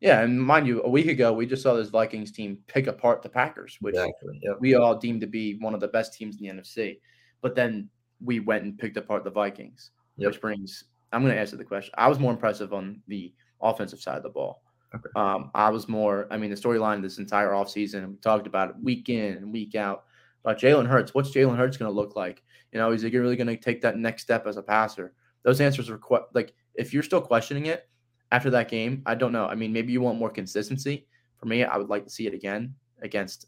Yeah, 0.00 0.20
and 0.22 0.42
mind 0.42 0.66
you, 0.66 0.82
a 0.82 0.90
week 0.90 1.06
ago 1.06 1.32
we 1.32 1.46
just 1.46 1.62
saw 1.62 1.74
this 1.74 1.88
Vikings 1.88 2.30
team 2.32 2.58
pick 2.66 2.88
apart 2.88 3.22
the 3.22 3.28
Packers, 3.28 3.78
which 3.80 3.94
Exactly. 3.94 4.40
Yep. 4.42 4.56
we 4.60 4.74
all 4.74 4.96
deemed 4.98 5.20
to 5.22 5.26
be 5.26 5.56
one 5.60 5.72
of 5.72 5.80
the 5.80 5.88
best 5.88 6.12
teams 6.14 6.36
in 6.36 6.42
the 6.42 6.48
NFC. 6.52 7.00
But 7.40 7.54
then 7.54 7.88
we 8.20 8.40
went 8.40 8.64
and 8.64 8.76
picked 8.76 8.96
apart 8.96 9.22
the 9.24 9.30
Vikings, 9.30 9.92
Yep. 10.18 10.32
which 10.32 10.40
brings 10.40 10.84
I'm 11.12 11.22
going 11.22 11.34
to 11.34 11.40
answer 11.40 11.56
the 11.56 11.64
question. 11.64 11.94
I 11.96 12.08
was 12.08 12.18
more 12.18 12.32
impressive 12.32 12.72
on 12.72 13.00
the 13.08 13.32
offensive 13.60 14.00
side 14.00 14.16
of 14.16 14.22
the 14.22 14.30
ball. 14.30 14.62
Okay. 14.94 15.08
Um, 15.16 15.50
I 15.54 15.70
was 15.70 15.88
more, 15.88 16.26
I 16.30 16.36
mean, 16.36 16.50
the 16.50 16.56
storyline 16.56 17.02
this 17.02 17.18
entire 17.18 17.50
offseason, 17.50 17.98
and 17.98 18.08
we 18.10 18.16
talked 18.16 18.46
about 18.46 18.70
it 18.70 18.76
week 18.82 19.08
in 19.08 19.34
and 19.34 19.52
week 19.52 19.74
out 19.74 20.04
about 20.44 20.58
Jalen 20.58 20.86
Hurts. 20.86 21.14
What's 21.14 21.30
Jalen 21.30 21.56
Hurts 21.56 21.76
going 21.76 21.90
to 21.90 21.94
look 21.94 22.16
like? 22.16 22.42
You 22.72 22.78
know, 22.78 22.92
is 22.92 23.02
he 23.02 23.16
really 23.16 23.36
going 23.36 23.46
to 23.46 23.56
take 23.56 23.80
that 23.82 23.98
next 23.98 24.22
step 24.22 24.46
as 24.46 24.56
a 24.56 24.62
passer? 24.62 25.12
Those 25.42 25.60
answers 25.60 25.90
are 25.90 25.98
quite 25.98 26.22
like, 26.34 26.54
if 26.74 26.92
you're 26.92 27.02
still 27.02 27.20
questioning 27.20 27.66
it 27.66 27.88
after 28.32 28.50
that 28.50 28.68
game, 28.68 29.02
I 29.06 29.14
don't 29.14 29.32
know. 29.32 29.46
I 29.46 29.54
mean, 29.54 29.72
maybe 29.72 29.92
you 29.92 30.00
want 30.00 30.18
more 30.18 30.30
consistency. 30.30 31.06
For 31.38 31.46
me, 31.46 31.64
I 31.64 31.76
would 31.76 31.88
like 31.88 32.04
to 32.04 32.10
see 32.10 32.26
it 32.26 32.34
again 32.34 32.74
against 33.02 33.46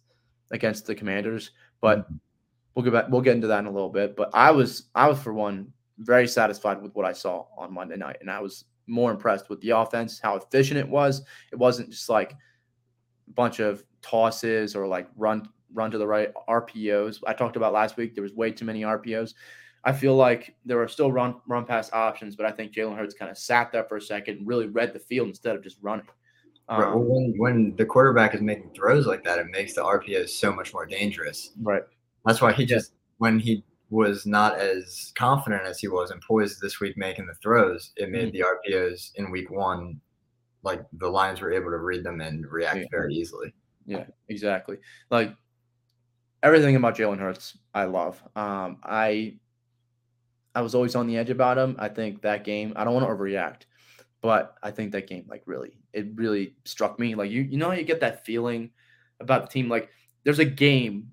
against 0.50 0.86
the 0.86 0.94
Commanders, 0.94 1.50
but 1.80 2.08
we'll 2.74 2.84
get 2.84 2.92
back. 2.92 3.08
We'll 3.08 3.20
get 3.20 3.34
into 3.34 3.48
that 3.48 3.60
in 3.60 3.66
a 3.66 3.70
little 3.70 3.90
bit. 3.90 4.16
But 4.16 4.30
I 4.32 4.50
was, 4.50 4.84
I 4.94 5.08
was 5.08 5.20
for 5.20 5.32
one, 5.32 5.72
very 5.98 6.28
satisfied 6.28 6.80
with 6.82 6.94
what 6.94 7.04
I 7.04 7.12
saw 7.12 7.46
on 7.56 7.72
Monday 7.74 7.96
night, 7.96 8.18
and 8.20 8.30
I 8.30 8.40
was 8.40 8.64
more 8.86 9.10
impressed 9.10 9.50
with 9.50 9.60
the 9.60 9.70
offense, 9.70 10.18
how 10.18 10.36
efficient 10.36 10.78
it 10.78 10.88
was. 10.88 11.22
It 11.52 11.56
wasn't 11.56 11.90
just 11.90 12.08
like 12.08 12.32
a 12.32 13.32
bunch 13.34 13.60
of 13.60 13.84
tosses 14.02 14.74
or 14.74 14.86
like 14.86 15.08
run 15.16 15.48
run 15.74 15.90
to 15.90 15.98
the 15.98 16.06
right 16.06 16.32
RPOs. 16.48 17.18
I 17.26 17.34
talked 17.34 17.56
about 17.56 17.72
last 17.74 17.96
week. 17.96 18.14
There 18.14 18.22
was 18.22 18.32
way 18.32 18.50
too 18.50 18.64
many 18.64 18.82
RPOs. 18.82 19.34
I 19.84 19.92
feel 19.92 20.16
like 20.16 20.56
there 20.64 20.80
are 20.82 20.88
still 20.88 21.12
run 21.12 21.36
run 21.46 21.64
pass 21.64 21.92
options, 21.92 22.36
but 22.36 22.46
I 22.46 22.50
think 22.52 22.72
Jalen 22.72 22.96
Hurts 22.96 23.14
kind 23.14 23.30
of 23.30 23.38
sat 23.38 23.70
there 23.72 23.84
for 23.84 23.96
a 23.96 24.02
second 24.02 24.38
and 24.38 24.46
really 24.46 24.66
read 24.66 24.92
the 24.92 24.98
field 24.98 25.28
instead 25.28 25.54
of 25.56 25.62
just 25.62 25.78
running. 25.82 26.06
Right, 26.70 26.78
well, 26.80 26.96
Um, 26.96 27.08
when 27.08 27.34
when 27.38 27.76
the 27.76 27.84
quarterback 27.86 28.34
is 28.34 28.40
making 28.40 28.70
throws 28.74 29.06
like 29.06 29.24
that, 29.24 29.38
it 29.38 29.46
makes 29.50 29.74
the 29.74 29.82
RPOs 29.82 30.30
so 30.30 30.52
much 30.52 30.72
more 30.72 30.86
dangerous. 30.86 31.52
right. 31.62 31.82
That's 32.24 32.40
why 32.40 32.52
he 32.52 32.66
just 32.66 32.92
when 33.18 33.38
he 33.38 33.64
was 33.90 34.26
not 34.26 34.58
as 34.58 35.12
confident 35.16 35.62
as 35.64 35.78
he 35.78 35.88
was 35.88 36.10
and 36.10 36.20
poised 36.20 36.60
this 36.60 36.78
week 36.80 36.96
making 36.96 37.26
the 37.26 37.34
throws, 37.34 37.92
it 37.96 38.10
made 38.10 38.28
Mhm. 38.28 38.32
the 38.32 38.42
RPOs 38.42 39.12
in 39.16 39.30
week 39.30 39.50
one 39.50 40.00
like 40.64 40.82
the 40.94 41.08
Lions 41.08 41.40
were 41.40 41.52
able 41.52 41.70
to 41.70 41.78
read 41.78 42.02
them 42.04 42.20
and 42.20 42.44
react 42.50 42.80
Yeah. 42.80 42.86
very 42.90 43.14
easily. 43.14 43.54
Yeah, 43.86 44.06
exactly. 44.28 44.78
Like 45.10 45.34
everything 46.42 46.76
about 46.76 46.96
Jalen 46.96 47.18
Hurts, 47.18 47.56
I 47.74 47.84
love. 47.84 48.22
Um, 48.36 48.78
I 48.82 49.38
I 50.54 50.60
was 50.62 50.74
always 50.74 50.96
on 50.96 51.06
the 51.06 51.16
edge 51.16 51.30
about 51.30 51.56
him. 51.58 51.76
I 51.78 51.88
think 51.88 52.22
that 52.22 52.42
game, 52.42 52.72
I 52.74 52.82
don't 52.84 52.94
want 52.94 53.06
to 53.06 53.12
overreact, 53.14 53.62
but 54.20 54.56
I 54.62 54.70
think 54.72 54.90
that 54.92 55.06
game, 55.06 55.24
like 55.28 55.42
really, 55.46 55.78
it 55.92 56.08
really 56.16 56.56
struck 56.64 56.98
me. 56.98 57.14
Like 57.14 57.30
you, 57.30 57.42
you 57.42 57.56
know, 57.58 57.68
how 57.68 57.76
you 57.76 57.84
get 57.84 58.00
that 58.00 58.24
feeling 58.26 58.72
about 59.20 59.42
the 59.42 59.48
team. 59.48 59.68
Like 59.68 59.90
there's 60.24 60.40
a 60.40 60.44
game 60.44 61.12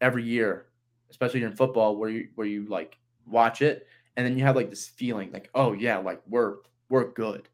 every 0.00 0.24
year, 0.24 0.66
especially 1.10 1.42
in 1.42 1.54
football, 1.54 1.96
where 1.96 2.10
you 2.10 2.28
where 2.34 2.46
you 2.46 2.66
like 2.66 2.98
watch 3.26 3.62
it, 3.62 3.86
and 4.16 4.26
then 4.26 4.38
you 4.38 4.44
have 4.44 4.56
like 4.56 4.70
this 4.70 4.88
feeling, 4.88 5.30
like, 5.32 5.50
oh 5.54 5.72
yeah, 5.72 5.98
like 5.98 6.20
we're 6.28 6.56
we're 6.88 7.12
good. 7.12 7.48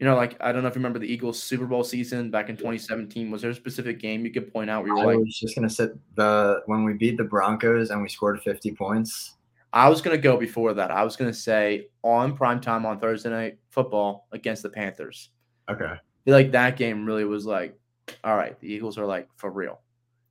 You 0.00 0.06
know, 0.06 0.16
like 0.16 0.36
I 0.40 0.52
don't 0.52 0.62
know 0.62 0.68
if 0.68 0.74
you 0.74 0.80
remember 0.80 0.98
the 0.98 1.12
Eagles 1.12 1.40
Super 1.40 1.66
Bowl 1.66 1.84
season 1.84 2.30
back 2.30 2.48
in 2.48 2.56
2017. 2.56 3.30
Was 3.30 3.42
there 3.42 3.52
a 3.52 3.54
specific 3.54 4.00
game 4.00 4.24
you 4.24 4.32
could 4.32 4.52
point 4.52 4.68
out 4.68 4.84
where 4.84 4.92
I 4.92 4.96
you're 4.96 5.06
like, 5.06 5.18
was 5.18 5.38
just 5.38 5.54
gonna 5.54 5.70
sit 5.70 5.92
the 6.16 6.62
when 6.66 6.84
we 6.84 6.94
beat 6.94 7.16
the 7.16 7.24
Broncos 7.24 7.90
and 7.90 8.02
we 8.02 8.08
scored 8.08 8.42
50 8.42 8.72
points. 8.72 9.36
I 9.72 9.88
was 9.88 10.02
gonna 10.02 10.18
go 10.18 10.36
before 10.36 10.74
that. 10.74 10.90
I 10.90 11.04
was 11.04 11.16
gonna 11.16 11.32
say 11.32 11.88
on 12.02 12.36
prime 12.36 12.60
time 12.60 12.84
on 12.86 12.98
Thursday 12.98 13.30
night 13.30 13.58
football 13.70 14.26
against 14.32 14.62
the 14.62 14.70
Panthers. 14.70 15.30
Okay. 15.70 15.84
I 15.84 16.00
feel 16.24 16.34
like 16.34 16.52
that 16.52 16.76
game 16.76 17.06
really 17.06 17.24
was 17.24 17.46
like, 17.46 17.78
all 18.24 18.36
right, 18.36 18.58
the 18.60 18.68
Eagles 18.68 18.98
are 18.98 19.06
like 19.06 19.28
for 19.36 19.50
real. 19.50 19.80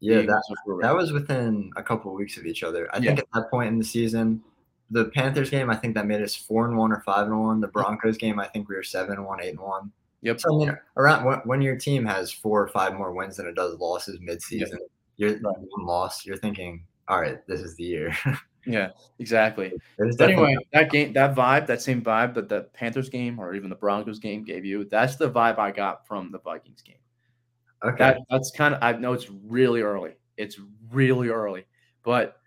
Yeah, 0.03 0.15
that 0.17 0.23
Eagles 0.23 0.45
are 0.49 0.55
for 0.65 0.75
real. 0.75 0.81
that 0.87 0.95
was 0.95 1.11
within 1.11 1.71
a 1.75 1.83
couple 1.83 2.11
of 2.11 2.17
weeks 2.17 2.37
of 2.37 2.45
each 2.45 2.63
other. 2.63 2.89
I 2.93 2.97
Yeah. 2.97 3.07
think 3.15 3.19
at 3.19 3.25
that 3.33 3.49
point 3.49 3.69
in 3.69 3.77
the 3.77 3.83
season, 3.85 4.43
the 4.91 5.05
Panthers 5.05 5.49
game, 5.49 5.69
I 5.69 5.75
think 5.75 5.95
that 5.95 6.05
made 6.05 6.21
us 6.21 6.35
four 6.35 6.67
and 6.67 6.77
one 6.77 6.91
or 6.91 6.99
five 7.01 7.27
and 7.27 7.39
one. 7.39 7.61
The 7.61 7.67
Broncos 7.67 8.17
game, 8.17 8.39
I 8.39 8.47
think 8.47 8.67
we 8.69 8.75
were 8.75 8.83
seven 8.83 9.15
and 9.15 9.25
one, 9.25 9.41
eight 9.41 9.49
and 9.51 9.59
one. 9.59 9.91
Yep. 10.21 10.39
So 10.41 10.53
I 10.53 10.57
mean, 10.57 10.77
around 10.97 11.25
when, 11.25 11.39
when 11.45 11.61
your 11.61 11.75
team 11.77 12.05
has 12.05 12.31
four 12.31 12.61
or 12.61 12.67
five 12.67 12.93
more 12.93 13.11
wins 13.13 13.37
than 13.37 13.47
it 13.47 13.55
does 13.55 13.77
losses 13.79 14.19
midseason, 14.19 14.77
you're 15.17 15.31
Right. 15.31 15.41
one 15.41 15.85
loss. 15.85 16.25
You're 16.25 16.37
thinking, 16.37 16.83
all 17.07 17.19
right, 17.21 17.45
this 17.47 17.61
is 17.61 17.75
the 17.75 17.83
year. 17.83 18.15
Yeah, 18.65 18.91
exactly. 19.19 19.73
But 19.97 20.21
anyway, 20.21 20.55
that 20.71 20.89
game, 20.89 21.11
that 21.11 21.35
vibe, 21.35 21.67
that 21.67 21.81
same 21.81 22.01
vibe 22.01 22.33
that 22.35 22.47
the 22.47 22.61
Panthers 22.73 23.09
game 23.09 23.37
or 23.37 23.53
even 23.55 23.69
the 23.69 23.75
Broncos 23.75 24.19
game 24.19 24.45
gave 24.45 24.63
you, 24.63 24.85
that's 24.85 25.17
the 25.17 25.29
vibe 25.29 25.59
I 25.59 25.69
got 25.71 26.07
from 26.07 26.31
the 26.31 26.39
Vikings 26.39 26.81
game. 26.81 26.95
Okay. 27.83 27.97
That 27.97 28.17
that's 28.29 28.51
kind 28.51 28.73
of 28.73 28.81
I 28.81 28.93
know 28.93 29.13
it's 29.13 29.29
really 29.29 29.81
early. 29.81 30.11
It's 30.37 30.59
really 30.91 31.29
early, 31.29 31.65
but 32.03 32.37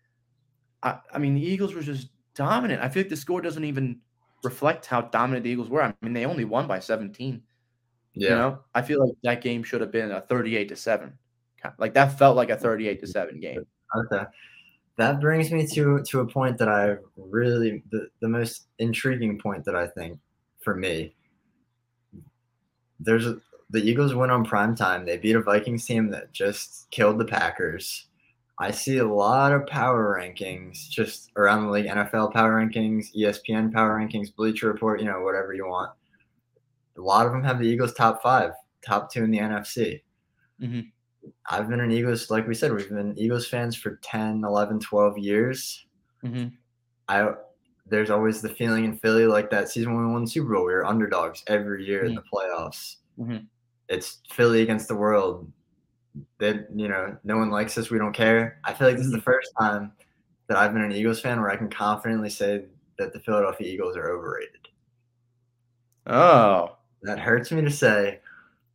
I, 0.82 0.98
I 1.12 1.18
mean 1.18 1.34
the 1.34 1.44
Eagles 1.44 1.74
were 1.74 1.82
just 1.82 2.08
dominant. 2.34 2.82
I 2.82 2.88
feel 2.88 3.02
like 3.02 3.10
the 3.10 3.16
score 3.16 3.40
doesn't 3.40 3.64
even 3.64 4.00
reflect 4.42 4.86
how 4.86 5.02
dominant 5.02 5.44
the 5.44 5.50
Eagles 5.50 5.68
were. 5.68 5.82
I 5.82 5.94
mean 6.02 6.12
they 6.12 6.26
only 6.26 6.44
won 6.44 6.66
by 6.66 6.78
17. 6.78 7.42
yeah. 8.14 8.28
You 8.28 8.34
know, 8.34 8.58
I 8.74 8.82
feel 8.82 9.06
like 9.06 9.16
that 9.22 9.42
game 9.42 9.62
should 9.62 9.80
have 9.80 9.92
been 9.92 10.10
a 10.10 10.20
38 10.20 10.68
to 10.68 10.76
seven. 10.76 11.18
Like 11.78 11.94
that 11.94 12.18
felt 12.18 12.36
like 12.36 12.50
a 12.50 12.56
38 12.56 13.00
to 13.00 13.06
seven 13.06 13.40
game. 13.40 13.66
Okay. 13.96 14.24
That 14.98 15.20
brings 15.20 15.50
me 15.50 15.66
to 15.74 16.02
to 16.02 16.20
a 16.20 16.26
point 16.26 16.58
that 16.58 16.68
I 16.68 16.96
really 17.16 17.82
the, 17.90 18.08
the 18.20 18.28
most 18.28 18.68
intriguing 18.78 19.38
point 19.38 19.64
that 19.64 19.76
I 19.76 19.86
think 19.86 20.18
for 20.60 20.74
me. 20.74 21.14
There's 22.98 23.26
a, 23.26 23.38
the 23.70 23.82
Eagles 23.82 24.14
went 24.14 24.32
on 24.32 24.44
prime 24.44 24.74
time. 24.74 25.04
They 25.04 25.16
beat 25.16 25.36
a 25.36 25.40
Vikings 25.42 25.84
team 25.84 26.10
that 26.10 26.32
just 26.32 26.90
killed 26.90 27.18
the 27.18 27.24
Packers. 27.24 28.06
I 28.58 28.70
see 28.70 28.98
a 28.98 29.06
lot 29.06 29.52
of 29.52 29.66
power 29.66 30.18
rankings 30.18 30.88
just 30.88 31.30
around 31.36 31.64
the 31.64 31.70
league, 31.70 31.86
NFL 31.86 32.32
power 32.32 32.54
rankings, 32.60 33.14
ESPN 33.14 33.72
power 33.72 33.98
rankings, 33.98 34.34
Bleacher 34.34 34.68
Report, 34.68 35.00
you 35.00 35.06
know, 35.06 35.20
whatever 35.20 35.52
you 35.52 35.66
want. 35.66 35.92
A 36.96 37.00
lot 37.00 37.26
of 37.26 37.32
them 37.32 37.44
have 37.44 37.58
the 37.58 37.66
Eagles 37.66 37.92
top 37.92 38.22
five, 38.22 38.52
top 38.82 39.12
two 39.12 39.24
in 39.24 39.30
the 39.30 39.38
NFC. 39.38 40.02
Mhm. 40.60 40.90
I've 41.50 41.68
been 41.68 41.80
an 41.80 41.90
Eagles, 41.90 42.30
like 42.30 42.46
we 42.46 42.54
said, 42.54 42.72
we've 42.72 42.88
been 42.88 43.18
Eagles 43.18 43.46
fans 43.46 43.76
for 43.76 43.96
10, 43.96 44.42
11, 44.44 44.80
12 44.80 45.18
years. 45.18 45.86
Mhm. 46.24 46.52
I 47.08 47.34
there's 47.88 48.10
always 48.10 48.40
the 48.42 48.48
feeling 48.48 48.84
in 48.84 48.96
Philly 48.98 49.26
like 49.26 49.48
that 49.50 49.68
season 49.68 49.94
when 49.94 50.06
we 50.06 50.12
won 50.12 50.24
the 50.24 50.30
Super 50.30 50.54
Bowl. 50.54 50.64
We 50.64 50.72
were 50.72 50.84
underdogs 50.84 51.44
every 51.46 51.86
year 51.86 52.04
in 52.04 52.16
the 52.16 52.22
playoffs. 52.22 52.96
It's 53.88 54.20
Philly 54.30 54.62
against 54.62 54.88
the 54.88 54.94
world. 54.94 55.50
That 56.38 56.68
you 56.74 56.88
know, 56.88 57.16
no 57.24 57.36
one 57.36 57.50
likes 57.50 57.76
us. 57.76 57.90
We 57.90 57.98
don't 57.98 58.14
care. 58.14 58.58
I 58.64 58.72
feel 58.72 58.88
like 58.88 58.96
this 58.96 59.06
is 59.06 59.12
the 59.12 59.18
mm-hmm. 59.18 59.24
first 59.24 59.50
time 59.60 59.92
that 60.48 60.56
I've 60.56 60.72
been 60.72 60.82
an 60.82 60.92
Eagles 60.92 61.20
fan 61.20 61.40
where 61.40 61.50
I 61.50 61.56
can 61.56 61.68
confidently 61.68 62.30
say 62.30 62.64
that 62.98 63.12
the 63.12 63.20
Philadelphia 63.20 63.66
Eagles 63.66 63.96
are 63.96 64.10
overrated. 64.10 64.68
Oh, 66.06 66.76
That 67.02 67.18
hurts 67.18 67.50
me 67.50 67.62
to 67.62 67.70
say, 67.70 68.20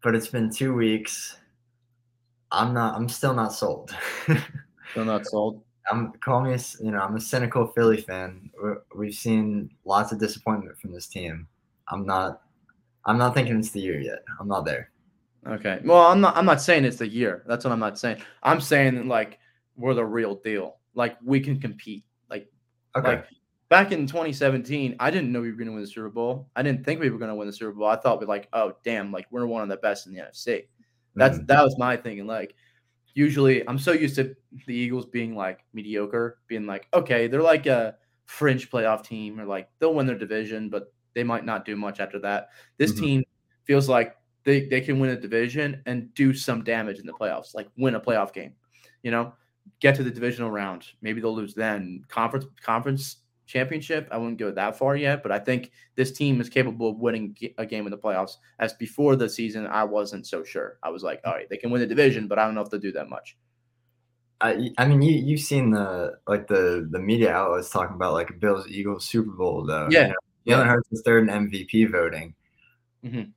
but 0.03 0.15
it's 0.15 0.27
been 0.27 0.51
two 0.51 0.73
weeks. 0.73 1.37
I'm 2.51 2.73
not. 2.73 2.95
I'm 2.95 3.07
still 3.07 3.33
not 3.33 3.53
sold. 3.53 3.95
still 4.91 5.05
not 5.05 5.25
sold. 5.25 5.61
I'm 5.89 6.11
call 6.23 6.41
me, 6.41 6.53
a 6.53 6.59
you 6.83 6.91
know, 6.91 6.99
I'm 6.99 7.15
a 7.15 7.21
cynical 7.21 7.67
Philly 7.67 8.01
fan. 8.01 8.49
We've 8.95 9.13
seen 9.13 9.71
lots 9.85 10.11
of 10.11 10.19
disappointment 10.19 10.79
from 10.79 10.91
this 10.91 11.07
team. 11.07 11.47
I'm 11.87 12.05
not, 12.05 12.41
I'm 13.05 13.17
not 13.17 13.33
thinking 13.33 13.57
it's 13.59 13.71
the 13.71 13.79
year 13.79 13.99
yet. 13.99 14.19
I'm 14.39 14.47
not 14.47 14.65
there. 14.65 14.91
Okay. 15.47 15.79
Well, 15.83 16.05
I'm 16.05 16.21
not. 16.21 16.37
I'm 16.37 16.45
not 16.45 16.61
saying 16.61 16.85
it's 16.85 16.97
the 16.97 17.07
year. 17.07 17.43
That's 17.47 17.65
what 17.65 17.71
I'm 17.71 17.79
not 17.79 17.97
saying. 17.97 18.21
I'm 18.43 18.61
saying 18.61 19.07
like 19.07 19.39
we're 19.75 19.93
the 19.95 20.05
real 20.05 20.35
deal. 20.35 20.77
Like 20.93 21.17
we 21.23 21.39
can 21.39 21.59
compete. 21.59 22.05
Like 22.29 22.47
Okay. 22.95 23.07
like 23.15 23.25
back 23.69 23.91
in 23.91 24.05
2017, 24.05 24.95
I 24.99 25.09
didn't 25.09 25.31
know 25.31 25.41
we 25.41 25.49
were 25.49 25.57
going 25.57 25.67
to 25.67 25.73
win 25.73 25.81
the 25.81 25.87
Super 25.87 26.09
Bowl. 26.09 26.49
I 26.55 26.61
didn't 26.61 26.85
think 26.85 26.99
we 26.99 27.09
were 27.09 27.17
going 27.17 27.29
to 27.29 27.35
win 27.35 27.47
the 27.47 27.53
Super 27.53 27.71
Bowl. 27.71 27.87
I 27.87 27.95
thought 27.95 28.19
we 28.19 28.25
were 28.25 28.33
like, 28.33 28.49
oh 28.53 28.73
damn, 28.83 29.11
like 29.11 29.25
we're 29.31 29.45
one 29.47 29.63
of 29.63 29.69
the 29.69 29.77
best 29.77 30.05
in 30.05 30.13
the 30.13 30.19
NFC. 30.21 30.67
That's 31.15 31.39
Mhm. 31.39 31.47
that 31.47 31.63
was 31.63 31.75
my 31.79 31.97
thinking. 31.97 32.27
Like 32.27 32.53
usually, 33.15 33.67
I'm 33.67 33.79
so 33.79 33.93
used 33.93 34.15
to 34.17 34.35
the 34.67 34.75
Eagles 34.75 35.05
being 35.07 35.35
like 35.35 35.65
mediocre, 35.73 36.39
being 36.47 36.67
like, 36.67 36.87
okay, 36.93 37.27
they're 37.27 37.41
like 37.41 37.65
a 37.65 37.95
fringe 38.25 38.69
playoff 38.69 39.03
team, 39.03 39.39
or 39.39 39.45
like 39.45 39.69
they'll 39.79 39.93
win 39.95 40.05
their 40.05 40.17
division, 40.17 40.69
but 40.69 40.93
they 41.13 41.23
might 41.23 41.45
not 41.45 41.65
do 41.65 41.75
much 41.75 41.99
after 41.99 42.19
that. 42.19 42.49
This 42.77 42.93
Mhm. 42.93 42.99
team 42.99 43.23
feels 43.63 43.89
like 43.89 44.15
they, 44.43 44.65
they 44.67 44.81
can 44.81 44.99
win 44.99 45.11
a 45.11 45.15
division 45.19 45.81
and 45.85 46.13
do 46.13 46.33
some 46.33 46.63
damage 46.63 46.99
in 46.99 47.05
the 47.05 47.13
playoffs, 47.13 47.53
like 47.53 47.67
win 47.77 47.95
a 47.95 47.99
playoff 47.99 48.33
game, 48.33 48.53
you 49.03 49.11
know, 49.11 49.33
get 49.79 49.95
to 49.95 50.03
the 50.03 50.11
divisional 50.11 50.49
round. 50.51 50.87
Maybe 51.01 51.21
they'll 51.21 51.35
lose 51.35 51.53
then. 51.53 52.03
Conference 52.07 52.45
conference 52.63 53.17
championship, 53.47 54.07
I 54.11 54.17
wouldn't 54.17 54.37
go 54.39 54.49
that 54.51 54.77
far 54.77 54.95
yet, 54.95 55.21
but 55.23 55.31
I 55.31 55.37
think 55.39 55.71
this 55.95 56.11
team 56.13 56.39
is 56.39 56.47
capable 56.49 56.89
of 56.89 56.97
winning 56.97 57.35
a 57.57 57.65
game 57.65 57.85
in 57.85 57.91
the 57.91 57.97
playoffs. 57.97 58.37
As 58.59 58.73
before 58.73 59.15
the 59.17 59.27
season, 59.27 59.67
I 59.67 59.83
wasn't 59.83 60.25
so 60.25 60.43
sure. 60.43 60.77
I 60.83 60.89
was 60.89 61.03
like, 61.03 61.19
all 61.25 61.33
right, 61.33 61.49
they 61.49 61.57
can 61.57 61.69
win 61.69 61.81
the 61.81 61.87
division, 61.87 62.27
but 62.27 62.39
I 62.39 62.45
don't 62.45 62.55
know 62.55 62.61
if 62.61 62.69
they'll 62.69 62.79
do 62.79 62.93
that 62.93 63.09
much. 63.09 63.35
I, 64.39 64.69
I 64.79 64.87
mean, 64.87 65.01
you 65.03 65.13
you've 65.13 65.41
seen 65.41 65.69
the 65.69 66.17
like 66.27 66.47
the 66.47 66.87
the 66.89 66.97
media 66.99 67.31
outlets 67.31 67.69
talking 67.69 67.95
about 67.95 68.13
like 68.13 68.39
Bills 68.39 68.67
Eagles 68.67 69.05
Super 69.05 69.31
Bowl 69.31 69.63
though. 69.65 69.87
you 69.91 69.97
Yeah. 69.99 70.07
know? 70.07 70.15
Yeah. 70.45 70.55
Jalen 70.55 70.67
Hurts 70.67 70.91
is 70.91 71.01
third 71.05 71.29
in 71.29 71.49
MVP 71.49 71.91
voting. 71.91 72.33
Mhm. 73.05 73.31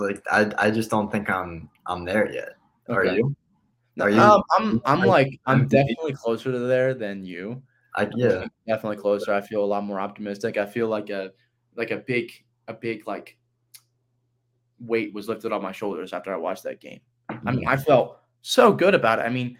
Like 0.00 0.22
I 0.30 0.50
I 0.58 0.70
just 0.70 0.90
don't 0.90 1.10
think 1.10 1.30
I'm 1.30 1.68
I'm 1.86 2.04
there 2.04 2.32
yet. 2.32 2.50
Are 2.88 3.04
you? 3.04 3.34
Are 4.00 4.10
you- 4.10 4.20
um, 4.20 4.42
I'm 4.58 4.82
I'm 4.84 5.00
like 5.02 5.40
I'm 5.46 5.68
definitely 5.68 6.14
closer 6.14 6.50
to 6.52 6.58
there 6.58 6.94
than 6.94 7.24
you. 7.24 7.62
I 7.96 8.08
yeah. 8.14 8.46
definitely 8.66 8.96
closer. 8.96 9.32
I 9.32 9.40
feel 9.40 9.64
a 9.64 9.66
lot 9.66 9.84
more 9.84 10.00
optimistic. 10.00 10.56
I 10.56 10.66
feel 10.66 10.88
like 10.88 11.10
a 11.10 11.32
like 11.76 11.90
a 11.90 11.98
big 11.98 12.32
a 12.68 12.74
big 12.74 13.06
like 13.06 13.36
weight 14.78 15.12
was 15.12 15.28
lifted 15.28 15.52
off 15.52 15.62
my 15.62 15.72
shoulders 15.72 16.12
after 16.12 16.32
I 16.32 16.36
watched 16.36 16.62
that 16.64 16.80
game. 16.80 17.00
I 17.28 17.52
mean, 17.52 17.68
I 17.68 17.76
felt 17.76 18.18
so 18.42 18.72
good 18.72 18.94
about 18.94 19.18
it. 19.18 19.22
I 19.22 19.28
mean, 19.28 19.58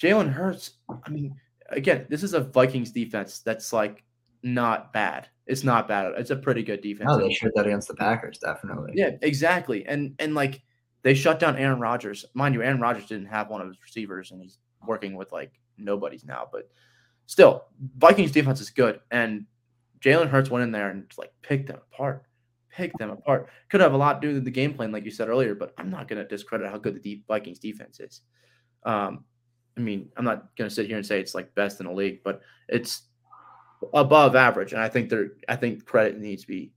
Jalen 0.00 0.32
Hurts. 0.32 0.72
I 1.04 1.10
mean, 1.10 1.34
again, 1.68 2.06
this 2.08 2.22
is 2.22 2.34
a 2.34 2.40
Vikings 2.40 2.90
defense 2.90 3.40
that's 3.40 3.72
like 3.72 4.04
not 4.42 4.92
bad. 4.92 5.28
It's 5.50 5.64
not 5.64 5.88
bad. 5.88 6.12
It's 6.16 6.30
a 6.30 6.36
pretty 6.36 6.62
good 6.62 6.80
defense. 6.80 7.08
No, 7.08 7.18
they 7.18 7.32
showed 7.32 7.50
that 7.56 7.66
against 7.66 7.88
the 7.88 7.94
Packers, 7.94 8.38
definitely. 8.38 8.92
Yeah, 8.94 9.10
exactly. 9.22 9.84
And 9.86 10.14
and 10.20 10.34
like 10.34 10.62
they 11.02 11.14
shut 11.14 11.40
down 11.40 11.56
Aaron 11.56 11.80
Rodgers. 11.80 12.24
Mind 12.34 12.54
you, 12.54 12.62
Aaron 12.62 12.80
Rodgers 12.80 13.06
didn't 13.06 13.26
have 13.26 13.50
one 13.50 13.60
of 13.60 13.66
his 13.66 13.76
receivers, 13.82 14.30
and 14.30 14.40
he's 14.40 14.58
working 14.86 15.16
with 15.16 15.32
like 15.32 15.52
nobody's 15.76 16.24
now. 16.24 16.46
But 16.52 16.70
still, 17.26 17.64
Vikings 17.98 18.30
defense 18.30 18.60
is 18.60 18.70
good, 18.70 19.00
and 19.10 19.46
Jalen 20.00 20.28
Hurts 20.28 20.50
went 20.50 20.62
in 20.62 20.70
there 20.70 20.90
and 20.90 21.08
just, 21.08 21.18
like 21.18 21.32
picked 21.42 21.66
them 21.66 21.80
apart, 21.92 22.24
picked 22.70 22.98
them 22.98 23.10
apart. 23.10 23.48
Could 23.70 23.80
have 23.80 23.94
a 23.94 23.96
lot 23.96 24.22
to 24.22 24.28
do 24.28 24.34
with 24.34 24.44
the 24.44 24.50
game 24.50 24.72
plan, 24.74 24.92
like 24.92 25.04
you 25.04 25.10
said 25.10 25.28
earlier. 25.28 25.56
But 25.56 25.74
I'm 25.78 25.90
not 25.90 26.06
going 26.06 26.22
to 26.22 26.28
discredit 26.28 26.70
how 26.70 26.78
good 26.78 26.94
the 26.94 27.00
deep 27.00 27.26
Vikings 27.26 27.58
defense 27.58 27.98
is. 27.98 28.20
Um, 28.84 29.24
I 29.76 29.80
mean, 29.80 30.10
I'm 30.16 30.24
not 30.24 30.54
going 30.56 30.68
to 30.68 30.74
sit 30.74 30.86
here 30.86 30.96
and 30.96 31.06
say 31.06 31.20
it's 31.20 31.34
like 31.34 31.54
best 31.54 31.80
in 31.80 31.86
the 31.86 31.92
league, 31.92 32.20
but 32.22 32.40
it's 32.68 33.02
above 33.94 34.36
average, 34.36 34.72
and 34.72 34.80
I 34.82 34.88
think 34.88 35.08
there, 35.10 35.28
I 35.48 35.56
think 35.56 35.84
credit 35.84 36.18
needs 36.18 36.42
to 36.42 36.48
be, 36.48 36.72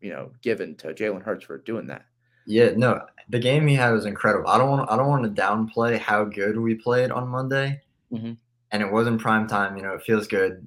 you 0.00 0.10
know, 0.10 0.30
given 0.42 0.76
to 0.76 0.88
Jalen 0.94 1.22
Hurts 1.22 1.44
for 1.44 1.58
doing 1.58 1.86
that. 1.88 2.06
Yeah, 2.46 2.70
no, 2.76 3.04
the 3.28 3.38
game 3.38 3.66
he 3.66 3.74
had 3.74 3.90
was 3.92 4.06
incredible. 4.06 4.48
I 4.48 4.58
don't 4.58 4.70
want 4.70 4.90
I 4.90 4.96
don't 4.96 5.08
want 5.08 5.24
to 5.24 5.42
downplay 5.42 5.98
how 5.98 6.24
good 6.24 6.58
we 6.58 6.74
played 6.74 7.10
on 7.10 7.28
Monday, 7.28 7.80
Mhm. 8.12 8.36
and 8.72 8.82
it 8.82 8.90
wasn't 8.90 9.20
prime 9.20 9.46
time. 9.46 9.76
You 9.76 9.82
know, 9.82 9.92
it 9.94 10.02
feels 10.02 10.26
good 10.26 10.66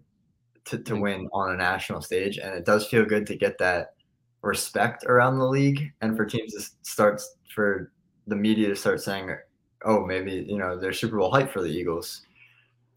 to, 0.65 0.77
to 0.77 0.93
Mhm. 0.93 1.01
win 1.01 1.29
on 1.33 1.53
a 1.53 1.57
national 1.57 2.01
stage, 2.01 2.37
and 2.37 2.53
it 2.55 2.65
does 2.65 2.87
feel 2.87 3.05
good 3.05 3.25
to 3.27 3.35
get 3.35 3.57
that 3.57 3.95
respect 4.43 5.03
around 5.05 5.39
the 5.39 5.47
league, 5.47 5.91
and 6.01 6.15
for 6.15 6.25
teams 6.25 6.53
to 6.53 6.61
start 6.83 7.21
for 7.53 7.91
the 8.27 8.35
media 8.35 8.69
to 8.69 8.75
start 8.75 9.01
saying, 9.01 9.35
"Oh, 9.83 10.05
maybe 10.05 10.45
you 10.47 10.57
know 10.57 10.77
there's 10.77 10.99
Super 10.99 11.17
Bowl 11.17 11.31
hype 11.31 11.51
for 11.51 11.61
the 11.61 11.69
Eagles." 11.69 12.21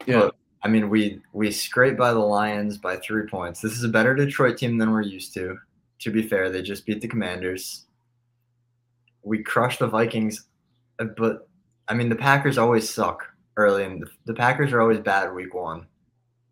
Yeah. 0.07 0.21
But, 0.21 0.37
I 0.63 0.69
mean, 0.69 0.89
we 0.91 1.21
we 1.33 1.51
scraped 1.53 1.99
by 1.99 2.13
the 2.13 2.19
Lions 2.19 2.79
by 2.79 2.97
three 2.97 3.27
points. 3.29 3.61
This 3.61 3.73
is 3.73 3.85
a 3.85 3.89
better 3.89 4.15
Detroit 4.15 4.59
team 4.59 4.79
than 4.79 4.91
we're 4.91 5.03
used 5.03 5.35
to. 5.35 5.59
To 6.01 6.11
be 6.11 6.23
fair, 6.23 6.51
they 6.51 6.63
just 6.63 6.87
beat 6.87 7.01
the 7.01 7.09
Commanders. 7.09 7.85
We 9.23 9.43
crushed 9.43 9.79
the 9.79 9.87
Vikings, 9.87 10.47
uh, 10.99 11.05
but 11.17 11.49
I 11.89 11.95
mean, 11.95 12.09
the 12.09 12.17
Packers 12.17 12.59
always 12.59 12.89
suck 12.89 13.27
early, 13.57 13.85
and 13.85 14.03
the, 14.03 14.09
the 14.25 14.35
Packers 14.35 14.73
are 14.73 14.81
always 14.81 15.01
bad 15.01 15.33
week 15.33 15.55
one. 15.55 15.87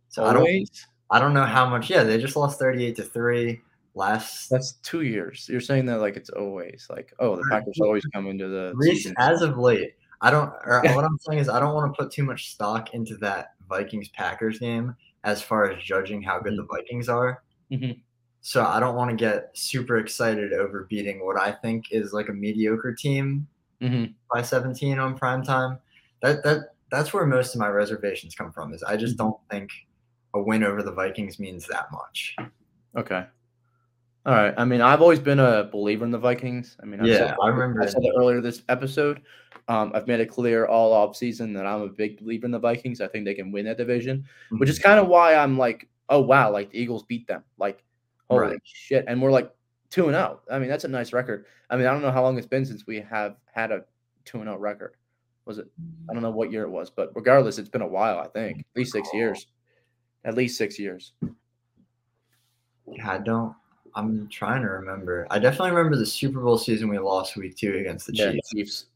So 0.08 0.24
I 0.24 0.32
don't, 0.32 0.70
I 1.10 1.18
don't 1.18 1.34
know 1.34 1.44
how 1.44 1.68
much. 1.68 1.90
Yeah, 1.90 2.04
they 2.04 2.18
just 2.18 2.36
lost 2.36 2.58
thirty-eight 2.58 2.96
to 2.96 3.02
three 3.02 3.60
last. 3.94 4.48
That's 4.48 4.72
two 4.82 5.02
years. 5.02 5.48
You're 5.48 5.60
saying 5.60 5.86
that 5.86 6.00
like 6.00 6.16
it's 6.16 6.30
always 6.30 6.86
like, 6.88 7.12
oh, 7.18 7.36
the 7.36 7.44
Packers 7.50 7.80
always 7.80 8.04
come 8.06 8.28
into 8.28 8.48
the 8.48 8.72
Rec- 8.76 8.92
season. 8.92 9.14
as 9.18 9.42
of 9.42 9.58
late, 9.58 9.94
I 10.20 10.30
don't. 10.30 10.52
What 10.94 11.04
I'm 11.04 11.18
saying 11.20 11.40
is, 11.40 11.48
I 11.48 11.58
don't 11.58 11.74
want 11.74 11.92
to 11.92 12.02
put 12.02 12.12
too 12.12 12.24
much 12.24 12.52
stock 12.52 12.94
into 12.94 13.16
that 13.18 13.53
Vikings 13.68 14.08
Packers 14.08 14.58
game 14.58 14.94
as 15.24 15.42
far 15.42 15.70
as 15.70 15.82
judging 15.82 16.22
how 16.22 16.38
good 16.40 16.56
the 16.56 16.64
Vikings 16.70 17.08
are. 17.08 17.42
Mhm. 17.70 18.00
So 18.40 18.64
I 18.64 18.78
don't 18.78 18.94
want 18.94 19.10
to 19.10 19.16
get 19.16 19.50
super 19.56 19.96
excited 19.96 20.52
over 20.52 20.84
beating 20.84 21.24
what 21.24 21.40
I 21.40 21.52
think 21.52 21.86
is 21.92 22.12
like 22.12 22.28
a 22.28 22.32
mediocre 22.32 22.94
team 22.94 23.46
Mhm. 23.80 24.14
by 24.32 24.42
17 24.42 24.98
on 24.98 25.16
prime 25.16 25.42
time. 25.42 25.78
That 26.22 26.42
that 26.44 26.74
that's 26.90 27.12
where 27.12 27.26
most 27.26 27.54
of 27.54 27.60
my 27.60 27.68
reservations 27.68 28.34
come 28.34 28.52
from. 28.52 28.72
Is 28.74 28.82
I 28.82 28.96
just 28.96 29.16
don't 29.16 29.38
think 29.50 29.70
a 30.34 30.40
win 30.42 30.62
over 30.62 30.82
the 30.82 30.92
Vikings 30.92 31.38
means 31.38 31.66
that 31.68 31.90
much. 31.90 32.36
Okay. 32.96 33.26
All 34.26 34.34
right. 34.34 34.54
I 34.56 34.64
mean, 34.64 34.80
I've 34.80 35.02
always 35.02 35.20
been 35.20 35.38
a 35.38 35.64
believer 35.64 36.04
in 36.04 36.10
the 36.10 36.18
Vikings. 36.18 36.76
I 36.82 36.86
mean, 36.86 37.00
I've 37.00 37.06
Yeah, 37.06 37.36
I 37.42 37.48
remember. 37.48 37.82
I 37.82 37.86
said 37.86 38.02
that 38.02 38.14
earlier 38.16 38.40
this 38.40 38.62
episode. 38.68 39.20
Um, 39.68 39.92
I've 39.94 40.06
made 40.06 40.20
it 40.20 40.26
clear 40.26 40.66
all 40.66 40.92
off 40.92 41.16
season 41.16 41.52
that 41.54 41.66
I'm 41.66 41.82
a 41.82 41.88
big 41.88 42.18
believer 42.18 42.46
in 42.46 42.52
the 42.52 42.58
Vikings. 42.58 43.00
I 43.00 43.08
think 43.08 43.24
they 43.24 43.34
can 43.34 43.52
win 43.52 43.66
that 43.66 43.78
division, 43.78 44.26
which 44.50 44.68
is 44.68 44.78
kind 44.78 44.98
of 44.98 45.08
why 45.08 45.34
I'm 45.34 45.58
like, 45.58 45.88
oh 46.08 46.20
wow, 46.20 46.50
like 46.50 46.70
the 46.70 46.78
Eagles 46.78 47.02
beat 47.04 47.26
them. 47.26 47.44
Like, 47.58 47.82
holy 48.28 48.40
Right. 48.48 48.58
shit. 48.62 49.04
And 49.08 49.20
we're 49.20 49.30
like 49.30 49.50
two 49.90 50.06
and 50.06 50.16
oh. 50.16 50.40
I 50.50 50.58
mean, 50.58 50.68
that's 50.68 50.84
a 50.84 50.88
nice 50.88 51.12
record. 51.12 51.46
I 51.70 51.76
mean, 51.76 51.86
I 51.86 51.92
don't 51.92 52.02
know 52.02 52.10
how 52.10 52.22
long 52.22 52.36
it's 52.38 52.46
been 52.46 52.66
since 52.66 52.86
we 52.86 53.00
have 53.00 53.36
had 53.52 53.72
a 53.72 53.84
two 54.24 54.40
and 54.40 54.48
oh 54.48 54.56
record. 54.56 54.96
Was 55.46 55.58
it 55.58 55.66
I 56.08 56.14
don't 56.14 56.22
know 56.22 56.30
what 56.30 56.50
year 56.50 56.62
it 56.62 56.70
was, 56.70 56.90
but 56.90 57.10
regardless, 57.14 57.58
it's 57.58 57.68
been 57.68 57.82
a 57.82 57.86
while, 57.86 58.18
I 58.18 58.28
think. 58.28 58.60
At 58.60 58.76
least 58.76 58.92
six 58.92 59.08
years. 59.12 59.46
At 60.24 60.34
least 60.34 60.56
six 60.56 60.78
years. 60.78 61.12
Yeah, 62.86 63.10
I 63.10 63.18
don't. 63.18 63.54
I'm 63.96 64.28
trying 64.28 64.62
to 64.62 64.68
remember. 64.68 65.26
I 65.30 65.38
definitely 65.38 65.70
remember 65.70 65.96
the 65.96 66.06
Super 66.06 66.40
Bowl 66.40 66.58
season 66.58 66.88
we 66.88 66.98
lost 66.98 67.36
week 67.36 67.56
two 67.56 67.76
against 67.76 68.06
the 68.06 68.14
Yeah, 68.14 68.32
Chiefs. 68.32 68.50
Chiefs. 68.50 68.86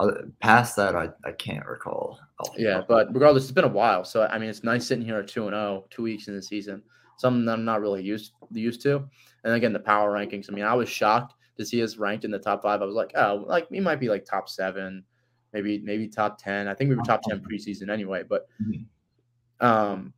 Uh, 0.00 0.10
Past 0.40 0.76
that, 0.76 0.94
I, 0.94 1.08
I 1.24 1.32
can't 1.32 1.66
recall. 1.66 2.20
the 2.54 2.62
Yeah, 2.62 2.82
but 2.86 3.12
regardless, 3.12 3.44
it's 3.44 3.52
been 3.52 3.64
a 3.64 3.68
while. 3.68 4.04
So 4.04 4.24
I 4.26 4.38
mean, 4.38 4.48
it's 4.50 4.62
nice 4.62 4.86
sitting 4.86 5.04
here 5.04 5.18
at 5.18 5.28
two 5.28 5.44
and 5.46 5.52
zero, 5.54 5.86
two 5.90 6.02
weeks 6.02 6.28
in 6.28 6.34
the 6.36 6.42
season. 6.42 6.82
Something 7.16 7.44
that 7.46 7.52
I'm 7.54 7.64
not 7.64 7.80
really 7.80 8.02
used 8.02 8.32
used 8.52 8.80
to. 8.82 9.08
And 9.44 9.54
again, 9.54 9.72
the 9.72 9.80
power 9.80 10.12
rankings. 10.12 10.46
I 10.50 10.54
mean, 10.54 10.64
I 10.64 10.74
was 10.74 10.88
shocked 10.88 11.34
to 11.56 11.64
see 11.64 11.82
us 11.82 11.96
ranked 11.96 12.24
in 12.24 12.30
the 12.30 12.38
top 12.38 12.62
five. 12.62 12.80
I 12.80 12.84
was 12.84 12.94
like, 12.94 13.10
oh, 13.16 13.44
like 13.46 13.68
we 13.70 13.80
might 13.80 13.98
be 13.98 14.08
like 14.08 14.24
top 14.24 14.48
seven, 14.48 15.02
maybe 15.52 15.78
maybe 15.80 16.06
top 16.06 16.38
ten. 16.40 16.68
I 16.68 16.74
think 16.74 16.90
we 16.90 16.96
were 16.96 17.02
top 17.02 17.22
ten 17.22 17.40
preseason 17.40 17.90
anyway. 17.90 18.22
But 18.28 18.46
Mhm. 18.62 18.84
um, 19.60 20.12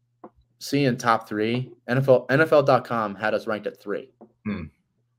seeing 0.61 0.96
top 0.96 1.29
three, 1.29 1.73
NFL 1.88 2.29
NFL.com 2.29 3.16
had 3.16 3.35
us 3.35 3.46
ranked 3.46 3.66
at 3.66 3.81
three. 3.81 4.11
Hmm. 4.44 4.64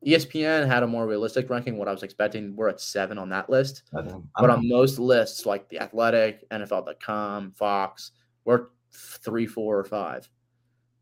ESPN 0.06 0.66
had 0.66 0.82
a 0.82 0.88
more 0.88 1.06
realistic 1.06 1.50
ranking. 1.50 1.78
What 1.78 1.88
I 1.88 1.92
was 1.92 2.02
expecting, 2.02 2.56
we're 2.56 2.70
at 2.70 2.80
seven 2.82 3.18
on 3.18 3.30
that 3.30 3.50
list. 3.50 3.84
I 3.96 4.02
don't, 4.02 4.28
I 4.36 4.42
But 4.42 4.50
on 4.50 4.68
most 4.68 4.98
lists, 4.98 5.46
like 5.46 5.70
the 5.70 5.80
Athletic, 5.80 6.50
NFL.com, 6.50 7.52
Fox, 7.52 8.12
we're 8.46 8.68
three, 8.92 9.46
four, 9.46 9.78
or 9.78 9.84
five. 9.84 10.28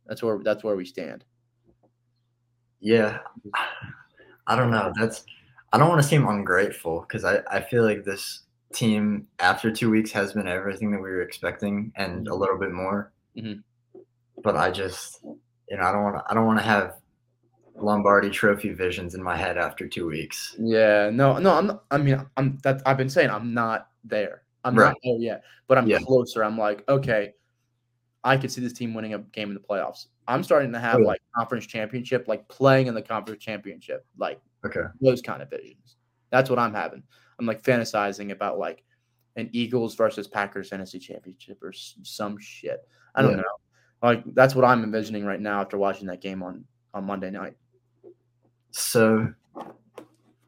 That's 0.06 0.24
where 0.24 0.40
that's 0.40 0.64
where 0.64 0.76
we 0.76 0.86
stand. 0.86 1.24
Yeah, 2.80 3.20
I 4.48 4.56
don't 4.56 4.72
know. 4.72 4.92
That's 4.98 5.24
I 5.72 5.78
don't 5.78 5.90
want 5.90 6.02
to 6.02 6.08
seem 6.08 6.28
ungrateful 6.28 7.02
because 7.02 7.24
I 7.24 7.42
I 7.50 7.62
feel 7.62 7.84
like 7.84 8.04
this 8.04 8.44
team 8.74 9.28
after 9.40 9.72
two 9.72 9.90
weeks 9.90 10.12
has 10.12 10.34
been 10.34 10.48
everything 10.48 10.92
that 10.92 11.02
we 11.02 11.10
were 11.10 11.22
expecting 11.22 11.92
and 11.96 12.28
a 12.28 12.36
little 12.36 12.58
bit 12.58 12.72
more. 12.72 13.12
Mhm. 13.38 13.64
But 14.44 14.56
I 14.56 14.72
just 14.72 15.20
you 15.24 15.78
know 15.78 15.84
I 15.84 15.92
don't 15.92 16.04
want 16.04 16.16
to 16.18 16.24
I 16.30 16.34
don't 16.34 16.46
want 16.46 16.60
to 16.60 16.66
have 16.66 16.96
Lombardi 17.76 18.30
Trophy 18.30 18.74
visions 18.74 19.16
in 19.16 19.24
my 19.24 19.36
head 19.38 19.58
after 19.58 19.88
two 19.88 20.08
weeks. 20.08 20.56
Yeah, 20.60 21.10
no, 21.12 21.38
no, 21.40 21.54
I'm. 21.54 21.68
Not, 21.68 21.84
I 21.92 21.98
mean, 21.98 22.26
I'm. 22.38 22.58
That 22.64 22.82
I've 22.86 22.98
been 22.98 23.10
saying 23.10 23.30
I'm 23.30 23.54
not 23.54 23.90
there. 24.04 24.44
I'm 24.66 24.76
Right. 24.76 24.88
not 24.88 24.96
there 25.04 25.16
yet, 25.18 25.44
but 25.68 25.78
I'm 25.78 25.88
Yeah. 25.88 26.00
closer. 26.00 26.44
I'm 26.44 26.58
like, 26.58 26.84
okay, 26.90 27.34
I 28.26 28.36
could 28.36 28.52
see 28.52 28.60
this 28.62 28.74
team 28.74 28.94
winning 28.94 29.14
a 29.14 29.20
game 29.20 29.48
in 29.50 29.54
the 29.54 29.62
playoffs. 29.62 30.08
I'm 30.28 30.44
starting 30.44 30.74
to 30.74 30.80
have 30.80 30.96
Oh, 30.98 31.00
yeah. 31.00 31.08
like 31.08 31.22
conference 31.36 31.66
championship, 31.66 32.28
like 32.28 32.46
playing 32.50 32.88
in 32.88 32.94
the 32.94 33.02
conference 33.02 33.42
championship, 33.44 34.06
like 34.18 34.42
Okay. 34.66 34.82
Those 35.00 35.22
kind 35.22 35.42
of 35.42 35.50
visions. 35.50 35.96
That's 36.32 36.50
what 36.50 36.60
I'm 36.60 36.74
having. 36.74 37.02
I'm 37.40 37.46
like 37.46 37.64
fantasizing 37.64 38.32
about 38.32 38.60
like 38.60 38.84
an 39.38 39.50
Eagles 39.54 39.96
versus 39.96 40.28
Packers 40.28 40.72
NFC 40.72 41.00
championship 41.02 41.64
or 41.64 41.72
some 41.72 42.38
shit. 42.38 42.86
I 43.16 43.22
don't 43.22 43.32
Yeah. 43.32 43.38
know. 43.38 43.44
Like 44.02 44.24
that's 44.34 44.56
what 44.56 44.66
I'm 44.66 44.84
envisioning 44.84 45.26
right 45.26 45.42
now 45.42 45.62
after 45.62 45.78
watching 45.78 46.08
that 46.08 46.22
game 46.22 46.42
on 46.42 46.64
on 46.94 47.06
Monday 47.06 47.30
night. 47.30 47.56
So 48.72 49.34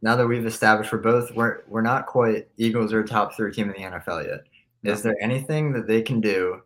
now 0.02 0.16
that 0.16 0.28
we've 0.28 0.46
established 0.46 0.92
we're 0.92 1.00
both 1.00 1.32
we're 1.36 1.64
we're 1.68 1.82
not 1.82 2.06
quite 2.06 2.48
Eagles 2.58 2.94
are 2.94 3.04
top 3.04 3.36
three 3.36 3.52
team 3.52 3.70
in 3.70 3.82
the 3.82 3.98
NFL 3.98 4.26
yet. 4.26 4.42
Is 4.84 5.04
there 5.04 5.16
anything 5.22 5.74
that 5.74 5.88
they 5.88 6.02
can 6.02 6.22
do 6.22 6.62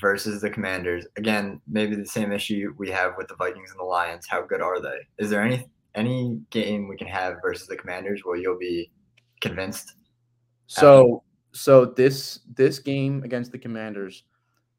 versus 0.00 0.40
the 0.40 0.48
Commanders? 0.48 1.06
Again, 1.16 1.60
maybe 1.68 1.94
the 1.94 2.06
same 2.06 2.32
issue 2.32 2.74
we 2.78 2.90
have 2.90 3.14
with 3.18 3.28
the 3.28 3.36
Vikings 3.36 3.70
and 3.70 3.78
the 3.78 3.84
Lions. 3.84 4.26
How 4.26 4.42
good 4.42 4.62
are 4.62 4.80
they? 4.80 4.98
Is 5.18 5.30
there 5.30 5.42
any 5.42 5.68
any 5.94 6.40
game 6.50 6.88
we 6.88 6.96
can 6.96 7.08
have 7.08 7.36
versus 7.42 7.66
the 7.66 7.76
Commanders 7.76 8.22
where 8.24 8.36
you'll 8.36 8.58
be 8.58 8.90
convinced? 9.40 9.94
So 10.68 11.22
so 11.52 11.84
this 11.84 12.40
this 12.54 12.78
game 12.78 13.22
against 13.24 13.52
the 13.52 13.58
Commanders, 13.58 14.24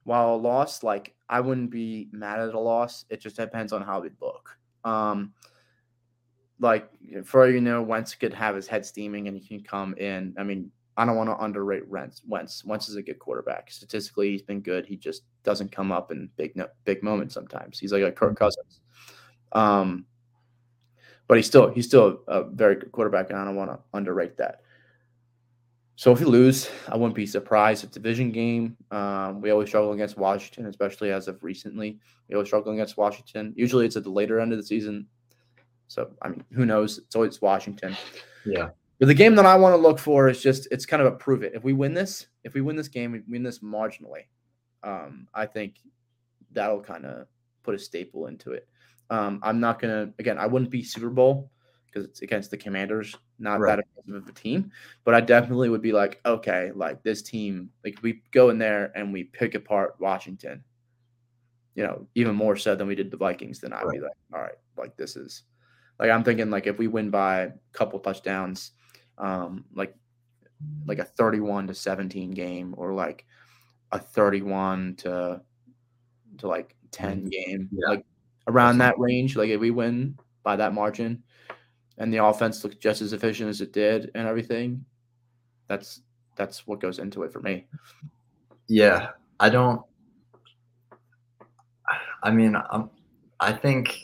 while 0.04 0.36
a 0.36 0.38
loss, 0.38 0.84
like 0.84 1.16
I 1.30 1.40
wouldn't 1.40 1.72
be 1.72 2.10
mad 2.12 2.40
at 2.40 2.54
a 2.54 2.60
loss. 2.60 3.06
It 3.10 3.22
just 3.22 3.36
depends 3.36 3.74
on 3.74 3.82
how 3.82 4.02
we 4.02 4.10
look. 4.22 4.58
Um, 4.84 5.34
like 6.60 6.90
for 7.24 7.44
all 7.44 7.50
you 7.50 7.62
know, 7.62 7.82
Wentz 7.82 8.16
could 8.16 8.34
have 8.34 8.56
his 8.56 8.68
head 8.68 8.86
steaming 8.86 9.28
and 9.28 9.38
he 9.38 9.48
can 9.48 9.64
come 9.64 9.94
in. 9.96 10.34
I 10.38 10.44
mean, 10.44 10.72
I 10.98 11.06
don't 11.06 11.16
want 11.16 11.30
to 11.30 11.42
underrate 11.42 11.88
Wentz. 11.88 12.22
Wentz 12.28 12.66
Wentz 12.66 12.90
is 12.90 12.96
a 12.96 13.02
good 13.02 13.20
quarterback. 13.20 13.72
Statistically, 13.72 14.32
he's 14.32 14.42
been 14.42 14.62
good. 14.62 14.86
He 14.86 14.98
just 14.98 15.24
doesn't 15.44 15.72
come 15.72 15.92
up 15.92 16.12
in 16.12 16.30
big 16.36 16.56
no, 16.56 16.68
big 16.84 17.04
moments. 17.04 17.34
Sometimes 17.34 17.80
he's 17.80 17.94
like 17.94 18.04
a 18.04 18.12
Kirk 18.12 18.38
Cousins. 18.38 18.82
Um, 19.54 20.06
but 21.28 21.38
he's 21.38 21.48
still 21.48 21.70
he's 21.70 21.86
still 21.86 22.22
a 22.28 22.44
very 22.44 22.76
good 22.76 22.92
quarterback, 22.92 23.30
and 23.30 23.40
I 23.40 23.46
don't 23.46 23.56
want 23.56 23.72
to 23.72 23.80
underrate 23.94 24.36
that. 24.38 24.62
So 26.00 26.14
if 26.14 26.22
we 26.22 26.26
lose, 26.26 26.70
I 26.88 26.96
wouldn't 26.96 27.14
be 27.14 27.26
surprised. 27.26 27.84
It's 27.84 27.98
a 27.98 28.00
division 28.00 28.32
game. 28.32 28.78
Um, 28.90 29.42
we 29.42 29.50
always 29.50 29.68
struggle 29.68 29.92
against 29.92 30.18
Washington, 30.18 30.68
especially 30.68 31.12
as 31.12 31.28
of 31.28 31.44
recently. 31.44 32.00
We 32.30 32.36
always 32.36 32.48
struggle 32.48 32.72
against 32.72 32.96
Washington. 32.96 33.54
Usually 33.58 33.86
it's 33.86 33.98
at 33.98 34.06
the 34.06 34.10
later 34.10 34.40
end 34.40 34.54
of 34.54 34.58
the 34.58 34.64
season. 34.64 35.08
So 35.90 36.12
I 36.22 36.30
mean, 36.30 36.46
who 36.54 36.66
knows? 36.66 37.00
It's 37.00 37.18
always 37.18 37.42
Washington. 37.42 37.98
Yeah. 38.46 38.70
But 38.98 39.08
the 39.08 39.14
game 39.14 39.36
that 39.36 39.46
I 39.46 39.58
want 39.58 39.74
to 39.74 39.78
look 39.78 40.00
for 40.00 40.30
is 40.30 40.42
just 40.42 40.70
it's 40.72 40.86
kind 40.86 41.02
of 41.02 41.12
a 41.12 41.18
prove 41.18 41.44
it. 41.44 41.52
If 41.54 41.66
we 41.66 41.74
win 41.74 41.94
this, 41.94 42.28
if 42.46 42.54
we 42.54 42.62
win 42.62 42.78
this 42.78 42.88
game, 42.88 43.12
we 43.12 43.22
win 43.28 43.44
this 43.44 43.60
marginally. 43.60 44.28
Um, 44.84 45.28
I 45.34 45.48
think 45.48 45.82
that'll 46.54 46.80
kind 46.80 47.06
of 47.06 47.28
put 47.62 47.76
a 47.76 47.78
staple 47.78 48.28
into 48.28 48.54
it. 48.54 48.70
Um, 49.10 49.42
I'm 49.44 49.60
not 49.60 49.82
gonna 49.82 50.14
again. 50.18 50.38
I 50.38 50.48
wouldn't 50.48 50.72
be 50.72 50.82
Super 50.82 51.10
Bowl 51.10 51.52
because 51.91 52.06
it's 52.06 52.21
against 52.21 52.52
the 52.52 52.58
Commanders, 52.58 53.15
not 53.39 53.60
Right. 53.60 53.78
that 54.08 54.15
of 54.15 54.28
a 54.28 54.32
team. 54.32 54.71
But 55.04 55.15
I 55.15 55.21
definitely 55.21 55.69
would 55.69 55.82
be 55.82 55.91
like, 55.91 56.19
okay, 56.25 56.71
like 56.73 57.04
this 57.04 57.21
team, 57.21 57.69
like 57.84 57.99
we 58.02 58.21
go 58.32 58.49
in 58.49 58.58
there 58.58 58.91
and 58.95 59.12
we 59.13 59.23
pick 59.25 59.56
apart 59.56 59.95
Washington. 59.99 60.63
You 61.75 61.84
know, 61.84 62.08
even 62.15 62.36
more 62.36 62.56
so 62.56 62.75
than 62.75 62.88
we 62.88 62.95
did 62.95 63.12
the 63.12 63.17
Vikings. 63.17 63.60
Then 63.60 63.73
I'd 63.73 63.89
be 63.91 63.99
like, 63.99 64.12
all 64.34 64.41
right, 64.41 64.56
like 64.78 64.97
this 64.97 65.15
is, 65.15 65.43
like 65.99 66.10
I'm 66.10 66.23
thinking 66.23 66.49
like 66.49 66.67
if 66.67 66.78
we 66.78 66.88
win 66.88 67.10
by 67.10 67.41
a 67.41 67.52
couple 67.71 67.99
touchdowns, 67.99 68.71
um, 69.17 69.65
like 69.73 69.95
like 70.86 70.99
a 70.99 71.06
31 71.06 71.67
to 71.67 71.73
17 71.73 72.32
game 72.32 72.73
or 72.78 72.93
like 72.93 73.25
a 73.91 73.99
31 73.99 74.95
to 74.97 75.41
to 76.38 76.47
like 76.47 76.75
10 76.91 77.25
game 77.25 77.69
Yeah. 77.71 77.88
like 77.89 78.06
around 78.47 78.80
that 78.80 78.99
range 78.99 79.38
like 79.38 79.49
if 79.49 79.60
we 79.62 79.71
win 79.71 80.17
by 80.43 80.58
that 80.58 80.73
margin 80.73 81.23
and 82.00 82.14
the 82.14 82.24
offense 82.24 82.64
looks 82.64 82.78
just 82.78 83.02
as 83.02 83.14
efficient 83.14 83.50
as 83.50 83.62
it 83.62 83.72
did 83.74 84.10
and 84.16 84.28
everything 84.28 84.84
that's 85.68 86.02
that's 86.36 86.66
what 86.66 86.80
goes 86.80 87.00
into 87.00 87.24
it 87.24 87.32
for 87.32 87.42
me 87.42 87.66
Yeah, 88.70 89.10
I 89.40 89.50
don't. 89.50 89.82
I 92.22 92.32
mean, 92.32 92.56
I'm, 92.56 92.90
I 93.40 93.52
think 93.52 93.98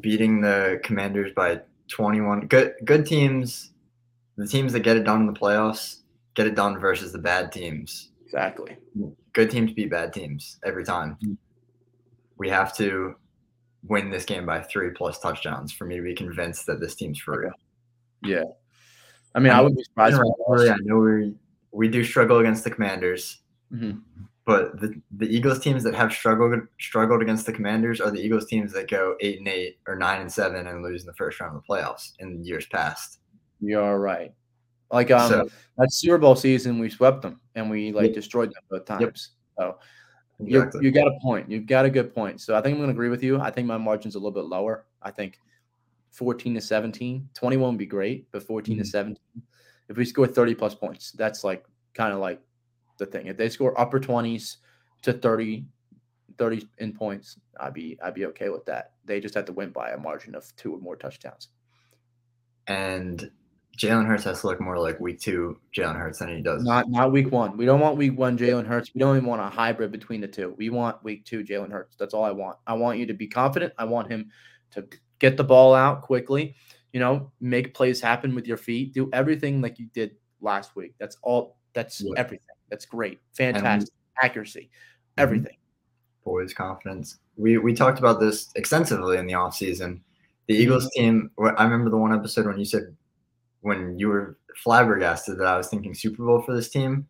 beating 0.00 0.40
the 0.40 0.80
Commanders 0.84 1.32
by 1.34 1.60
21 1.88 2.46
good 2.46 2.74
good 2.84 3.06
teams, 3.06 3.72
the 4.36 4.46
teams 4.46 4.72
that 4.74 4.80
get 4.80 4.96
it 4.96 5.04
done 5.04 5.22
in 5.22 5.26
the 5.26 5.32
playoffs 5.32 6.00
get 6.34 6.46
it 6.46 6.54
done 6.54 6.78
versus 6.78 7.12
the 7.12 7.18
bad 7.18 7.50
teams. 7.50 8.10
exactly 8.24 8.76
Good 9.32 9.50
teams 9.50 9.72
beat 9.72 9.90
bad 9.90 10.12
teams 10.12 10.58
every 10.64 10.84
time. 10.84 11.16
Mm. 11.24 11.38
We 12.36 12.50
have 12.50 12.76
to 12.76 13.16
win 13.88 14.10
this 14.10 14.24
game 14.24 14.46
by 14.46 14.60
three 14.62 14.90
plus 14.90 15.18
touchdowns 15.18 15.72
for 15.72 15.84
me 15.86 15.96
to 15.96 16.02
be 16.02 16.14
convinced 16.14 16.66
that 16.66 16.80
this 16.80 16.94
team's 16.94 17.18
for 17.18 17.40
real. 17.40 17.52
yeah 18.22 18.44
i 19.34 19.40
mean 19.40 19.52
i 19.52 19.60
would 19.60 19.74
be 19.76 19.82
surprised 19.84 20.14
if 20.16 20.22
we 20.22 20.32
Rivalry. 20.48 20.70
I 20.70 20.76
know 20.82 20.98
we 20.98 21.34
we 21.72 21.88
do 21.88 22.04
struggle 22.04 22.38
against 22.38 22.64
the 22.64 22.70
Commanders. 22.70 23.40
Mhm. 23.72 24.02
But 24.44 24.78
the, 24.80 25.00
the 25.16 25.26
Eagles 25.34 25.60
teams 25.60 25.82
that 25.84 25.94
have 25.94 26.12
struggled 26.12 26.60
struggled 26.80 27.22
against 27.22 27.46
the 27.46 27.52
Commanders 27.52 28.00
are 28.00 28.10
the 28.10 28.20
Eagles 28.20 28.44
teams 28.46 28.72
that 28.72 28.90
go 28.90 29.16
eight 29.20 29.38
and 29.38 29.46
eight 29.48 29.78
or 29.86 29.94
nine 29.96 30.20
and 30.20 30.30
seven 30.30 30.66
and 30.66 30.82
lose 30.82 31.02
in 31.02 31.06
the 31.06 31.14
first 31.14 31.40
round 31.40 31.56
of 31.56 31.62
the 31.62 31.66
playoffs 31.72 32.12
in 32.18 32.44
years 32.44 32.66
past. 32.66 33.20
you're 33.60 33.98
right 33.98 34.34
like 34.90 35.10
um 35.12 35.30
So- 35.30 35.48
that 35.78 35.92
super 35.92 36.18
bowl 36.18 36.34
season 36.36 36.78
we 36.78 36.90
swept 36.90 37.22
them 37.22 37.40
and 37.54 37.70
we 37.70 37.92
like 37.92 38.06
Yep. 38.06 38.14
destroyed 38.14 38.48
them 38.50 38.62
both 38.68 38.90
Yep. 38.90 38.98
times 39.00 39.30
so 39.58 39.66
You 39.68 39.74
Exactly. 40.46 40.84
you 40.84 40.90
got 40.92 41.06
a 41.08 41.18
point. 41.20 41.50
You've 41.50 41.66
got 41.66 41.84
a 41.84 41.90
good 41.90 42.14
point. 42.14 42.40
So 42.40 42.56
I 42.56 42.60
think 42.60 42.74
I'm 42.74 42.78
going 42.78 42.88
to 42.88 42.92
agree 42.92 43.08
with 43.08 43.22
you. 43.22 43.40
I 43.40 43.50
think 43.50 43.66
my 43.66 43.76
margin's 43.78 44.14
a 44.14 44.18
little 44.18 44.30
bit 44.32 44.44
lower. 44.44 44.86
I 45.02 45.10
think 45.10 45.38
14 46.10 46.54
to 46.54 46.60
17, 46.60 47.28
21 47.34 47.70
would 47.70 47.78
be 47.78 47.86
great, 47.86 48.30
but 48.32 48.42
14 48.42 48.76
to 48.78 48.84
Mhm. 48.84 48.86
17. 48.86 49.42
If 49.88 49.96
we 49.96 50.04
score 50.04 50.26
30 50.26 50.54
plus 50.54 50.74
points, 50.74 51.12
that's 51.12 51.44
like 51.44 51.64
kind 51.94 52.12
of 52.12 52.20
like 52.20 52.40
the 52.98 53.06
thing. 53.06 53.26
If 53.26 53.36
they 53.36 53.48
score 53.48 53.78
upper 53.80 53.98
20s 53.98 54.58
to 55.02 55.12
30, 55.12 55.66
30 56.38 56.68
in 56.78 56.92
points, 56.92 57.38
I'd 57.58 57.74
be 57.74 57.98
I'd 58.02 58.14
be 58.14 58.26
okay 58.26 58.48
with 58.48 58.64
that. 58.66 58.92
They 59.04 59.20
just 59.20 59.34
have 59.34 59.44
to 59.46 59.52
win 59.52 59.70
by 59.70 59.90
a 59.90 59.98
margin 59.98 60.34
of 60.34 60.54
two 60.56 60.74
or 60.74 60.78
more 60.80 60.96
touchdowns. 60.96 61.48
and 62.68 63.30
Jalen 63.78 64.06
Hurts 64.06 64.24
has 64.24 64.42
to 64.42 64.48
look 64.48 64.60
more 64.60 64.78
like 64.78 65.00
week 65.00 65.18
two 65.20 65.58
Jalen 65.74 65.96
Hurts 65.96 66.18
than 66.18 66.28
he 66.28 66.42
does. 66.42 66.62
Not 66.62 66.90
not 66.90 67.10
week 67.10 67.32
one. 67.32 67.56
We 67.56 67.64
don't 67.64 67.80
want 67.80 67.96
week 67.96 68.18
one 68.18 68.36
Jalen 68.36 68.66
Hurts. 68.66 68.90
We 68.94 68.98
don't 68.98 69.16
even 69.16 69.28
want 69.28 69.40
a 69.40 69.46
hybrid 69.46 69.90
between 69.90 70.20
the 70.20 70.28
two. 70.28 70.54
We 70.58 70.68
want 70.70 71.02
week 71.02 71.24
two 71.24 71.42
Jalen 71.42 71.70
Hurts. 71.70 71.96
That's 71.96 72.12
all 72.12 72.24
I 72.24 72.32
want. 72.32 72.58
I 72.66 72.74
want 72.74 72.98
you 72.98 73.06
to 73.06 73.14
be 73.14 73.26
confident. 73.26 73.72
I 73.78 73.84
want 73.84 74.10
him 74.10 74.30
to 74.72 74.86
get 75.18 75.36
the 75.36 75.44
ball 75.44 75.74
out 75.74 76.02
quickly. 76.02 76.54
You 76.92 77.00
know, 77.00 77.32
make 77.40 77.72
plays 77.72 78.00
happen 78.00 78.34
with 78.34 78.46
your 78.46 78.58
feet. 78.58 78.92
Do 78.92 79.08
everything 79.14 79.62
like 79.62 79.78
you 79.78 79.86
did 79.94 80.16
last 80.42 80.76
week. 80.76 80.94
That's 80.98 81.16
all. 81.22 81.56
That's 81.72 82.02
Yeah. 82.02 82.12
everything. 82.18 82.46
That's 82.68 82.84
great. 82.84 83.20
Fantastic 83.32 83.94
accuracy. 84.22 84.70
Mhm. 85.16 85.22
Everything. 85.22 85.56
boys 86.24 86.54
confidence. 86.54 87.18
We 87.36 87.58
we 87.58 87.74
talked 87.74 87.98
about 87.98 88.20
this 88.20 88.50
extensively 88.54 89.16
in 89.18 89.26
the 89.26 89.32
offseason. 89.32 90.00
The 90.46 90.54
Eagles 90.54 90.88
team, 90.90 91.30
I 91.56 91.64
remember 91.64 91.90
the 91.90 91.96
one 91.96 92.12
episode 92.14 92.46
when 92.46 92.58
you 92.58 92.64
said 92.64 92.94
when 93.62 93.98
you 93.98 94.08
were 94.08 94.38
flabbergasted 94.56 95.38
that 95.38 95.46
I 95.46 95.56
was 95.56 95.68
thinking 95.68 95.94
Super 95.94 96.24
Bowl 96.24 96.42
for 96.42 96.54
this 96.54 96.68
team. 96.68 97.08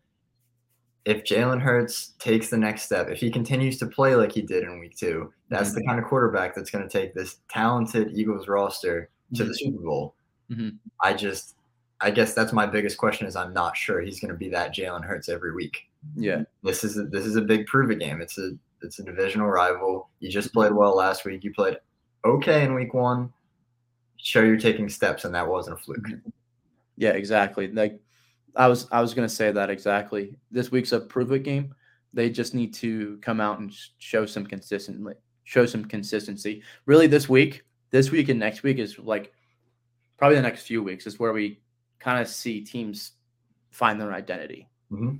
If 1.05 1.25
Jalen 1.25 1.61
Hurts 1.61 2.13
takes 2.19 2.49
the 2.49 2.57
next 2.57 2.83
step, 2.83 3.09
if 3.09 3.19
he 3.19 3.29
continues 3.29 3.77
to 3.79 3.87
play 3.87 4.15
like 4.15 4.31
he 4.31 4.41
did 4.41 4.63
in 4.63 4.79
week 4.79 4.95
two, 4.95 5.33
that's 5.49 5.73
the 5.73 5.81
mm-hmm. 5.81 5.89
kind 5.89 5.99
of 5.99 6.05
quarterback 6.05 6.55
that's 6.55 6.71
going 6.71 6.87
to 6.87 6.89
take 6.89 7.13
this 7.13 7.37
talented 7.49 8.11
Eagles 8.13 8.47
roster 8.47 9.09
to 9.35 9.43
the 9.43 9.49
mm-hmm. 9.49 9.53
Super 9.53 9.83
Bowl. 9.83 10.15
Mhm. 10.49 10.77
I 11.01 11.13
just, 11.13 11.55
I 11.99 12.09
guess 12.09 12.33
that's 12.33 12.53
my 12.53 12.65
biggest 12.65 12.97
question 12.97 13.27
is 13.27 13.35
I'm 13.35 13.53
not 13.53 13.75
sure 13.75 14.01
he's 14.01 14.21
going 14.21 14.31
to 14.31 14.37
be 14.37 14.49
that 14.49 14.73
Jalen 14.73 15.03
Hurts 15.03 15.27
every 15.27 15.53
week 15.53 15.89
Yeah. 16.15 16.43
this 16.63 16.83
is 16.83 16.97
a, 16.97 17.03
this 17.03 17.25
is 17.25 17.35
a 17.35 17.41
big 17.41 17.65
prove 17.65 17.91
it 17.91 17.99
game. 17.99 18.21
It's 18.21 18.37
a 18.37 18.51
it's 18.81 18.99
a 18.99 19.03
divisional 19.03 19.47
rival. 19.47 20.09
You 20.19 20.29
just 20.29 20.49
mm-hmm. 20.49 20.59
played 20.59 20.73
well 20.73 20.95
last 20.95 21.25
week. 21.25 21.43
You 21.43 21.53
played 21.53 21.77
okay 22.25 22.63
in 22.63 22.75
week 22.75 22.93
one. 22.93 23.31
Show 24.17 24.41
you're 24.43 24.57
taking 24.57 24.87
steps, 24.87 25.25
and 25.25 25.35
that 25.35 25.47
wasn't 25.47 25.79
a 25.79 25.81
fluke. 25.81 26.07
Yeah, 26.95 27.11
exactly. 27.11 27.71
Like 27.71 27.99
I 28.55 28.67
was 28.67 28.87
I 28.91 29.01
was 29.01 29.13
gonna 29.13 29.29
say 29.29 29.51
that 29.51 29.69
exactly. 29.69 30.35
This 30.51 30.71
week's 30.71 30.91
a 30.91 30.99
prove 30.99 31.31
it 31.31 31.43
game. 31.43 31.73
They 32.13 32.29
just 32.29 32.53
need 32.53 32.73
to 32.75 33.17
come 33.21 33.41
out 33.41 33.59
and 33.59 33.73
show 33.97 34.25
some 34.25 34.45
consistently 34.45 35.15
show 35.43 35.65
some 35.65 35.85
consistency. 35.85 36.63
Really 36.85 37.07
this 37.07 37.27
week, 37.27 37.63
this 37.91 38.11
week 38.11 38.29
and 38.29 38.39
next 38.39 38.63
week 38.63 38.79
is 38.79 38.97
like 38.97 39.33
probably 40.17 40.35
the 40.37 40.41
next 40.41 40.63
few 40.63 40.81
weeks 40.81 41.05
is 41.05 41.19
where 41.19 41.33
we 41.33 41.59
kind 41.99 42.21
of 42.21 42.27
see 42.27 42.61
teams 42.61 43.13
find 43.71 43.99
their 43.99 44.13
identity. 44.13 44.69
Mhm. 44.91 45.19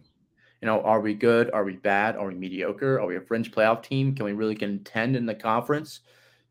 You 0.61 0.65
know, 0.65 0.81
are 0.81 1.01
we 1.01 1.13
good? 1.13 1.51
Are 1.51 1.65
we 1.65 1.75
bad? 1.75 2.15
Are 2.15 2.27
we 2.27 2.35
mediocre? 2.35 2.99
Are 2.99 3.05
we 3.05 3.17
a 3.17 3.21
fringe 3.21 3.51
playoff 3.51 3.83
team? 3.83 4.15
Can 4.15 4.25
we 4.25 4.33
really 4.33 4.55
contend 4.55 5.15
in 5.15 5.25
the 5.25 5.35
conference? 5.35 6.01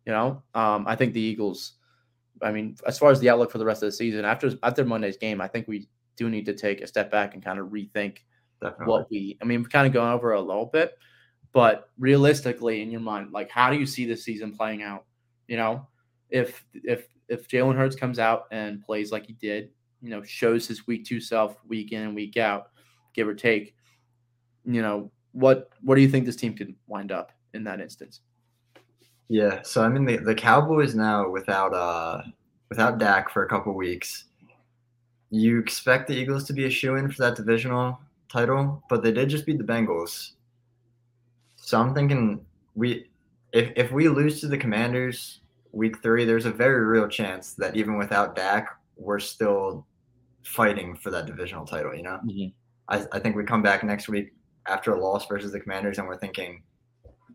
You 0.04 0.12
know, 0.12 0.42
um, 0.54 0.87
I 0.87 0.96
think 0.96 1.14
the 1.14 1.20
Eagles. 1.20 1.74
I 2.42 2.52
mean, 2.52 2.76
as 2.87 2.98
far 2.98 3.11
as 3.11 3.20
the 3.20 3.31
outlook 3.31 3.50
for 3.50 3.59
the 3.59 3.64
rest 3.64 3.83
of 3.83 3.88
the 3.88 3.92
season, 3.92 4.24
after 4.24 4.52
after 4.62 4.85
Monday's 4.85 5.16
game, 5.16 5.40
I 5.40 5.48
think 5.48 5.68
we 5.68 5.88
do 6.16 6.28
need 6.28 6.46
to 6.46 6.55
take 6.55 6.81
a 6.81 6.87
step 6.87 7.11
back 7.11 7.35
and 7.35 7.42
kind 7.42 7.59
of 7.59 7.68
rethink 7.68 8.18
Definitely. 8.61 8.87
what 8.87 9.11
we. 9.11 9.38
I 9.40 9.44
mean, 9.44 9.61
we've 9.61 9.70
kind 9.70 9.87
of 9.87 9.92
gone 9.92 10.12
over 10.12 10.33
a 10.33 10.40
little 10.40 10.66
bit, 10.66 10.98
but 11.52 11.90
realistically, 11.98 12.83
in 12.83 12.90
your 12.90 13.00
mind, 13.00 13.33
like, 13.33 13.50
how 13.50 13.70
do 13.70 13.76
you 13.76 13.87
see 13.87 14.05
this 14.05 14.24
season 14.24 14.52
playing 14.52 14.83
out? 14.83 15.05
You 15.48 15.57
know, 15.57 15.87
if 16.31 16.64
if 16.74 17.07
if 17.28 17.48
Jalen 17.48 17.76
Hurts 17.76 17.96
comes 17.96 18.18
out 18.18 18.44
and 18.50 18.83
plays 18.83 19.12
like 19.12 19.26
he 19.26 19.35
did, 19.35 19.70
you 20.00 20.11
know, 20.11 20.22
shows 20.22 20.66
his 20.66 20.87
week 20.87 21.05
two 21.05 21.20
self 21.20 21.57
week 21.66 21.92
in 21.92 22.02
and 22.02 22.14
week 22.14 22.37
out, 22.37 22.70
give 23.14 23.28
or 23.28 23.35
take, 23.35 23.74
you 24.64 24.83
know, 24.83 25.11
what 25.33 25.70
what 25.81 25.94
do 25.94 26.02
you 26.02 26.09
think 26.09 26.26
this 26.26 26.37
team 26.37 26.55
could 26.55 26.74
wind 26.87 27.12
up 27.12 27.33
in 27.55 27.64
that 27.64 27.81
instance? 27.81 28.20
Yeah, 29.32 29.62
so 29.62 29.82
I 29.82 29.88
mean 29.88 30.04
the, 30.04 30.18
the 30.18 30.34
Cowboys 30.34 30.94
now 30.94 31.26
without 31.30 31.72
uh 31.72 32.20
without 32.68 32.98
Dak 32.98 33.30
for 33.30 33.42
a 33.42 33.48
couple 33.48 33.72
weeks, 33.72 34.24
you 35.30 35.58
expect 35.58 36.06
the 36.06 36.14
Eagles 36.14 36.44
to 36.44 36.52
be 36.52 36.66
a 36.66 36.70
shoe 36.70 36.96
in 36.96 37.10
for 37.10 37.22
that 37.22 37.36
divisional 37.36 37.98
title, 38.30 38.82
but 38.90 39.02
they 39.02 39.10
did 39.10 39.30
just 39.30 39.46
beat 39.46 39.56
the 39.56 39.64
Bengals. 39.64 40.32
So 41.56 41.80
I'm 41.80 41.94
thinking 41.94 42.44
we 42.74 43.08
if 43.54 43.72
if 43.74 43.90
we 43.90 44.06
lose 44.06 44.38
to 44.42 44.48
the 44.48 44.58
Commanders 44.58 45.40
week 45.72 46.02
three, 46.02 46.26
there's 46.26 46.44
a 46.44 46.52
very 46.52 46.84
real 46.84 47.08
chance 47.08 47.54
that 47.54 47.74
even 47.74 47.96
without 47.96 48.36
Dak, 48.36 48.68
we're 48.98 49.18
still 49.18 49.86
fighting 50.42 50.94
for 50.94 51.10
that 51.10 51.24
divisional 51.24 51.64
title, 51.64 51.94
you 51.94 52.02
know? 52.02 52.20
Mm-hmm. 52.22 52.48
I, 52.90 53.06
I 53.16 53.18
think 53.18 53.34
we 53.34 53.44
come 53.44 53.62
back 53.62 53.82
next 53.82 54.10
week 54.10 54.34
after 54.66 54.92
a 54.92 55.00
loss 55.02 55.26
versus 55.26 55.52
the 55.52 55.60
Commanders 55.60 55.96
and 55.96 56.06
we're 56.06 56.18
thinking 56.18 56.62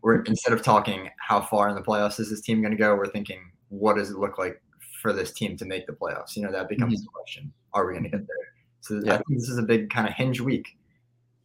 we're 0.02 0.22
instead 0.22 0.52
of 0.52 0.62
talking 0.62 1.08
how 1.18 1.40
far 1.40 1.68
in 1.68 1.74
the 1.74 1.82
playoffs 1.82 2.20
is 2.20 2.30
this 2.30 2.40
team 2.40 2.60
going 2.60 2.72
to 2.72 2.76
go, 2.78 2.94
we're 2.94 3.06
thinking 3.08 3.50
what 3.68 3.96
does 3.96 4.10
it 4.10 4.18
look 4.18 4.38
like 4.38 4.62
for 5.00 5.12
this 5.12 5.32
team 5.32 5.56
to 5.56 5.64
make 5.64 5.86
the 5.86 5.92
playoffs? 5.92 6.36
You 6.36 6.42
know, 6.42 6.52
that 6.52 6.68
becomes 6.68 7.00
Mhm. 7.00 7.04
the 7.04 7.10
question. 7.12 7.52
Are 7.72 7.86
we 7.86 7.92
going 7.92 8.04
to 8.04 8.10
get 8.10 8.26
there? 8.26 8.36
So 8.80 9.00
Yeah. 9.04 9.14
I 9.14 9.16
think 9.18 9.40
this 9.40 9.48
is 9.48 9.58
a 9.58 9.62
big 9.62 9.90
kind 9.90 10.08
of 10.08 10.14
hinge 10.14 10.40
week. 10.40 10.76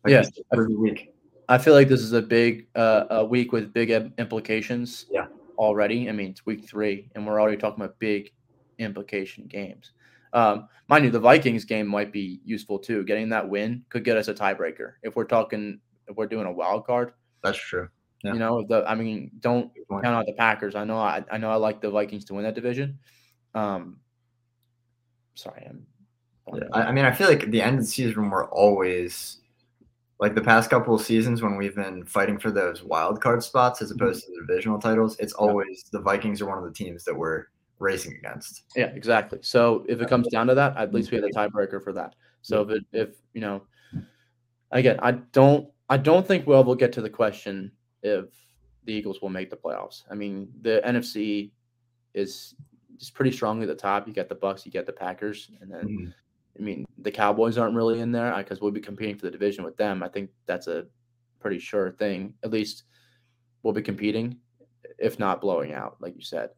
Yeah. 0.07 0.21
this 0.21 0.31
every 0.51 0.75
week. 0.75 1.13
I 1.47 1.57
feel 1.57 1.73
like 1.73 1.87
this 1.87 2.01
is 2.01 2.13
a 2.13 2.21
big 2.21 2.67
uh, 2.75 3.05
a 3.09 3.25
week 3.25 3.51
with 3.51 3.73
big 3.73 3.89
implications. 4.17 5.05
Yeah. 5.11 5.27
Already, 5.57 6.09
I 6.09 6.11
mean 6.11 6.31
it's 6.31 6.45
week 6.45 6.67
three, 6.67 7.09
and 7.15 7.25
we're 7.25 7.39
already 7.39 7.57
talking 7.57 7.83
about 7.83 7.97
big 7.99 8.31
implication 8.79 9.45
games. 9.45 9.91
Um, 10.33 10.67
mind 10.87 11.05
you, 11.05 11.11
the 11.11 11.19
Vikings 11.19 11.63
game 11.63 11.87
might 11.87 12.11
be 12.11 12.41
useful 12.43 12.79
too. 12.79 13.03
Getting 13.03 13.29
that 13.29 13.47
win 13.47 13.85
could 13.89 14.03
get 14.03 14.17
us 14.17 14.27
a 14.27 14.33
tiebreaker 14.33 14.93
if 15.03 15.15
we're 15.15 15.25
talking 15.25 15.79
if 16.07 16.15
we're 16.17 16.27
doing 16.27 16.47
a 16.47 16.51
wild 16.51 16.85
card. 16.85 17.13
That's 17.43 17.57
true. 17.57 17.87
Yeah. 18.23 18.33
You 18.33 18.39
know, 18.39 18.63
the 18.63 18.85
I 18.87 18.95
mean, 18.95 19.31
don't 19.39 19.71
count 19.89 20.05
out 20.05 20.25
the 20.25 20.33
Packers. 20.33 20.75
I 20.75 20.85
know 20.85 20.97
I, 20.97 21.23
I 21.29 21.37
know 21.37 21.51
I 21.51 21.55
like 21.55 21.81
the 21.81 21.89
Vikings 21.89 22.23
to 22.25 22.33
win 22.33 22.43
that 22.43 22.55
division. 22.55 22.99
Um, 23.53 23.97
sorry, 25.35 25.65
I'm. 25.69 25.85
Yeah, 26.53 26.63
I, 26.73 26.83
I 26.83 26.91
mean, 26.91 27.05
I 27.05 27.11
feel 27.11 27.27
like 27.27 27.43
at 27.43 27.51
the 27.51 27.61
end 27.61 27.79
of 27.79 27.83
the 27.83 27.89
season, 27.89 28.29
we're 28.29 28.49
always 28.49 29.37
like 30.19 30.35
the 30.35 30.41
past 30.41 30.69
couple 30.69 30.95
of 30.95 31.01
seasons 31.01 31.41
when 31.41 31.57
we've 31.57 31.75
been 31.75 32.05
fighting 32.05 32.39
for 32.39 32.49
those 32.49 32.83
wild 32.83 33.21
card 33.21 33.43
spots 33.43 33.81
as 33.81 33.91
opposed 33.91 34.23
to 34.23 34.31
the 34.31 34.45
divisional 34.47 34.79
titles. 34.79 35.17
It's 35.19 35.33
always 35.33 35.83
the 35.91 35.99
Vikings 35.99 36.41
are 36.41 36.47
one 36.47 36.57
of 36.57 36.63
the 36.63 36.71
teams 36.71 37.03
that 37.03 37.15
we're 37.15 37.47
racing 37.79 38.15
against. 38.15 38.63
Yeah, 38.75 38.85
exactly. 38.85 39.39
So 39.41 39.85
if 39.89 40.01
it 40.01 40.07
comes 40.07 40.27
down 40.29 40.47
to 40.47 40.55
that, 40.55 40.77
at 40.77 40.93
least 40.93 41.11
we 41.11 41.17
had 41.17 41.25
a 41.25 41.29
tiebreaker 41.35 41.83
for 41.83 41.91
that. 41.93 42.15
So 42.41 42.61
if 42.61 42.69
it, 42.69 42.83
if 42.93 43.09
you 43.33 43.41
know, 43.41 43.63
again, 44.71 44.99
I 45.01 45.11
don't 45.11 45.69
I 45.89 45.97
don't 45.97 46.25
think 46.25 46.47
we'll 46.47 46.63
will 46.63 46.75
get 46.75 46.93
to 46.93 47.01
the 47.01 47.09
question 47.09 47.71
if 48.03 48.25
the 48.85 48.93
Eagles 48.93 49.21
will 49.21 49.29
make 49.29 49.49
the 49.49 49.55
playoffs. 49.55 50.03
I 50.11 50.15
mean, 50.15 50.49
the 50.61 50.81
NFC 50.85 51.51
is 52.13 52.53
just 52.97 53.13
pretty 53.13 53.31
strong 53.31 53.61
at 53.61 53.67
the 53.67 53.75
top. 53.75 54.07
You 54.07 54.13
get 54.13 54.29
the 54.29 54.35
Bucs, 54.35 54.65
you 54.65 54.71
get 54.71 54.85
the 54.85 54.93
Packers, 54.93 55.49
and 55.61 55.71
then 55.71 55.87
Mm-hmm. 55.87 56.09
I 56.57 56.61
mean 56.61 56.85
the 56.99 57.11
Cowboys 57.11 57.57
aren't 57.57 57.75
really 57.75 57.99
in 57.99 58.11
there 58.11 58.31
because 58.37 58.61
we'll 58.61 58.69
be 58.69 58.79
competing 58.79 59.15
for 59.15 59.25
the 59.25 59.31
division 59.31 59.63
with 59.63 59.75
them. 59.75 60.03
I 60.03 60.07
think 60.07 60.29
that's 60.45 60.67
a 60.67 60.85
pretty 61.39 61.57
sure 61.57 61.91
thing. 61.91 62.35
At 62.43 62.51
least 62.51 62.83
we'll 63.63 63.73
be 63.73 63.81
competing, 63.81 64.37
if 64.99 65.17
not 65.17 65.41
blowing 65.41 65.73
out, 65.73 65.97
like 65.99 66.15
you 66.15 66.21
said. 66.21 66.51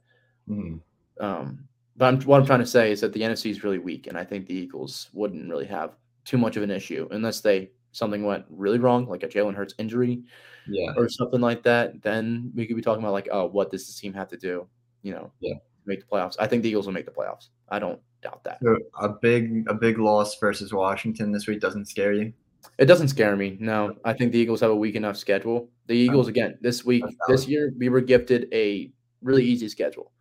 Mhm. 0.50 0.82
Um, 1.20 1.68
but 1.96 2.06
I'm, 2.08 2.22
what 2.24 2.42
I'm 2.42 2.46
trying 2.46 2.60
to 2.60 2.66
say 2.66 2.92
is 2.92 3.00
that 3.02 3.14
the 3.14 3.22
NFC 3.22 3.50
is 3.52 3.64
really 3.64 3.80
weak, 3.80 4.08
and 4.08 4.18
I 4.18 4.26
think 4.26 4.48
the 4.48 4.54
Eagles 4.54 5.10
wouldn't 5.14 5.50
really 5.50 5.66
have 5.68 5.96
too 6.26 6.38
much 6.38 6.58
of 6.58 6.64
an 6.64 6.72
issue 6.72 7.08
unless 7.12 7.40
they 7.40 7.72
something 7.96 8.24
went 8.24 8.46
really 8.50 8.80
wrong, 8.80 9.08
like 9.08 9.24
a 9.24 9.28
Jalen 9.28 9.56
Hurts 9.56 9.74
injury 9.78 10.24
Yeah. 10.68 10.94
or 10.98 11.08
something 11.10 11.40
like 11.42 11.64
that. 11.64 12.02
Then 12.02 12.52
we 12.54 12.66
could 12.66 12.76
be 12.76 12.82
talking 12.82 13.02
about 13.04 13.14
like, 13.14 13.30
oh, 13.32 13.46
what 13.46 13.72
does 13.72 13.88
this 13.88 14.00
team 14.00 14.14
have 14.14 14.28
to 14.30 14.38
do? 14.38 14.68
You 15.02 15.14
know, 15.14 15.32
Yeah. 15.40 15.56
make 15.86 16.02
the 16.02 16.06
playoffs. 16.06 16.36
I 16.40 16.48
think 16.48 16.64
the 16.64 16.70
Eagles 16.70 16.86
will 16.86 16.94
make 16.94 17.06
the 17.06 17.12
playoffs. 17.12 17.50
I 17.70 17.80
don't 17.80 18.00
doubt 18.22 18.44
that. 18.44 18.60
So 18.62 18.78
a 19.00 19.10
big 19.10 19.66
a 19.70 19.74
big 19.74 19.98
loss 19.98 20.38
versus 20.40 20.74
Washington 20.74 21.32
this 21.32 21.48
week 21.48 21.60
doesn't 21.62 21.86
scare 21.86 22.14
you. 22.14 22.34
It 22.80 22.86
doesn't 22.86 23.10
scare 23.10 23.36
me. 23.36 23.58
No, 23.60 23.96
I 24.04 24.14
think 24.14 24.32
the 24.32 24.40
Eagles 24.40 24.60
have 24.62 24.72
a 24.72 24.76
weak 24.76 24.96
enough 24.96 25.16
schedule. 25.18 25.70
The 25.88 25.94
Eagles 25.96 26.28
again 26.28 26.58
this 26.62 26.84
week, 26.84 27.04
this 27.28 27.48
year, 27.48 27.72
we 27.78 27.90
were 27.90 28.02
gifted 28.02 28.48
a 28.52 28.92
really 29.22 29.44
easy 29.46 29.70
schedule. 29.70 30.12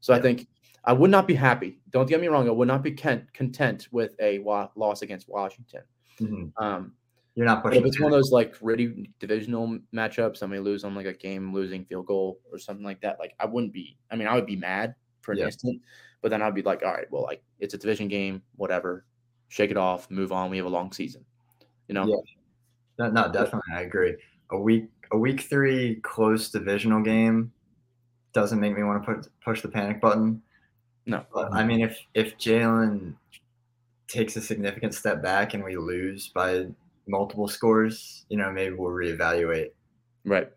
So 0.00 0.12
I 0.14 0.20
think 0.20 0.46
I 0.84 0.92
would 0.92 1.10
not 1.10 1.26
be 1.26 1.32
happy. 1.34 1.78
Don't 1.90 2.06
get 2.06 2.20
me 2.20 2.28
wrong. 2.28 2.46
I 2.46 2.52
would 2.52 2.68
not 2.68 2.82
be 2.82 2.92
content 2.92 3.88
with 3.90 4.14
a 4.20 4.38
loss 4.76 5.00
against 5.00 5.28
Washington. 5.30 5.80
Mhm. 6.20 6.52
Um, 6.58 6.92
You're 7.34 7.46
not 7.46 7.62
but 7.62 7.70
pushing. 7.70 7.82
if 7.82 7.88
it's 7.88 8.00
one 8.00 8.12
of 8.12 8.16
those 8.16 8.30
like 8.30 8.58
gritty 8.58 9.10
divisional 9.18 9.78
matchups, 9.92 10.36
somebody 10.36 10.60
lose 10.60 10.84
on 10.84 10.94
like 10.94 11.06
a 11.06 11.12
game 11.12 11.52
losing 11.52 11.84
field 11.84 12.06
goal 12.06 12.38
or 12.52 12.58
something 12.58 12.84
like 12.84 13.00
that, 13.00 13.18
like 13.18 13.34
I 13.40 13.46
wouldn't 13.46 13.72
be. 13.72 13.96
I 14.10 14.16
mean, 14.16 14.28
I 14.28 14.34
would 14.34 14.46
be 14.46 14.56
mad 14.56 14.94
for 15.20 15.32
an 15.32 15.38
Yeah. 15.38 15.46
instant, 15.46 15.82
but 16.22 16.30
then 16.30 16.42
I'd 16.42 16.54
be 16.54 16.62
like, 16.62 16.84
all 16.84 16.92
right, 16.92 17.10
well, 17.10 17.22
like 17.22 17.42
it's 17.58 17.74
a 17.74 17.78
division 17.78 18.06
game, 18.08 18.42
whatever. 18.56 19.04
Shake 19.48 19.70
it 19.70 19.76
off, 19.76 20.10
move 20.10 20.30
on. 20.32 20.50
We 20.50 20.56
have 20.58 20.66
a 20.66 20.70
long 20.70 20.92
season. 20.92 21.24
You 21.88 21.94
know. 21.94 22.06
Yeah. 22.06 22.16
No, 22.98 23.10
no, 23.10 23.32
definitely, 23.32 23.72
I 23.74 23.82
agree. 23.82 24.14
A 24.50 24.58
week 24.58 24.88
a 25.10 25.18
week 25.18 25.40
three 25.40 25.96
close 26.02 26.50
divisional 26.50 27.02
game 27.02 27.52
doesn't 28.32 28.60
make 28.60 28.76
me 28.76 28.82
want 28.84 29.04
to 29.04 29.14
put 29.14 29.28
push 29.44 29.60
the 29.60 29.68
panic 29.68 30.00
button. 30.00 30.40
No. 31.06 31.24
But 31.34 31.52
I 31.52 31.64
mean, 31.64 31.80
if 31.80 31.98
if 32.14 32.38
Jalen 32.38 33.14
takes 34.06 34.36
a 34.36 34.40
significant 34.40 34.94
step 34.94 35.20
back 35.22 35.54
and 35.54 35.64
we 35.64 35.76
lose 35.76 36.28
by 36.28 36.66
multiple 37.06 37.48
scores, 37.48 38.24
you 38.28 38.36
know, 38.36 38.50
maybe 38.50 38.74
we'll 38.74 38.90
reevaluate. 38.90 39.70
Right. 40.24 40.50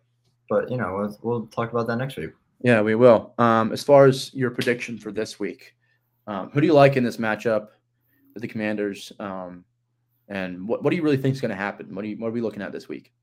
But 0.49 0.71
you 0.71 0.77
know, 0.77 0.95
we'll, 0.97 1.19
we'll 1.21 1.47
talk 1.47 1.71
about 1.71 1.87
that 1.87 1.97
next 1.97 2.17
week. 2.17 2.31
Yeah, 2.61 2.81
we 2.81 2.95
will. 2.95 3.33
Um, 3.37 3.71
as 3.71 3.83
far 3.83 4.05
as 4.05 4.33
your 4.33 4.49
prediction 4.49 4.97
for 4.97 5.11
this 5.11 5.39
week, 5.39 5.75
um, 6.25 6.49
who 6.51 6.61
do 6.61 6.67
you 6.67 6.73
like 6.73 6.97
in 6.97 7.03
this 7.03 7.17
matchup 7.17 7.67
with 8.33 8.41
the 8.41 8.47
Commanders? 8.47 9.11
Um, 9.19 9.63
and 10.27 10.67
what, 10.67 10.83
what 10.83 10.89
do 10.89 10.95
you 10.95 11.03
really 11.03 11.17
think 11.17 11.35
is 11.35 11.41
going 11.41 11.49
to 11.49 11.55
happen? 11.55 11.93
What, 11.93 12.01
do 12.01 12.09
you, 12.09 12.17
what 12.17 12.29
are 12.29 12.31
we 12.31 12.41
looking 12.41 12.61
at 12.61 12.71
this 12.71 12.89
week? 12.89 13.13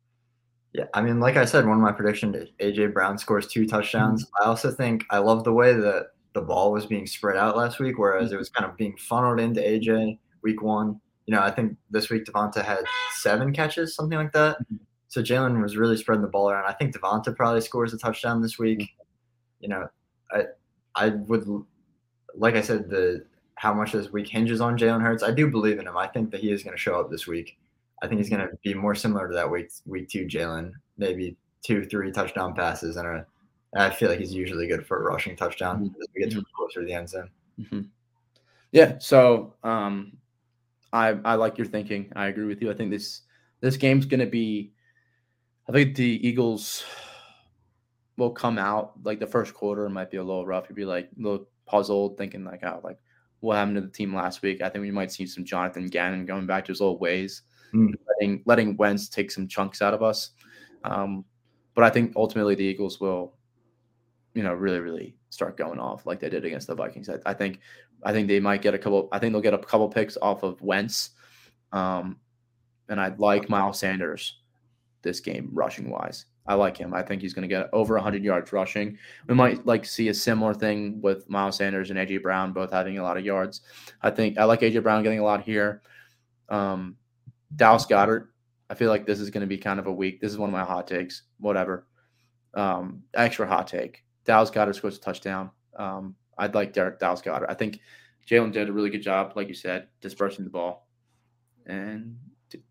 Yeah, 0.72 0.84
I 0.92 1.02
mean, 1.02 1.20
like 1.20 1.36
I 1.36 1.44
said, 1.44 1.66
one 1.66 1.76
of 1.76 1.82
my 1.82 1.92
predictions, 1.92 2.48
AJ 2.60 2.92
Brown 2.92 3.16
scores 3.16 3.46
two 3.46 3.66
touchdowns. 3.66 4.26
I 4.42 4.46
also 4.46 4.72
think 4.72 5.04
I 5.10 5.18
love 5.18 5.44
the 5.44 5.52
way 5.52 5.72
that 5.72 6.08
the 6.32 6.42
ball 6.42 6.72
was 6.72 6.84
being 6.84 7.06
spread 7.06 7.36
out 7.36 7.56
last 7.56 7.78
week, 7.78 7.96
whereas 7.96 8.32
it 8.32 8.38
was 8.38 8.50
kind 8.50 8.68
of 8.68 8.76
being 8.76 8.96
funneled 8.96 9.38
into 9.38 9.60
AJ 9.60 10.18
week 10.42 10.62
one. 10.62 11.00
You 11.26 11.34
know, 11.34 11.40
I 11.40 11.50
think 11.50 11.76
this 11.90 12.10
week 12.10 12.24
DeVonta 12.24 12.64
had 12.64 12.84
seven 13.16 13.52
catches, 13.52 13.94
something 13.94 14.18
like 14.18 14.32
that. 14.32 14.58
So 15.08 15.22
Jalen 15.22 15.62
was 15.62 15.76
really 15.76 15.96
spreading 15.96 16.22
the 16.22 16.28
ball 16.28 16.50
around. 16.50 16.66
I 16.66 16.72
think 16.72 16.94
DeVonta 16.94 17.34
probably 17.34 17.60
scores 17.60 17.94
a 17.94 17.98
touchdown 17.98 18.42
this 18.42 18.58
week. 18.58 18.90
You 19.60 19.68
know, 19.68 19.88
I 20.32 20.44
I 20.94 21.08
would 21.10 21.46
like 22.36 22.56
I 22.56 22.60
said 22.60 22.90
the 22.90 23.24
how 23.56 23.72
much 23.72 23.92
this 23.92 24.10
week 24.10 24.28
hinges 24.28 24.60
on 24.60 24.76
Jalen 24.76 25.00
Hurts. 25.00 25.22
I 25.22 25.30
do 25.30 25.48
believe 25.48 25.78
in 25.78 25.86
him. 25.86 25.96
I 25.96 26.08
think 26.08 26.30
that 26.32 26.40
he 26.40 26.50
is 26.50 26.62
going 26.62 26.74
to 26.76 26.80
show 26.80 26.98
up 27.00 27.10
this 27.10 27.26
week. 27.26 27.56
I 28.02 28.08
think 28.08 28.18
he's 28.20 28.28
going 28.28 28.46
to 28.46 28.54
be 28.62 28.74
more 28.74 28.94
similar 28.94 29.28
to 29.28 29.34
that 29.34 29.50
week 29.50 29.70
week 29.86 30.08
two 30.08 30.26
Jalen, 30.26 30.72
maybe 30.98 31.36
two 31.62 31.84
three 31.86 32.10
touchdown 32.12 32.54
passes 32.54 32.96
and 32.96 33.06
a. 33.06 33.26
I 33.76 33.90
feel 33.90 34.08
like 34.08 34.20
he's 34.20 34.34
usually 34.34 34.66
good 34.68 34.86
for 34.86 34.98
a 35.00 35.02
rushing 35.10 35.34
touchdown 35.36 35.84
Mhm. 35.86 35.94
as 36.00 36.08
we 36.14 36.20
get 36.22 36.30
to 36.32 36.44
closer 36.54 36.80
to 36.80 36.86
the 36.86 36.92
end 36.92 37.08
zone. 37.08 37.30
hmm 37.70 37.80
Yeah. 38.72 38.98
So 38.98 39.54
um, 39.64 40.12
I 40.94 41.08
I 41.24 41.34
like 41.34 41.58
your 41.58 41.66
thinking. 41.66 42.10
I 42.16 42.28
agree 42.28 42.46
with 42.46 42.62
you. 42.62 42.70
I 42.70 42.74
think 42.74 42.90
this 42.90 43.22
this 43.60 43.76
game's 43.76 44.06
going 44.06 44.20
to 44.20 44.26
be. 44.26 44.72
I 45.68 45.72
think 45.72 45.96
the 45.96 46.26
Eagles 46.26 46.84
will 48.16 48.30
come 48.30 48.58
out 48.58 48.92
like 49.02 49.18
the 49.18 49.26
first 49.26 49.54
quarter 49.54 49.88
might 49.88 50.10
be 50.10 50.18
a 50.18 50.22
little 50.24 50.46
rough. 50.46 50.66
You'd 50.68 50.76
be 50.76 50.84
like 50.84 51.10
a 51.18 51.22
little 51.22 51.48
puzzled, 51.66 52.16
thinking 52.16 52.44
like, 52.44 52.62
oh, 52.64 52.80
like 52.84 52.98
what 53.40 53.56
happened 53.56 53.74
to 53.76 53.80
the 53.80 53.88
team 53.88 54.14
last 54.14 54.40
week? 54.42 54.62
I 54.62 54.68
think 54.68 54.82
we 54.82 54.90
might 54.90 55.10
see 55.10 55.26
some 55.26 55.44
Jonathan 55.44 55.86
Gannon 55.86 56.24
going 56.26 56.46
back 56.46 56.64
to 56.66 56.72
his 56.72 56.80
old 56.80 57.00
ways, 57.00 57.42
Mm. 57.74 57.92
letting 58.08 58.42
letting 58.46 58.76
Wentz 58.76 59.08
take 59.08 59.30
some 59.32 59.48
chunks 59.48 59.82
out 59.82 59.94
of 59.94 60.02
us. 60.02 60.30
Um, 60.84 61.24
but 61.74 61.82
I 61.82 61.90
think 61.90 62.12
ultimately 62.14 62.54
the 62.54 62.62
Eagles 62.62 63.00
will, 63.00 63.34
you 64.34 64.44
know, 64.44 64.54
really 64.54 64.78
really 64.78 65.16
start 65.30 65.56
going 65.56 65.80
off 65.80 66.06
like 66.06 66.20
they 66.20 66.28
did 66.28 66.44
against 66.44 66.68
the 66.68 66.74
Vikings. 66.76 67.08
I, 67.08 67.16
I 67.26 67.34
think 67.34 67.58
I 68.04 68.12
think 68.12 68.28
they 68.28 68.40
might 68.40 68.62
get 68.62 68.74
a 68.74 68.78
couple. 68.78 69.08
I 69.12 69.18
think 69.18 69.32
they'll 69.32 69.42
get 69.42 69.54
a 69.54 69.58
couple 69.58 69.88
picks 69.88 70.16
off 70.20 70.42
of 70.42 70.60
Wentz, 70.60 71.10
um, 71.72 72.18
and 72.88 73.00
I'd 73.00 73.18
like 73.18 73.48
Miles 73.48 73.78
Sanders 73.78 74.40
this 75.02 75.20
game 75.20 75.50
rushing 75.52 75.90
wise. 75.90 76.26
I 76.46 76.54
like 76.54 76.76
him. 76.76 76.92
I 76.92 77.02
think 77.02 77.22
he's 77.22 77.32
going 77.32 77.48
to 77.48 77.54
get 77.54 77.70
over 77.72 77.94
100 77.94 78.22
yards 78.22 78.52
rushing. 78.52 78.98
We 79.28 79.34
might 79.34 79.64
like 79.64 79.84
see 79.84 80.08
a 80.08 80.14
similar 80.14 80.52
thing 80.52 81.00
with 81.00 81.28
Miles 81.30 81.56
Sanders 81.56 81.90
and 81.90 81.98
AJ 81.98 82.22
Brown 82.22 82.52
both 82.52 82.70
having 82.70 82.98
a 82.98 83.02
lot 83.02 83.16
of 83.16 83.24
yards. 83.24 83.62
I 84.02 84.10
think 84.10 84.36
I 84.36 84.44
like 84.44 84.60
AJ 84.60 84.82
Brown 84.82 85.02
getting 85.02 85.20
a 85.20 85.24
lot 85.24 85.42
here. 85.42 85.82
Um, 86.48 86.96
Dallas 87.56 87.86
Goedert. 87.86 88.28
I 88.68 88.74
feel 88.74 88.90
like 88.90 89.06
this 89.06 89.20
is 89.20 89.30
going 89.30 89.42
to 89.42 89.46
be 89.46 89.58
kind 89.58 89.78
of 89.78 89.86
a 89.86 89.92
week. 89.92 90.20
This 90.20 90.32
is 90.32 90.38
one 90.38 90.48
of 90.48 90.52
my 90.52 90.64
hot 90.64 90.86
takes. 90.86 91.22
Whatever. 91.38 91.86
Um, 92.54 93.02
extra 93.14 93.46
hot 93.46 93.66
take. 93.66 94.04
Dallas 94.24 94.50
Goedert 94.50 94.74
scores 94.74 94.98
a 94.98 95.00
touchdown. 95.00 95.50
Um, 95.76 96.14
I'd 96.38 96.54
like 96.54 96.72
Derek 96.72 96.98
Dallas 96.98 97.22
Goedert. 97.22 97.46
I 97.48 97.54
think 97.54 97.80
Jalen 98.28 98.52
did 98.52 98.68
a 98.68 98.72
really 98.72 98.90
good 98.90 99.02
job, 99.02 99.32
like 99.36 99.48
you 99.48 99.54
said, 99.54 99.88
dispersing 100.00 100.44
the 100.44 100.50
ball, 100.50 100.88
and 101.66 102.16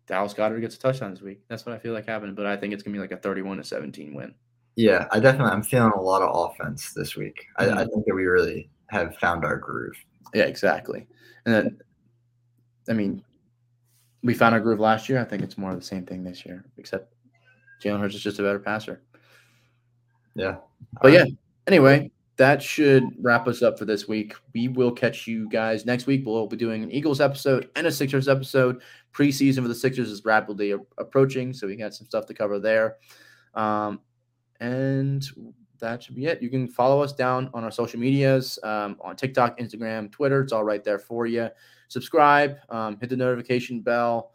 Dallas 0.06 0.34
Goedert 0.34 0.60
gets 0.60 0.76
a 0.76 0.78
touchdown 0.78 1.12
this 1.12 1.22
week. 1.22 1.42
That's 1.48 1.64
what 1.64 1.74
I 1.74 1.78
feel 1.78 1.92
like 1.92 2.06
happening. 2.06 2.34
But 2.34 2.46
I 2.46 2.56
think 2.56 2.72
it's 2.72 2.82
gonna 2.82 2.94
be 2.94 3.00
like 3.00 3.12
a 3.12 3.16
thirty-one 3.16 3.58
to 3.58 3.64
seventeen 3.64 4.14
win. 4.14 4.34
Yeah, 4.76 5.06
I 5.12 5.20
definitely 5.20 5.52
I'm 5.52 5.62
feeling 5.62 5.92
a 5.94 6.00
lot 6.00 6.22
of 6.22 6.34
offense 6.34 6.92
this 6.92 7.16
week. 7.16 7.46
I. 7.56 7.66
I 7.66 7.84
mm. 7.84 7.90
think 7.90 8.06
that 8.06 8.14
we 8.14 8.24
really 8.24 8.70
have 8.88 9.16
found 9.18 9.44
our 9.44 9.56
groove. 9.56 9.96
Yeah, 10.34 10.44
exactly. 10.44 11.06
And 11.46 11.54
then, 11.54 11.80
I 12.88 12.92
mean, 12.92 13.22
we 14.22 14.34
found 14.34 14.54
our 14.54 14.60
groove 14.60 14.80
last 14.80 15.08
year. 15.08 15.20
I 15.20 15.24
think 15.24 15.42
it's 15.42 15.58
more 15.58 15.70
of 15.70 15.78
the 15.78 15.84
same 15.84 16.04
thing 16.04 16.24
this 16.24 16.44
year, 16.44 16.64
except 16.76 17.14
Jalen 17.82 18.00
Hurts 18.00 18.14
is 18.14 18.22
just 18.22 18.38
a 18.38 18.42
better 18.42 18.58
passer. 18.58 19.02
Yeah. 20.34 20.56
But 21.00 21.12
yeah, 21.12 21.24
anyway, 21.66 22.10
that 22.36 22.62
should 22.62 23.04
wrap 23.20 23.46
us 23.46 23.62
up 23.62 23.78
for 23.78 23.84
this 23.84 24.08
week. 24.08 24.34
We 24.54 24.68
will 24.68 24.90
catch 24.90 25.26
you 25.26 25.48
guys 25.48 25.86
next 25.86 26.06
week. 26.06 26.24
We'll 26.26 26.46
be 26.48 26.56
doing 26.56 26.82
an 26.82 26.90
Eagles 26.90 27.20
episode 27.20 27.70
and 27.76 27.86
a 27.86 27.92
Sixers 27.92 28.28
episode. 28.28 28.82
Preseason 29.12 29.62
for 29.62 29.68
the 29.68 29.74
Sixers 29.74 30.10
is 30.10 30.24
rapidly 30.24 30.72
a- 30.72 30.78
approaching, 30.98 31.52
so 31.52 31.66
we 31.66 31.76
got 31.76 31.94
some 31.94 32.06
stuff 32.06 32.26
to 32.26 32.34
cover 32.34 32.58
there. 32.58 32.96
Um, 33.54 34.00
and 34.60 35.24
that 35.78 36.02
should 36.02 36.16
be 36.16 36.26
it. 36.26 36.42
You 36.42 36.50
can 36.50 36.66
follow 36.66 37.00
us 37.02 37.12
down 37.12 37.50
on 37.54 37.62
our 37.62 37.70
social 37.70 38.00
medias 38.00 38.58
um, 38.64 38.96
on 39.00 39.14
TikTok, 39.14 39.58
Instagram, 39.58 40.10
Twitter. 40.10 40.40
It's 40.42 40.52
all 40.52 40.64
right 40.64 40.82
there 40.82 40.98
for 40.98 41.26
you. 41.26 41.48
Subscribe, 41.88 42.56
um, 42.70 42.98
hit 43.00 43.10
the 43.10 43.16
notification 43.16 43.80
bell, 43.80 44.32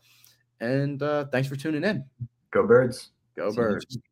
and 0.62 1.02
uh, 1.04 1.26
thanks 1.26 1.50
for 1.50 1.58
tuning 1.58 1.84
in. 1.84 2.06
Go 2.52 2.66
birds. 2.66 3.10
Go 3.36 3.50
See 3.50 3.58
Birds. 3.58 3.86
week. 3.90 4.04